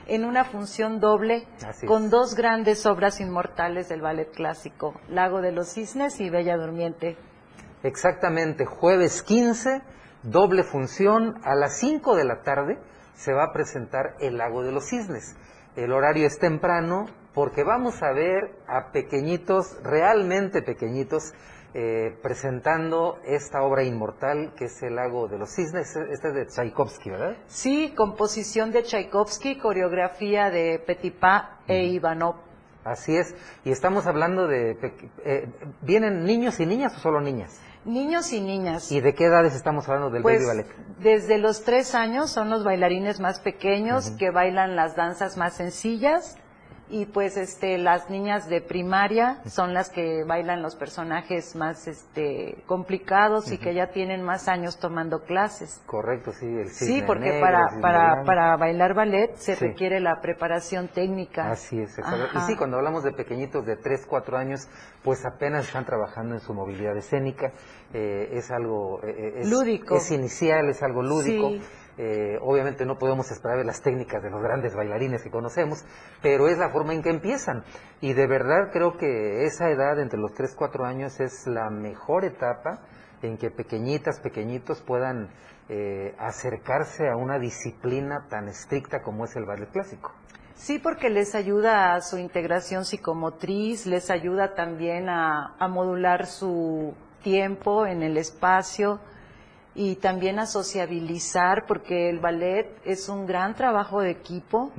en 0.07 0.25
una 0.25 0.45
función 0.45 0.99
doble 0.99 1.45
con 1.85 2.09
dos 2.09 2.35
grandes 2.35 2.85
obras 2.85 3.19
inmortales 3.19 3.89
del 3.89 4.01
ballet 4.01 4.31
clásico, 4.31 4.99
Lago 5.09 5.41
de 5.41 5.51
los 5.51 5.73
Cisnes 5.73 6.19
y 6.19 6.29
Bella 6.29 6.57
Durmiente. 6.57 7.17
Exactamente, 7.83 8.65
jueves 8.65 9.21
15, 9.21 9.81
doble 10.23 10.63
función, 10.63 11.39
a 11.43 11.55
las 11.55 11.77
5 11.77 12.15
de 12.15 12.23
la 12.23 12.41
tarde 12.41 12.79
se 13.15 13.33
va 13.33 13.45
a 13.45 13.53
presentar 13.53 14.15
El 14.19 14.37
Lago 14.37 14.63
de 14.63 14.71
los 14.71 14.89
Cisnes. 14.89 15.35
El 15.75 15.91
horario 15.91 16.25
es 16.25 16.39
temprano 16.39 17.05
porque 17.37 17.63
vamos 17.63 18.01
a 18.01 18.13
ver 18.13 18.49
a 18.67 18.91
pequeñitos, 18.91 19.77
realmente 19.83 20.63
pequeñitos, 20.63 21.35
eh, 21.75 22.17
presentando 22.23 23.19
esta 23.25 23.61
obra 23.61 23.83
inmortal 23.83 24.55
que 24.57 24.65
es 24.65 24.81
El 24.81 24.95
Lago 24.95 25.27
de 25.27 25.37
los 25.37 25.53
Cisnes. 25.53 25.95
Este 26.11 26.29
es 26.29 26.33
de 26.33 26.47
Tchaikovsky, 26.47 27.11
¿verdad? 27.11 27.37
Sí, 27.45 27.93
composición 27.95 28.71
de 28.71 28.81
Tchaikovsky, 28.81 29.59
coreografía 29.59 30.49
de 30.49 30.79
Petipa 30.83 31.59
e 31.67 31.83
Ivanov. 31.83 32.37
Así 32.83 33.15
es, 33.15 33.35
y 33.63 33.69
estamos 33.69 34.07
hablando 34.07 34.47
de... 34.47 34.71
eh, 35.23 35.47
¿Vienen 35.83 36.23
niños 36.23 36.59
y 36.59 36.65
niñas 36.65 36.95
o 36.95 36.99
solo 36.99 37.21
niñas? 37.21 37.61
Niños 37.85 38.33
y 38.33 38.41
niñas. 38.41 38.91
¿Y 38.91 38.99
de 38.99 39.13
qué 39.13 39.25
edades 39.25 39.53
estamos 39.53 39.87
hablando 39.87 40.09
del 40.09 40.23
Pues, 40.23 40.39
baby 40.39 40.63
ballet? 40.63 40.75
Desde 40.97 41.37
los 41.37 41.63
tres 41.63 41.93
años 41.93 42.31
son 42.31 42.49
los 42.49 42.63
bailarines 42.63 43.19
más 43.19 43.39
pequeños 43.41 44.09
que 44.17 44.31
bailan 44.31 44.75
las 44.75 44.95
danzas 44.95 45.37
más 45.37 45.53
sencillas 45.53 46.35
y 46.89 47.05
pues 47.05 47.37
este 47.37 47.77
las 47.77 48.09
niñas 48.09 48.47
de 48.47 48.61
primaria 48.61 49.41
son 49.45 49.73
las 49.73 49.89
que 49.89 50.23
bailan 50.25 50.61
los 50.61 50.75
personajes 50.75 51.55
más 51.55 51.87
este 51.87 52.63
complicados 52.65 53.51
y 53.51 53.57
que 53.57 53.73
ya 53.73 53.87
tienen 53.87 54.23
más 54.23 54.47
años 54.47 54.77
tomando 54.79 55.23
clases. 55.23 55.81
Correcto, 55.85 56.31
sí, 56.31 56.45
el 56.45 56.69
Sí, 56.69 57.03
porque 57.05 57.25
negro, 57.31 57.41
para 57.41 57.81
para 57.81 58.23
para 58.23 58.57
bailar 58.57 58.93
ballet 58.93 59.35
se 59.35 59.55
Sí. 59.55 59.65
requiere 59.65 59.99
la 59.99 60.21
preparación 60.21 60.87
técnica. 60.87 61.51
Así 61.51 61.79
es. 61.79 61.97
Y 61.97 62.39
sí, 62.41 62.55
cuando 62.55 62.77
hablamos 62.77 63.03
de 63.03 63.11
pequeñitos 63.11 63.65
de 63.65 63.75
3, 63.75 64.05
4 64.07 64.37
años, 64.37 64.67
pues 65.07 65.25
apenas 65.25 65.65
están 65.65 65.85
trabajando 65.85 66.33
en 66.33 66.41
su 66.41 66.53
movilidad 66.53 66.97
escénica. 66.97 67.53
eh, 67.93 68.27
es 68.33 68.51
algo... 68.51 68.99
eh, 69.05 69.35
es, 69.37 69.49
Lúdico. 69.49 69.95
Es 69.95 70.11
inicial, 70.11 70.67
es 70.67 70.83
algo 70.83 71.01
lúdico. 71.01 71.51
Sí. 71.51 71.61
Eh, 71.97 72.37
obviamente 72.41 72.85
no 72.85 72.97
podemos 72.97 73.31
esperar 73.31 73.65
las 73.65 73.81
técnicas 73.81 74.21
de 74.21 74.29
los 74.29 74.41
grandes 74.43 74.75
bailarines 74.75 75.23
que 75.23 75.31
conocemos, 75.31 75.85
pero 76.21 76.49
es 76.49 76.57
la 76.57 76.71
forma 76.71 76.93
en 76.93 77.01
que 77.01 77.09
empiezan. 77.09 77.63
Y 78.01 78.11
de 78.11 78.27
verdad 78.27 78.69
creo 78.73 78.97
que 78.97 79.45
esa 79.45 79.69
edad, 79.69 79.97
entre 79.97 80.19
los 80.19 80.33
3, 80.33 80.53
4 80.57 80.83
años, 80.83 81.21
es 81.21 81.47
la 81.47 81.69
mejor 81.69 82.25
etapa 82.25 82.81
en 83.21 83.37
que 83.37 83.49
pequeñitas, 83.49 84.19
pequeñitos 84.19 84.81
puedan 84.81 85.29
eh, 85.69 86.13
acercarse 86.19 87.07
a 87.07 87.15
una 87.15 87.39
disciplina 87.39 88.27
tan 88.29 88.49
estricta 88.49 89.01
como 89.01 89.23
es 89.23 89.37
el 89.37 89.45
ballet 89.45 89.71
clásico. 89.71 90.11
Sí, 90.57 90.79
porque 90.79 91.11
les 91.11 91.35
ayuda 91.35 91.93
a 91.93 92.01
su 92.01 92.17
integración 92.17 92.83
psicomotriz, 92.83 93.85
les 93.85 94.09
ayuda 94.09 94.55
también 94.55 95.07
a, 95.07 95.55
a 95.59 95.67
modular 95.67 96.25
su 96.25 96.95
tiempo 97.21 97.85
en 97.85 98.01
el 98.01 98.17
espacio 98.17 98.99
y 99.75 99.97
también 99.97 100.39
a 100.39 100.47
sociabilizar, 100.47 101.67
porque 101.67 102.09
el 102.09 102.19
ballet 102.19 102.75
es 102.83 103.07
un 103.07 103.27
gran 103.27 103.53
trabajo 103.53 104.01
de 104.01 104.09
equipo 104.09 104.71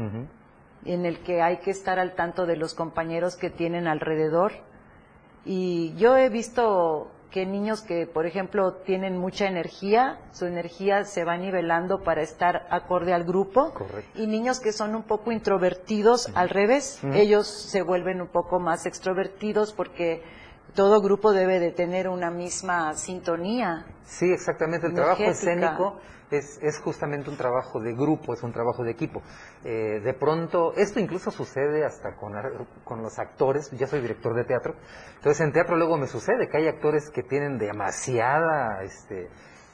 en 0.84 1.06
el 1.06 1.20
que 1.20 1.40
hay 1.40 1.58
que 1.58 1.70
estar 1.70 2.00
al 2.00 2.16
tanto 2.16 2.44
de 2.44 2.56
los 2.56 2.74
compañeros 2.74 3.36
que 3.36 3.48
tienen 3.48 3.86
alrededor. 3.86 4.52
Y 5.44 5.94
yo 5.94 6.16
he 6.16 6.28
visto 6.28 7.12
que 7.30 7.44
niños 7.44 7.82
que, 7.82 8.06
por 8.06 8.26
ejemplo, 8.26 8.74
tienen 8.84 9.18
mucha 9.18 9.46
energía, 9.46 10.18
su 10.32 10.46
energía 10.46 11.04
se 11.04 11.24
va 11.24 11.36
nivelando 11.36 12.02
para 12.02 12.22
estar 12.22 12.66
acorde 12.70 13.12
al 13.12 13.24
grupo. 13.24 13.72
Correcto. 13.74 14.20
Y 14.20 14.26
niños 14.26 14.60
que 14.60 14.72
son 14.72 14.94
un 14.94 15.02
poco 15.02 15.30
introvertidos, 15.30 16.30
al 16.34 16.48
revés, 16.48 17.00
ellos 17.12 17.46
se 17.46 17.82
vuelven 17.82 18.20
un 18.20 18.28
poco 18.28 18.60
más 18.60 18.86
extrovertidos 18.86 19.72
porque 19.72 20.22
todo 20.74 21.00
grupo 21.00 21.32
debe 21.32 21.58
de 21.60 21.72
tener 21.72 22.08
una 22.08 22.30
misma 22.30 22.94
sintonía. 22.94 23.84
Sí, 24.04 24.30
exactamente. 24.32 24.86
El 24.86 24.94
trabajo 24.94 25.22
escénico 25.24 25.98
es, 26.30 26.58
es 26.62 26.78
justamente 26.80 27.30
un 27.30 27.36
trabajo 27.36 27.80
de 27.80 27.92
grupo, 27.94 28.34
es 28.34 28.42
un 28.42 28.52
trabajo 28.52 28.84
de 28.84 28.90
equipo. 28.90 29.22
Eh, 29.64 30.00
de 30.04 30.14
pronto, 30.14 30.72
esto 30.76 31.00
incluso 31.00 31.30
sucede 31.30 31.84
hasta 31.84 32.16
con, 32.16 32.32
con 32.84 33.02
los 33.02 33.18
actores. 33.18 33.70
Yo 33.72 33.86
soy 33.86 34.00
director 34.00 34.34
de 34.34 34.44
teatro. 34.44 34.74
Entonces, 35.16 35.40
en 35.46 35.52
teatro 35.52 35.76
luego 35.76 35.96
me 35.96 36.06
sucede 36.06 36.48
que 36.48 36.58
hay 36.58 36.68
actores 36.68 37.10
que 37.10 37.22
tienen 37.22 37.58
demasiada 37.58 38.82
este, 38.82 39.28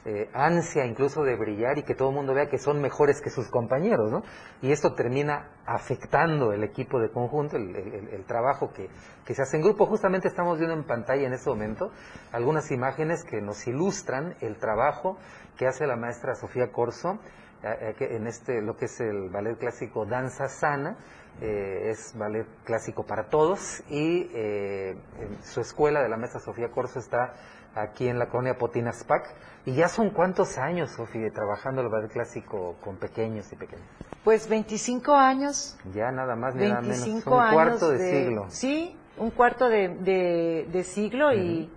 eh, 0.05 0.29
ansia 0.33 0.85
incluso 0.85 1.23
de 1.23 1.35
brillar 1.35 1.79
y 1.79 1.83
que 1.83 1.95
todo 1.95 2.09
el 2.09 2.15
mundo 2.15 2.33
vea 2.35 2.47
que 2.47 2.59
son 2.59 2.79
mejores 2.79 3.21
que 3.21 3.31
sus 3.31 3.49
compañeros, 3.49 4.11
¿no? 4.11 4.21
Y 4.61 4.71
esto 4.71 4.93
termina 4.93 5.49
afectando 5.65 6.53
el 6.53 6.63
equipo 6.63 6.99
de 6.99 7.09
conjunto, 7.09 7.57
el- 7.57 7.75
el- 7.75 8.09
el 8.09 8.23
trabajo 8.25 8.71
que, 8.71 8.87
que 9.25 9.33
se 9.33 9.41
hace 9.41 9.57
en 9.57 9.63
grupo. 9.63 9.87
Justamente 9.87 10.27
estamos 10.27 10.59
viendo 10.59 10.75
en 10.75 10.83
pantalla 10.83 11.25
en 11.25 11.33
este 11.33 11.49
momento 11.49 11.91
algunas 12.31 12.69
imágenes 12.71 13.23
que 13.23 13.41
nos 13.41 13.65
ilustran 13.67 14.35
el 14.41 14.57
trabajo 14.57 15.17
que 15.57 15.67
hace 15.67 15.87
la 15.87 15.95
maestra 15.95 16.35
Sofía 16.35 16.71
Corso 16.71 17.19
eh, 17.63 17.95
eh, 17.99 18.15
en 18.15 18.27
este 18.27 18.61
lo 18.61 18.75
que 18.77 18.85
es 18.85 18.99
el 18.99 19.29
ballet 19.29 19.57
clásico 19.57 20.05
Danza 20.05 20.47
Sana. 20.49 20.97
eh, 21.41 21.89
es 21.91 22.13
ballet 22.17 22.45
clásico 22.63 23.03
para 23.05 23.25
todos 23.29 23.83
y 23.89 24.29
eh, 24.33 24.95
su 25.43 25.59
escuela 25.61 26.01
de 26.01 26.07
la 26.09 26.15
maestra 26.17 26.39
Sofía 26.39 26.69
Corso 26.71 26.99
está 26.99 27.33
aquí 27.75 28.07
en 28.07 28.17
la 28.19 28.27
colonia 28.29 28.57
Potinaspac. 28.57 29.33
Y 29.65 29.73
ya 29.73 29.89
son 29.89 30.11
cuántos 30.11 30.57
años, 30.57 30.91
Sofía, 30.91 31.29
trabajando 31.33 31.81
el 31.81 31.89
ballet 31.89 32.09
clásico 32.11 32.75
con 32.83 32.95
pequeños 32.97 33.51
y 33.51 33.55
pequeñas. 33.57 33.83
Pues 34.23 34.47
25 34.47 35.13
años. 35.13 35.77
Ya 35.93 36.09
nada 36.11 36.35
más 36.37 36.55
ni 36.55 36.69
nada 36.69 36.81
menos. 36.81 36.99
25 37.01 37.29
Un 37.35 37.51
cuarto 37.51 37.89
de, 37.89 37.97
siglo. 38.11 38.45
Sí, 38.49 38.97
un 39.17 39.31
cuarto 39.31 39.67
de, 39.67 39.89
de- 39.89 40.67
de 40.71 40.83
siglo 40.85 41.33
y, 41.33 41.69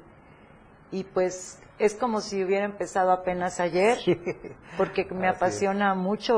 y 0.93 1.03
pues 1.05 1.59
es 1.79 1.95
como 1.95 2.21
si 2.21 2.43
hubiera 2.45 2.65
empezado 2.65 3.13
apenas 3.13 3.61
ayer, 3.61 3.99
porque 4.77 5.05
me 5.11 5.29
Así 5.29 5.37
es. 5.37 5.37
apasiona 5.37 5.95
mucho. 5.95 6.35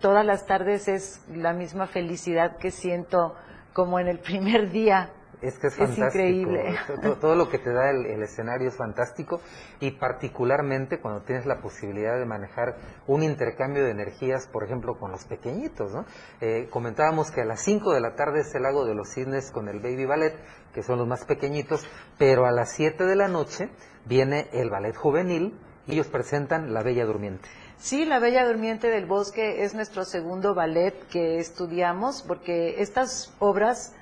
Todas 0.00 0.24
las 0.24 0.46
tardes 0.46 0.88
es 0.88 1.24
la 1.28 1.52
misma 1.52 1.86
felicidad 1.86 2.56
que 2.58 2.70
siento 2.70 3.34
como 3.72 3.98
en 3.98 4.08
el 4.08 4.18
primer 4.20 4.70
día. 4.70 5.10
Es 5.42 5.58
que 5.58 5.66
es 5.66 5.78
increíble. 5.98 6.74
Todo, 7.02 7.16
todo 7.16 7.34
lo 7.34 7.50
que 7.50 7.58
te 7.58 7.70
da 7.70 7.90
el, 7.90 8.06
el 8.06 8.22
escenario 8.22 8.68
es 8.68 8.76
fantástico 8.78 9.42
y 9.78 9.90
particularmente 9.90 11.00
cuando 11.00 11.20
tienes 11.22 11.44
la 11.44 11.60
posibilidad 11.60 12.18
de 12.18 12.24
manejar 12.24 12.76
un 13.06 13.22
intercambio 13.22 13.84
de 13.84 13.90
energías, 13.90 14.48
por 14.50 14.64
ejemplo, 14.64 14.96
con 14.98 15.10
los 15.10 15.24
pequeñitos. 15.26 15.92
¿no? 15.92 16.06
Eh, 16.40 16.68
comentábamos 16.70 17.30
que 17.30 17.42
a 17.42 17.44
las 17.44 17.60
5 17.60 17.92
de 17.92 18.00
la 18.00 18.14
tarde 18.14 18.40
es 18.40 18.54
el 18.54 18.62
lago 18.62 18.86
de 18.86 18.94
los 18.94 19.12
cisnes 19.12 19.50
con 19.50 19.68
el 19.68 19.80
Baby 19.80 20.06
Ballet, 20.06 20.34
que 20.74 20.82
son 20.82 20.98
los 20.98 21.08
más 21.08 21.24
pequeñitos, 21.24 21.86
pero 22.18 22.44
a 22.44 22.52
las 22.52 22.72
7 22.72 23.04
de 23.04 23.16
la 23.16 23.28
noche 23.28 23.70
viene 24.04 24.48
el 24.52 24.68
ballet 24.68 24.94
juvenil 24.94 25.58
y 25.86 25.92
ellos 25.92 26.08
presentan 26.08 26.74
La 26.74 26.82
Bella 26.82 27.06
Durmiente. 27.06 27.48
Sí, 27.78 28.04
La 28.04 28.18
Bella 28.18 28.46
Durmiente 28.46 28.88
del 28.88 29.06
Bosque 29.06 29.64
es 29.64 29.74
nuestro 29.74 30.04
segundo 30.04 30.54
ballet 30.54 30.94
que 31.08 31.38
estudiamos 31.38 32.22
porque 32.22 32.80
estas 32.82 33.32
obras 33.38 33.94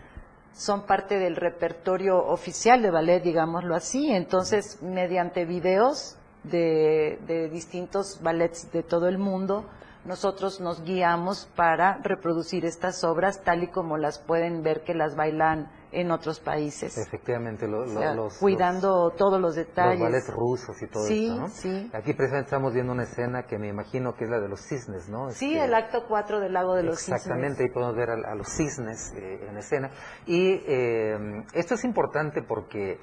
son 0.52 0.86
parte 0.86 1.18
del 1.18 1.36
repertorio 1.36 2.18
oficial 2.18 2.82
de 2.82 2.90
ballet, 2.90 3.22
digámoslo 3.22 3.74
así. 3.74 4.10
Entonces, 4.10 4.82
mediante 4.82 5.44
videos 5.44 6.16
de, 6.44 7.18
de 7.26 7.48
distintos 7.48 8.20
ballets 8.22 8.70
de 8.72 8.82
todo 8.82 9.08
el 9.08 9.18
mundo, 9.18 9.66
nosotros 10.04 10.60
nos 10.60 10.82
guiamos 10.82 11.48
para 11.56 11.98
reproducir 12.02 12.64
estas 12.64 13.04
obras 13.04 13.42
tal 13.42 13.62
y 13.62 13.68
como 13.68 13.96
las 13.96 14.18
pueden 14.18 14.62
ver 14.62 14.82
que 14.82 14.94
las 14.94 15.16
bailan 15.16 15.70
en 15.92 16.10
otros 16.10 16.40
países. 16.40 16.96
Efectivamente, 16.98 17.68
lo- 17.68 17.84
lo- 17.84 17.92
O 17.92 17.98
sea, 18.02 18.14
los, 18.14 18.38
cuidando 18.38 19.10
todos 19.10 19.40
los 19.40 19.54
detalles. 19.54 20.00
Los 20.00 20.08
ballets 20.10 20.28
rusos 20.34 20.82
y 20.82 20.86
todo 20.86 21.04
Sí, 21.06 21.26
esto, 21.26 21.40
¿no? 21.40 21.48
sí. 21.48 21.90
Aquí 21.92 22.14
precisamente 22.14 22.46
estamos 22.46 22.72
viendo 22.72 22.92
una 22.92 23.02
escena 23.04 23.42
que 23.44 23.58
me 23.58 23.68
imagino 23.68 24.14
que 24.14 24.24
es 24.24 24.30
la 24.30 24.40
de 24.40 24.48
los 24.48 24.60
cisnes, 24.62 25.08
¿no? 25.08 25.30
Sí, 25.30 25.52
Este, 25.54 25.64
el 25.66 25.74
acto 25.74 26.06
4 26.08 26.40
del 26.40 26.52
Lago 26.54 26.74
de 26.74 26.82
los 26.84 26.94
Exactamente, 27.08 27.56
Cisnes. 27.56 27.68
ahí 27.68 27.74
podemos 27.74 27.96
ver 27.96 28.10
a, 28.10 28.32
a 28.32 28.34
los 28.34 28.48
cisnes 28.48 29.12
eh, 29.16 29.46
en 29.48 29.56
escena. 29.58 29.90
Y 30.26 30.62
eh, 30.66 31.44
esto 31.52 31.74
es 31.74 31.84
importante 31.84 32.42
porque 32.42 32.98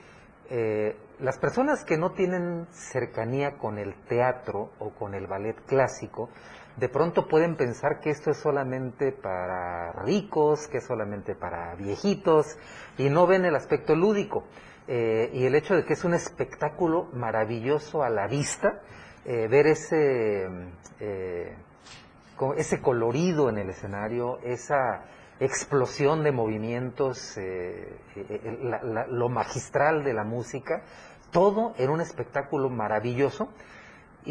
eh, 0.50 0.98
las 1.20 1.38
personas 1.38 1.84
que 1.86 1.98
no 1.98 2.14
tienen 2.14 2.66
cercanía 2.72 3.58
con 3.60 3.78
el 3.78 3.94
teatro 4.08 4.72
o 4.80 4.90
con 4.90 5.14
el 5.14 5.28
ballet 5.28 5.56
clásico, 5.68 6.30
de 6.80 6.88
pronto 6.89 7.27
pueden 7.27 7.55
pensar 7.57 7.99
que 7.99 8.09
esto 8.09 8.32
es 8.32 8.38
solamente 8.38 9.11
para 9.11 9.91
ricos, 10.03 10.67
que 10.67 10.77
es 10.77 10.86
solamente 10.86 11.36
para 11.36 11.75
viejitos, 11.75 12.57
y 12.97 13.09
no 13.09 13.27
ven 13.27 13.43
el 13.45 13.55
aspecto 13.55 13.95
lúdico. 13.95 14.45
Eh, 14.88 15.30
y 15.34 15.45
el 15.45 15.55
hecho 15.55 15.75
de 15.75 15.84
que 15.84 15.93
es 15.93 16.03
un 16.03 16.13
espectáculo 16.13 17.09
maravilloso 17.13 18.01
a 18.01 18.09
la 18.09 18.27
vista, 18.27 18.82
eh, 19.25 19.47
ver 19.47 19.67
ese, 19.67 20.47
eh, 20.99 21.55
ese 22.55 22.82
colorido 22.82 23.49
en 23.49 23.57
el 23.57 23.69
escenario, 23.69 24.39
esa 24.43 25.03
explosión 25.39 26.23
de 26.23 26.32
movimientos, 26.32 27.38
la- 28.61 29.07
lo 29.07 29.30
magistral 29.30 30.03
de 30.03 30.13
la 30.13 30.23
música, 30.23 30.82
todo 31.32 31.73
en 31.77 31.89
un 31.89 32.01
espectáculo 32.01 32.69
maravilloso. 32.69 33.49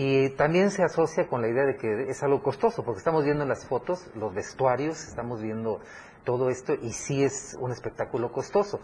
Y 0.01 0.31
también 0.37 0.71
se 0.71 0.85
asocia 0.85 1.27
con 1.27 1.43
la 1.43 1.49
idea 1.49 1.65
de 1.65 1.75
que 1.75 2.09
es 2.09 2.23
algo 2.23 2.41
costoso, 2.41 2.85
porque 2.85 2.99
estamos 2.99 3.25
viendo 3.25 3.43
en 3.43 3.49
las 3.49 3.67
fotos 3.67 4.09
los 4.15 4.33
vestuarios, 4.33 5.09
estamos 5.09 5.43
viendo 5.43 5.81
todo 6.23 6.51
esto 6.51 6.73
y 6.75 6.93
sí 6.93 7.25
es 7.25 7.57
un 7.59 7.73
espectáculo 7.73 8.31
costoso. 8.31 8.79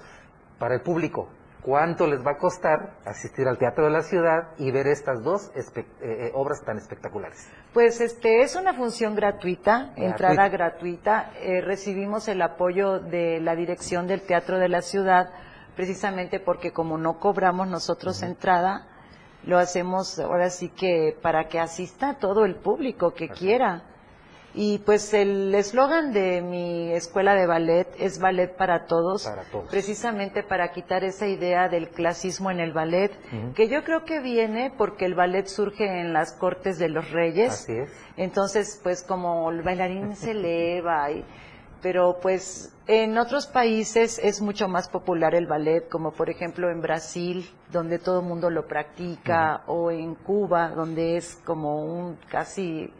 Para 0.58 0.74
el 0.74 0.80
público, 0.80 1.28
¿cuánto 1.62 2.08
les 2.08 2.26
va 2.26 2.32
a 2.32 2.36
costar 2.36 2.96
asistir 3.04 3.46
al 3.46 3.58
Teatro 3.58 3.84
de 3.84 3.92
la 3.92 4.02
Ciudad 4.02 4.48
y 4.58 4.72
ver 4.72 4.88
estas 4.88 5.22
dos 5.22 5.52
eh, 5.54 5.86
eh, 6.00 6.32
obras 6.34 6.64
tan 6.64 6.78
espectaculares? 6.78 7.48
Pues 7.72 8.00
este 8.00 8.40
es 8.40 8.56
una 8.56 8.74
función 8.74 9.14
gratuita, 9.14 9.92
Gratuita. 9.94 10.04
entrada 10.04 10.48
gratuita. 10.48 11.30
Eh, 11.38 11.60
recibimos 11.60 12.26
el 12.26 12.42
apoyo 12.42 12.98
de 12.98 13.38
la 13.38 13.54
dirección 13.54 14.08
del 14.08 14.22
Teatro 14.22 14.58
de 14.58 14.68
la 14.68 14.82
Ciudad, 14.82 15.30
precisamente 15.76 16.40
porque 16.40 16.72
como 16.72 16.98
no 16.98 17.20
cobramos 17.20 17.68
nosotros 17.68 18.20
entrada, 18.24 18.88
lo 19.47 19.59
hacemos 19.59 20.18
ahora 20.18 20.51
sí 20.51 20.68
que 20.70 21.16
para 21.22 21.49
que 21.49 21.59
asista 21.61 22.14
todo 22.18 22.45
el 22.45 22.57
público 22.57 23.12
que 23.14 23.28
quiera. 23.28 23.82
Y 24.57 24.78
pues 24.78 25.12
el 25.14 25.53
eslogan 25.53 26.12
de 26.12 26.40
mi 26.40 26.92
escuela 26.92 27.34
de 27.34 27.45
ballet 27.45 27.88
es 27.99 28.20
ballet 28.20 28.55
para 28.57 28.86
todos, 28.86 29.24
Para 29.26 29.42
todos. 29.51 29.68
precisamente 29.68 30.45
para 30.45 30.70
quitar 30.70 31.03
esa 31.03 31.26
idea 31.26 31.68
del 31.68 31.88
clasismo 31.88 32.53
en 32.53 32.61
el 32.61 32.72
ballet, 32.72 33.11
que 33.57 33.66
yo 33.68 33.82
creo 33.82 34.05
que 34.05 34.20
viene 34.20 34.72
porque 34.78 35.07
el 35.07 35.16
ballet 35.16 35.47
surge 35.49 35.86
en 36.01 36.12
las 36.12 36.34
cortes 36.34 36.78
de 36.78 36.88
los 36.88 37.11
reyes. 37.11 37.53
Así 37.53 37.72
es. 37.72 37.90
Entonces, 38.16 38.78
pues 38.80 39.03
como 39.03 39.51
el 39.51 39.62
bailarín 39.62 40.14
se 40.14 40.30
eleva, 40.38 41.11
y- 41.11 41.24
pero 41.85 42.16
pues 42.18 42.74
en 42.87 43.18
otros 43.18 43.47
países 43.47 44.18
es 44.18 44.41
mucho 44.41 44.68
más 44.68 44.89
popular 44.89 45.35
el 45.35 45.47
ballet, 45.47 45.87
como 45.87 46.12
por 46.12 46.30
ejemplo 46.30 46.70
en 46.70 46.80
Brasil, 46.80 47.47
donde 47.70 47.99
todo 47.99 48.20
el 48.20 48.26
mundo 48.26 48.49
lo 48.49 48.66
practica, 48.66 49.64
o 49.66 49.91
en 49.91 50.14
Cuba, 50.14 50.70
donde 50.70 51.18
es 51.18 51.39
como 51.45 51.85
un 51.85 52.16
casi, 52.30 52.91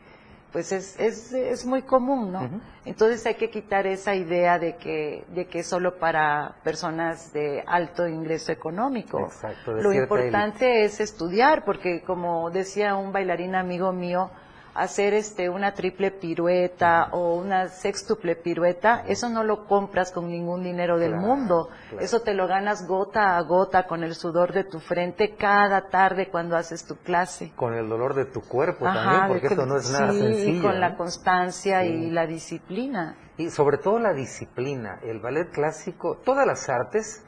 pues 0.53 0.71
es, 0.71 1.01
es, 1.01 1.33
es 1.33 1.65
muy 1.65 1.81
común, 1.81 2.31
¿no? 2.31 2.61
Entonces 2.85 3.25
hay 3.25 3.37
que 3.37 3.49
quitar 3.49 3.87
esa 3.87 4.15
idea 4.15 4.59
de 4.59 4.77
que, 4.77 5.25
de 5.29 5.47
que 5.47 5.61
es 5.61 5.67
solo 5.67 5.99
para 5.99 6.57
personas 6.63 7.33
de 7.33 7.65
alto 7.67 8.07
ingreso 8.07 8.53
económico. 8.53 9.19
Exacto, 9.19 9.73
Lo 9.73 9.95
importante 9.95 10.85
es 10.85 11.01
estudiar, 11.01 11.65
porque 11.65 12.03
como 12.03 12.51
decía 12.51 12.97
un 12.97 13.13
bailarín 13.13 13.55
amigo 13.55 13.93
mío, 13.93 14.31
hacer 14.75 15.15
este 15.15 15.49
una 15.49 15.73
triple 15.75 16.11
pirueta 16.11 17.09
o 17.13 17.37
una 17.37 17.69
sextuple 17.69 18.35
pirueta, 18.37 19.05
eso 19.07 19.29
no 19.29 19.45
lo 19.45 19.67
compras 19.67 20.11
con 20.11 20.29
ningún 20.29 20.63
dinero 20.65 20.99
del 20.99 21.13
Claro, 21.13 21.27
mundo. 21.27 21.69
claro. 21.91 22.05
Eso 22.05 22.21
te 22.23 22.35
lo 22.35 22.47
ganas 22.49 22.87
gota 22.89 23.37
a 23.37 23.41
gota 23.43 23.87
con 23.87 24.03
el 24.03 24.15
sudor 24.15 24.53
de 24.53 24.65
tu 24.65 24.81
frente 24.81 25.37
cada 25.37 25.89
tarde 25.89 26.29
cuando 26.29 26.57
haces 26.57 26.85
tu 26.85 26.97
clase. 26.97 27.53
Con 27.55 27.75
el 27.75 27.89
dolor 27.89 28.15
de 28.15 28.25
tu 28.25 28.41
cuerpo 28.43 28.87
Ajá, 28.87 29.03
también, 29.03 29.29
porque 29.29 29.47
esto 29.47 29.65
no 29.67 29.77
es 29.77 29.91
nada 29.93 30.13
sí, 30.13 30.19
sencillo. 30.19 30.63
con 30.63 30.73
¿no? 30.75 30.79
la 30.81 30.97
constancia 30.97 31.83
Sí. 31.83 31.87
y 31.89 32.11
la 32.11 32.27
disciplina. 32.27 33.17
Y 33.37 33.51
sobre 33.51 33.79
todo 33.79 33.99
la 33.99 34.13
disciplina. 34.13 34.99
El 35.05 35.21
ballet 35.21 35.51
clásico, 35.51 36.17
todas 36.25 36.47
las 36.47 36.69
artes 36.69 37.25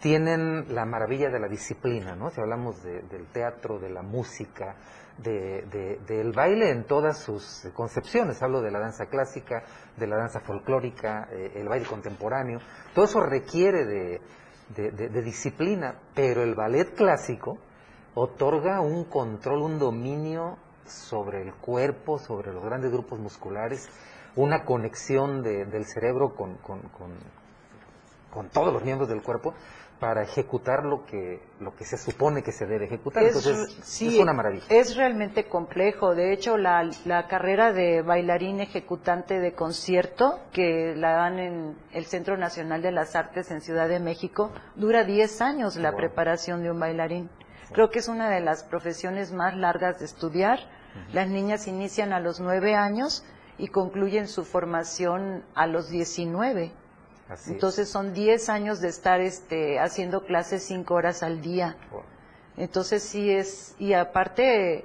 tienen 0.00 0.74
la 0.74 0.84
maravilla 0.84 1.30
de 1.30 1.40
la 1.40 1.48
disciplina, 1.48 2.14
¿no? 2.14 2.30
Si 2.30 2.40
hablamos 2.40 2.82
de- 2.82 3.02
del 3.02 3.26
teatro, 3.26 3.78
de 3.78 3.88
la 3.90 4.02
música, 4.02 4.76
de- 5.18 5.62
de- 5.70 5.98
del 6.06 6.32
baile 6.32 6.70
en 6.70 6.84
todas 6.84 7.18
sus 7.18 7.68
concepciones. 7.74 8.42
Hablo 8.42 8.60
de 8.60 8.70
la 8.70 8.80
danza 8.80 9.06
clásica, 9.06 9.62
de 9.96 10.06
la 10.06 10.16
danza 10.16 10.40
folclórica, 10.40 11.28
eh, 11.30 11.52
el 11.56 11.68
baile 11.68 11.86
contemporáneo. 11.86 12.60
Todo 12.94 13.04
eso 13.04 13.20
requiere 13.20 13.84
de, 13.84 14.20
disciplina, 15.22 15.94
pero 16.14 16.42
el 16.42 16.54
ballet 16.54 16.94
clásico 16.94 17.58
otorga 18.14 18.80
un 18.80 19.04
control, 19.04 19.62
un 19.62 19.78
dominio 19.78 20.56
sobre 20.86 21.42
el 21.42 21.52
cuerpo, 21.54 22.18
sobre 22.18 22.52
los 22.52 22.64
grandes 22.64 22.90
grupos 22.90 23.18
musculares, 23.18 23.88
una 24.36 24.64
conexión 24.64 25.42
de- 25.42 25.64
del 25.66 25.84
cerebro 25.84 26.34
con, 26.34 26.54
con- 26.56 26.80
con- 26.80 27.44
con 28.32 28.48
todos 28.48 28.72
los 28.72 28.82
miembros 28.82 29.08
del 29.08 29.22
cuerpo 29.22 29.54
para 30.00 30.22
ejecutar 30.22 30.84
lo 30.84 31.06
que, 31.06 31.40
lo 31.60 31.74
que 31.74 31.84
se 31.84 31.96
supone 31.96 32.42
que 32.42 32.52
se 32.52 32.66
debe 32.66 32.86
ejecutar. 32.86 33.22
Es, 33.22 33.36
Entonces, 33.36 33.78
sí, 33.82 34.16
es 34.16 34.20
una 34.22 34.32
maravilla. 34.32 34.64
Es 34.68 34.96
realmente 34.96 35.44
complejo. 35.48 36.14
De 36.14 36.32
hecho, 36.32 36.56
la, 36.58 36.88
la 37.04 37.26
carrera 37.28 37.72
de 37.72 38.02
bailarín 38.02 38.60
ejecutante 38.60 39.38
de 39.40 39.52
concierto, 39.54 40.40
que 40.52 40.94
la 40.96 41.12
dan 41.12 41.38
en 41.38 41.76
el 41.92 42.04
Centro 42.06 42.36
Nacional 42.36 42.82
de 42.82 42.92
las 42.92 43.16
Artes 43.16 43.50
en 43.50 43.60
Ciudad 43.60 43.88
de 43.88 44.00
México, 44.00 44.50
dura 44.74 45.04
10 45.04 45.40
años 45.40 45.76
la 45.76 45.90
Wow. 45.90 45.98
preparación 46.00 46.62
de 46.62 46.70
un 46.70 46.80
bailarín. 46.80 47.30
Creo 47.72 47.90
que 47.90 48.00
es 48.00 48.08
una 48.08 48.28
de 48.28 48.40
las 48.40 48.62
profesiones 48.64 49.32
más 49.32 49.56
largas 49.56 49.98
de 50.00 50.04
estudiar. 50.04 50.58
Las 51.12 51.28
niñas 51.28 51.66
inician 51.66 52.12
a 52.12 52.20
los 52.20 52.40
9 52.40 52.74
años 52.74 53.24
y 53.58 53.68
concluyen 53.68 54.28
su 54.28 54.44
formación 54.44 55.44
a 55.54 55.66
los 55.66 55.88
19. 55.88 56.72
Así 57.28 57.50
es. 57.50 57.54
Entonces 57.54 57.88
son 57.88 58.12
10 58.12 58.48
años 58.48 58.80
de 58.80 58.88
estar 58.88 59.20
este, 59.20 59.78
haciendo 59.78 60.24
clases 60.24 60.62
5 60.64 60.94
horas 60.94 61.22
al 61.22 61.40
día. 61.40 61.76
Entonces 62.56 63.02
sí 63.02 63.30
es, 63.30 63.74
y 63.78 63.94
aparte, 63.94 64.84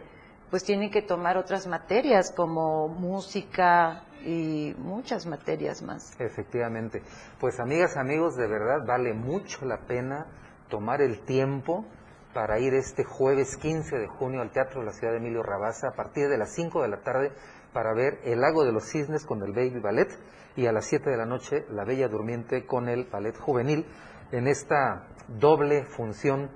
pues 0.49 0.63
tienen 0.63 0.89
que 0.89 1.01
tomar 1.01 1.37
otras 1.37 1.67
materias 1.67 2.31
como 2.31 2.87
música 2.87 4.03
y 4.25 4.73
muchas 4.77 5.25
materias 5.25 5.81
más. 5.81 6.19
Efectivamente. 6.19 7.03
Pues 7.39 7.59
amigas, 7.59 7.97
amigos, 7.97 8.35
de 8.35 8.47
verdad 8.47 8.85
vale 8.85 9.13
mucho 9.13 9.65
la 9.65 9.81
pena 9.81 10.25
tomar 10.69 11.01
el 11.01 11.21
tiempo 11.21 11.85
para 12.33 12.59
ir 12.59 12.73
este 12.73 13.03
jueves 13.03 13.57
15 13.57 13.97
de 13.97 14.07
junio 14.07 14.41
al 14.41 14.51
Teatro 14.51 14.81
de 14.81 14.87
la 14.87 14.93
Ciudad 14.93 15.13
de 15.13 15.19
Emilio 15.19 15.43
Rabasa 15.43 15.89
a 15.89 15.95
partir 15.95 16.27
de 16.29 16.37
las 16.37 16.53
5 16.53 16.81
de 16.83 16.87
la 16.87 17.01
tarde 17.01 17.31
para 17.73 17.93
ver 17.93 18.19
El 18.23 18.41
Lago 18.41 18.65
de 18.65 18.71
los 18.71 18.85
Cisnes 18.85 19.25
con 19.25 19.41
el 19.43 19.51
Baby 19.51 19.79
Ballet 19.79 20.09
y 20.56 20.66
a 20.66 20.72
las 20.72 20.86
7 20.86 21.10
de 21.10 21.18
la 21.18 21.26
noche 21.26 21.66
La 21.72 21.86
Bella 21.86 22.08
Durmiente 22.08 22.66
con 22.66 22.89
el 22.89 23.06
Ballet 23.06 23.38
Juvenil 23.38 23.86
en 24.32 24.47
esta 24.47 25.08
doble 25.28 25.84
función 25.84 26.50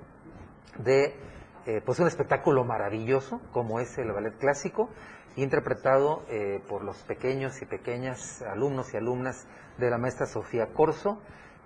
de 0.78 1.14
eh, 1.66 1.80
pues 1.84 1.98
un 1.98 2.06
espectáculo 2.06 2.64
maravilloso 2.64 3.40
como 3.52 3.80
es 3.80 3.96
el 3.98 4.12
ballet 4.12 4.36
clásico 4.38 4.90
interpretado 5.36 6.24
eh, 6.28 6.62
por 6.68 6.84
los 6.84 6.96
pequeños 7.04 7.62
y 7.62 7.66
pequeñas 7.66 8.42
alumnos 8.42 8.92
y 8.92 8.98
alumnas 8.98 9.46
de 9.78 9.90
la 9.90 9.98
maestra 9.98 10.26
Sofía 10.26 10.72
Corso 10.72 11.20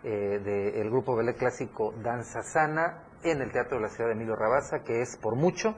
eh, 0.04 0.40
del 0.44 0.90
grupo 0.90 1.16
ballet 1.16 1.36
clásico 1.36 1.92
Danza 2.02 2.42
Sana 2.42 3.02
en 3.24 3.42
el 3.42 3.50
Teatro 3.50 3.78
de 3.78 3.82
la 3.82 3.88
Ciudad 3.88 4.10
de 4.10 4.14
Emilio 4.14 4.36
Rabasa 4.36 4.84
que 4.84 5.02
es 5.02 5.16
por 5.16 5.34
mucho 5.34 5.74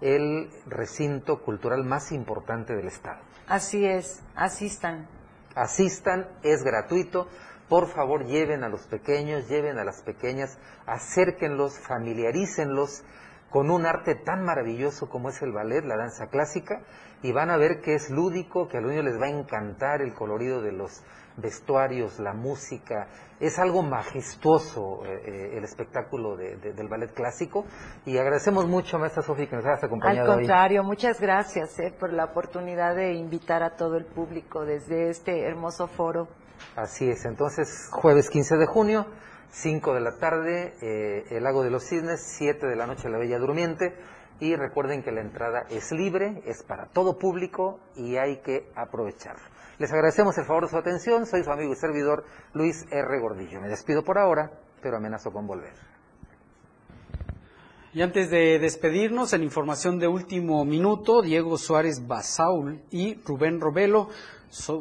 el 0.00 0.50
recinto 0.66 1.40
cultural 1.40 1.84
más 1.84 2.12
importante 2.12 2.74
del 2.74 2.88
estado. 2.88 3.20
Así 3.46 3.86
es, 3.86 4.22
asistan. 4.34 5.08
Asistan, 5.54 6.28
es 6.42 6.62
gratuito. 6.62 7.28
Por 7.68 7.88
favor, 7.88 8.26
lleven 8.26 8.62
a 8.62 8.68
los 8.68 8.86
pequeños, 8.86 9.48
lleven 9.48 9.78
a 9.78 9.84
las 9.84 10.02
pequeñas, 10.02 10.58
acérquenlos, 10.86 11.78
familiarícenlos 11.78 13.04
con 13.50 13.70
un 13.70 13.86
arte 13.86 14.16
tan 14.16 14.44
maravilloso 14.44 15.08
como 15.08 15.28
es 15.28 15.40
el 15.40 15.52
ballet, 15.52 15.84
la 15.84 15.96
danza 15.96 16.26
clásica, 16.26 16.82
y 17.22 17.30
van 17.30 17.50
a 17.50 17.56
ver 17.56 17.80
que 17.80 17.94
es 17.94 18.10
lúdico, 18.10 18.68
que 18.68 18.78
a 18.78 18.80
los 18.80 18.90
niños 18.90 19.04
les 19.04 19.20
va 19.20 19.26
a 19.26 19.30
encantar 19.30 20.02
el 20.02 20.12
colorido 20.12 20.60
de 20.60 20.72
los 20.72 21.04
vestuarios, 21.36 22.18
la 22.20 22.32
música, 22.32 23.08
es 23.40 23.58
algo 23.58 23.82
majestuoso 23.82 25.04
eh, 25.04 25.22
eh, 25.26 25.58
el 25.58 25.64
espectáculo 25.64 26.36
de- 26.36 26.56
de- 26.56 26.72
del 26.72 26.88
ballet 26.88 27.12
clásico 27.12 27.64
y 28.06 28.16
agradecemos 28.18 28.66
mucho, 28.66 28.98
maestra 28.98 29.22
Sofía, 29.22 29.48
que 29.48 29.56
nos 29.56 29.64
hayas 29.66 29.82
acompañado 29.84 30.30
Al 30.32 30.38
hoy. 30.38 30.44
contrario, 30.44 30.84
muchas 30.84 31.20
gracias 31.20 31.78
eh, 31.80 31.92
por 31.98 32.12
la 32.12 32.24
oportunidad 32.26 32.94
de 32.94 33.14
invitar 33.14 33.62
a 33.62 33.76
todo 33.76 33.96
el 33.96 34.04
público 34.06 34.64
desde 34.64 35.10
este 35.10 35.42
hermoso 35.46 35.88
foro. 35.88 36.28
Así 36.76 37.08
es, 37.10 37.24
entonces 37.24 37.88
jueves 37.90 38.30
15 38.30 38.56
de 38.56 38.66
junio, 38.66 39.06
5 39.50 39.94
de 39.94 40.00
la 40.00 40.16
tarde, 40.18 40.74
eh, 40.80 41.24
el 41.30 41.42
Lago 41.44 41.62
de 41.64 41.70
los 41.70 41.84
Cisnes, 41.88 42.22
7 42.38 42.66
de 42.66 42.76
la 42.76 42.86
noche 42.86 43.08
la 43.08 43.18
Bella 43.18 43.38
Durmiente 43.38 43.94
y 44.40 44.56
recuerden 44.56 45.02
que 45.02 45.12
la 45.12 45.20
entrada 45.20 45.64
es 45.70 45.92
libre, 45.92 46.42
es 46.46 46.62
para 46.62 46.86
todo 46.86 47.18
público 47.18 47.80
y 47.96 48.16
hay 48.16 48.38
que 48.42 48.68
aprovecharlo. 48.74 49.44
Les 49.78 49.92
agradecemos 49.92 50.38
el 50.38 50.44
favor 50.44 50.64
de 50.64 50.70
su 50.70 50.76
atención, 50.76 51.26
soy 51.26 51.42
su 51.42 51.50
amigo 51.50 51.72
y 51.72 51.76
servidor 51.76 52.24
Luis 52.52 52.84
R. 52.90 53.20
Gordillo. 53.20 53.60
Me 53.60 53.68
despido 53.68 54.04
por 54.04 54.18
ahora, 54.18 54.52
pero 54.80 54.96
amenazo 54.96 55.32
con 55.32 55.46
volver. 55.46 55.72
Y 57.92 58.02
antes 58.02 58.30
de 58.30 58.58
despedirnos, 58.58 59.32
en 59.32 59.42
información 59.42 59.98
de 59.98 60.08
último 60.08 60.64
minuto, 60.64 61.22
Diego 61.22 61.58
Suárez 61.58 62.06
Basaul 62.06 62.82
y 62.90 63.20
Rubén 63.24 63.60
Robelo 63.60 64.08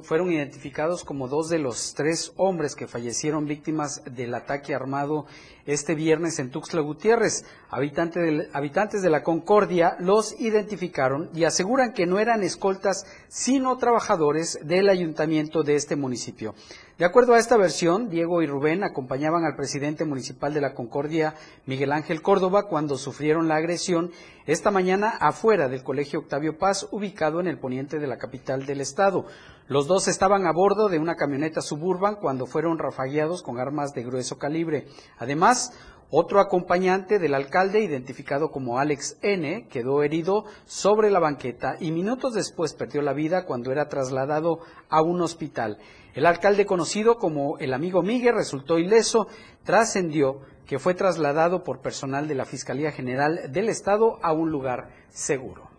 fueron 0.04 0.32
identificados 0.32 1.04
como 1.04 1.28
dos 1.28 1.50
de 1.50 1.58
los 1.58 1.94
tres 1.96 2.32
hombres 2.38 2.76
que 2.76 2.88
fallecieron 2.88 3.48
víctimas 3.48 4.04
del 4.06 4.36
ataque 4.36 4.76
armado 4.76 5.26
este 5.66 5.96
viernes 5.96 6.40
en 6.40 6.52
Tuxtla 6.52 6.82
Gutiérrez. 6.82 7.46
Habitantes 7.70 9.02
de 9.02 9.10
la 9.10 9.24
Concordia 9.24 9.96
los 10.00 10.40
identificaron 10.40 11.30
y 11.34 11.46
aseguran 11.46 11.94
que 11.94 12.06
no 12.06 12.20
eran 12.20 12.44
escoltas, 12.44 13.06
sino 13.30 13.78
trabajadores 13.78 14.60
del 14.64 14.90
ayuntamiento 14.90 15.64
de 15.64 15.76
este 15.76 15.96
municipio. 15.96 16.54
De 17.00 17.06
acuerdo 17.06 17.34
a 17.34 17.40
esta 17.40 17.58
versión, 17.58 18.12
Diego 18.12 18.44
y 18.44 18.46
Rubén 18.46 18.84
acompañaban 18.84 19.46
al 19.46 19.56
presidente 19.56 20.06
municipal 20.06 20.54
de 20.54 20.62
la 20.62 20.76
Concordia, 20.76 21.34
Miguel 21.66 21.92
Ángel 21.92 22.22
Córdoba, 22.22 22.68
cuando 22.68 23.00
sufrieron 23.00 23.48
la 23.48 23.56
agresión 23.56 24.12
esta 24.46 24.70
mañana 24.70 25.10
afuera 25.10 25.70
del 25.70 25.82
Colegio 25.82 26.20
Octavio 26.20 26.60
Paz, 26.60 26.88
ubicado 26.92 27.40
en 27.40 27.48
el 27.48 27.58
poniente 27.58 27.98
de 27.98 28.06
la 28.06 28.20
capital 28.20 28.68
del 28.68 28.80
estado. 28.80 29.26
Los 29.68 29.88
dos 29.88 30.08
estaban 30.08 30.46
a 30.46 30.52
bordo 30.52 30.88
de 30.88 31.00
una 31.00 31.16
camioneta 31.16 31.62
suburban 31.62 32.18
cuando 32.18 32.46
fueron 32.46 32.78
rafagueados 32.78 33.42
con 33.42 33.60
armas 33.60 33.94
de 33.94 34.04
grueso 34.04 34.38
calibre. 34.38 34.86
Además, 35.18 35.72
otro 36.16 36.40
acompañante 36.40 37.18
del 37.18 37.34
alcalde, 37.34 37.84
identificado 37.84 38.52
como 38.52 38.78
Alex 38.78 39.18
N., 39.24 39.68
quedó 39.68 40.04
herido 40.04 40.46
sobre 40.66 41.10
la 41.10 41.20
banqueta 41.20 41.76
y 41.80 41.92
minutos 41.92 42.36
después 42.36 42.76
perdió 42.76 43.02
la 43.02 43.14
vida 43.14 43.46
cuando 43.46 43.72
era 43.72 43.90
trasladado 43.90 44.60
a 44.90 45.02
un 45.02 45.22
hospital. 45.22 45.80
El 46.14 46.28
alcalde, 46.28 46.68
conocido 46.68 47.16
como 47.16 47.58
el 47.58 47.74
amigo 47.74 48.04
Miguel, 48.04 48.36
resultó 48.36 48.78
ileso. 48.78 49.28
Trascendió 49.64 50.42
que 50.68 50.78
fue 50.78 50.94
trasladado 50.94 51.64
por 51.64 51.82
personal 51.82 52.28
de 52.28 52.36
la 52.36 52.46
Fiscalía 52.46 52.92
General 52.92 53.52
del 53.52 53.70
Estado 53.70 54.20
a 54.22 54.34
un 54.34 54.52
lugar 54.52 54.90
seguro. 55.10 55.72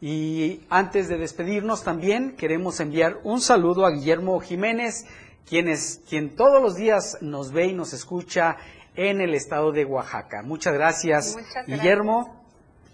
Y 0.00 0.62
antes 0.68 1.08
de 1.08 1.18
despedirnos 1.18 1.84
también 1.84 2.34
queremos 2.34 2.80
enviar 2.80 3.20
un 3.22 3.40
saludo 3.40 3.86
a 3.86 3.92
Guillermo 3.92 4.40
Jiménez, 4.40 5.06
quien, 5.48 5.68
es, 5.68 6.00
quien 6.08 6.34
todos 6.34 6.62
los 6.62 6.76
días 6.76 7.18
nos 7.20 7.52
ve 7.52 7.66
y 7.66 7.72
nos 7.72 7.92
escucha 7.92 8.56
en 8.94 9.20
el 9.20 9.34
estado 9.34 9.72
de 9.72 9.84
Oaxaca. 9.84 10.42
Muchas 10.42 10.74
gracias, 10.74 11.34
Muchas 11.34 11.52
gracias. 11.52 11.80
Guillermo. 11.80 12.42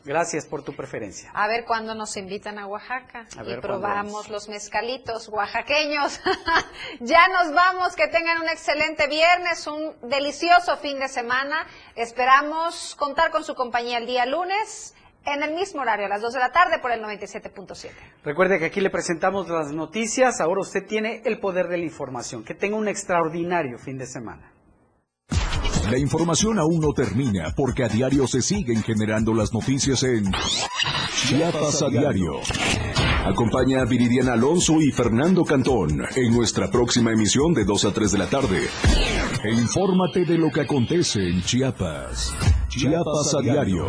Gracias 0.04 0.46
por 0.46 0.62
tu 0.62 0.74
preferencia. 0.74 1.30
A 1.34 1.48
ver 1.48 1.66
cuándo 1.66 1.94
nos 1.94 2.16
invitan 2.16 2.58
a 2.58 2.66
Oaxaca 2.66 3.26
A 3.36 3.42
y 3.42 3.46
ver, 3.46 3.60
cuándo 3.60 3.60
probamos 3.60 4.30
los 4.30 4.48
mezcalitos 4.48 5.28
oaxaqueños. 5.28 6.20
ya 7.00 7.28
nos 7.28 7.52
vamos, 7.52 7.94
que 7.94 8.08
tengan 8.08 8.40
un 8.40 8.48
excelente 8.48 9.06
viernes, 9.06 9.66
un 9.66 9.94
delicioso 10.08 10.78
fin 10.78 10.98
de 10.98 11.08
semana. 11.08 11.66
Esperamos 11.94 12.94
contar 12.94 13.30
con 13.30 13.44
su 13.44 13.54
compañía 13.54 13.98
el 13.98 14.06
día 14.06 14.24
lunes 14.24 14.94
en 15.24 15.42
el 15.42 15.54
mismo 15.54 15.82
horario, 15.82 16.06
a 16.06 16.08
las 16.08 16.22
2 16.22 16.32
de 16.32 16.38
la 16.38 16.52
tarde 16.52 16.78
por 16.80 16.90
el 16.90 17.02
97.7. 17.02 17.90
Recuerde 18.24 18.58
que 18.58 18.66
aquí 18.66 18.80
le 18.80 18.90
presentamos 18.90 19.48
las 19.48 19.72
noticias. 19.72 20.40
Ahora 20.40 20.62
usted 20.62 20.86
tiene 20.86 21.22
el 21.24 21.38
poder 21.38 21.68
de 21.68 21.78
la 21.78 21.84
información. 21.84 22.44
Que 22.44 22.54
tenga 22.54 22.76
un 22.76 22.88
extraordinario 22.88 23.78
fin 23.78 23.98
de 23.98 24.06
semana. 24.06 24.52
La 25.90 25.98
información 25.98 26.58
aún 26.58 26.80
no 26.80 26.92
termina 26.92 27.52
porque 27.56 27.84
a 27.84 27.88
diario 27.88 28.26
se 28.26 28.42
siguen 28.42 28.82
generando 28.82 29.32
las 29.32 29.54
noticias 29.54 30.02
en 30.02 30.30
Chiapas 31.12 31.82
a 31.82 31.88
diario. 31.88 32.40
Acompaña 33.24 33.80
a 33.80 33.84
Viridiana 33.84 34.34
Alonso 34.34 34.80
y 34.80 34.92
Fernando 34.92 35.44
Cantón 35.44 36.02
en 36.14 36.34
nuestra 36.34 36.70
próxima 36.70 37.12
emisión 37.12 37.54
de 37.54 37.64
2 37.64 37.84
a 37.86 37.92
3 37.92 38.12
de 38.12 38.18
la 38.18 38.26
tarde. 38.26 38.60
E 39.44 39.50
infórmate 39.50 40.24
de 40.24 40.36
lo 40.36 40.50
que 40.50 40.60
acontece 40.60 41.20
en 41.20 41.42
Chiapas. 41.42 42.34
Chiapas 42.68 43.34
a 43.34 43.40
diario. 43.40 43.88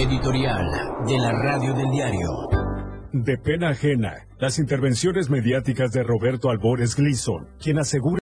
Editorial 0.00 0.64
de 1.08 1.18
la 1.18 1.32
Radio 1.32 1.74
del 1.74 1.90
Diario. 1.90 2.28
De 3.12 3.36
pena 3.36 3.70
ajena, 3.70 4.28
las 4.38 4.60
intervenciones 4.60 5.28
mediáticas 5.28 5.90
de 5.90 6.04
Roberto 6.04 6.50
Albores 6.50 6.94
Gleason, 6.94 7.48
quien 7.60 7.80
asegura 7.80 8.16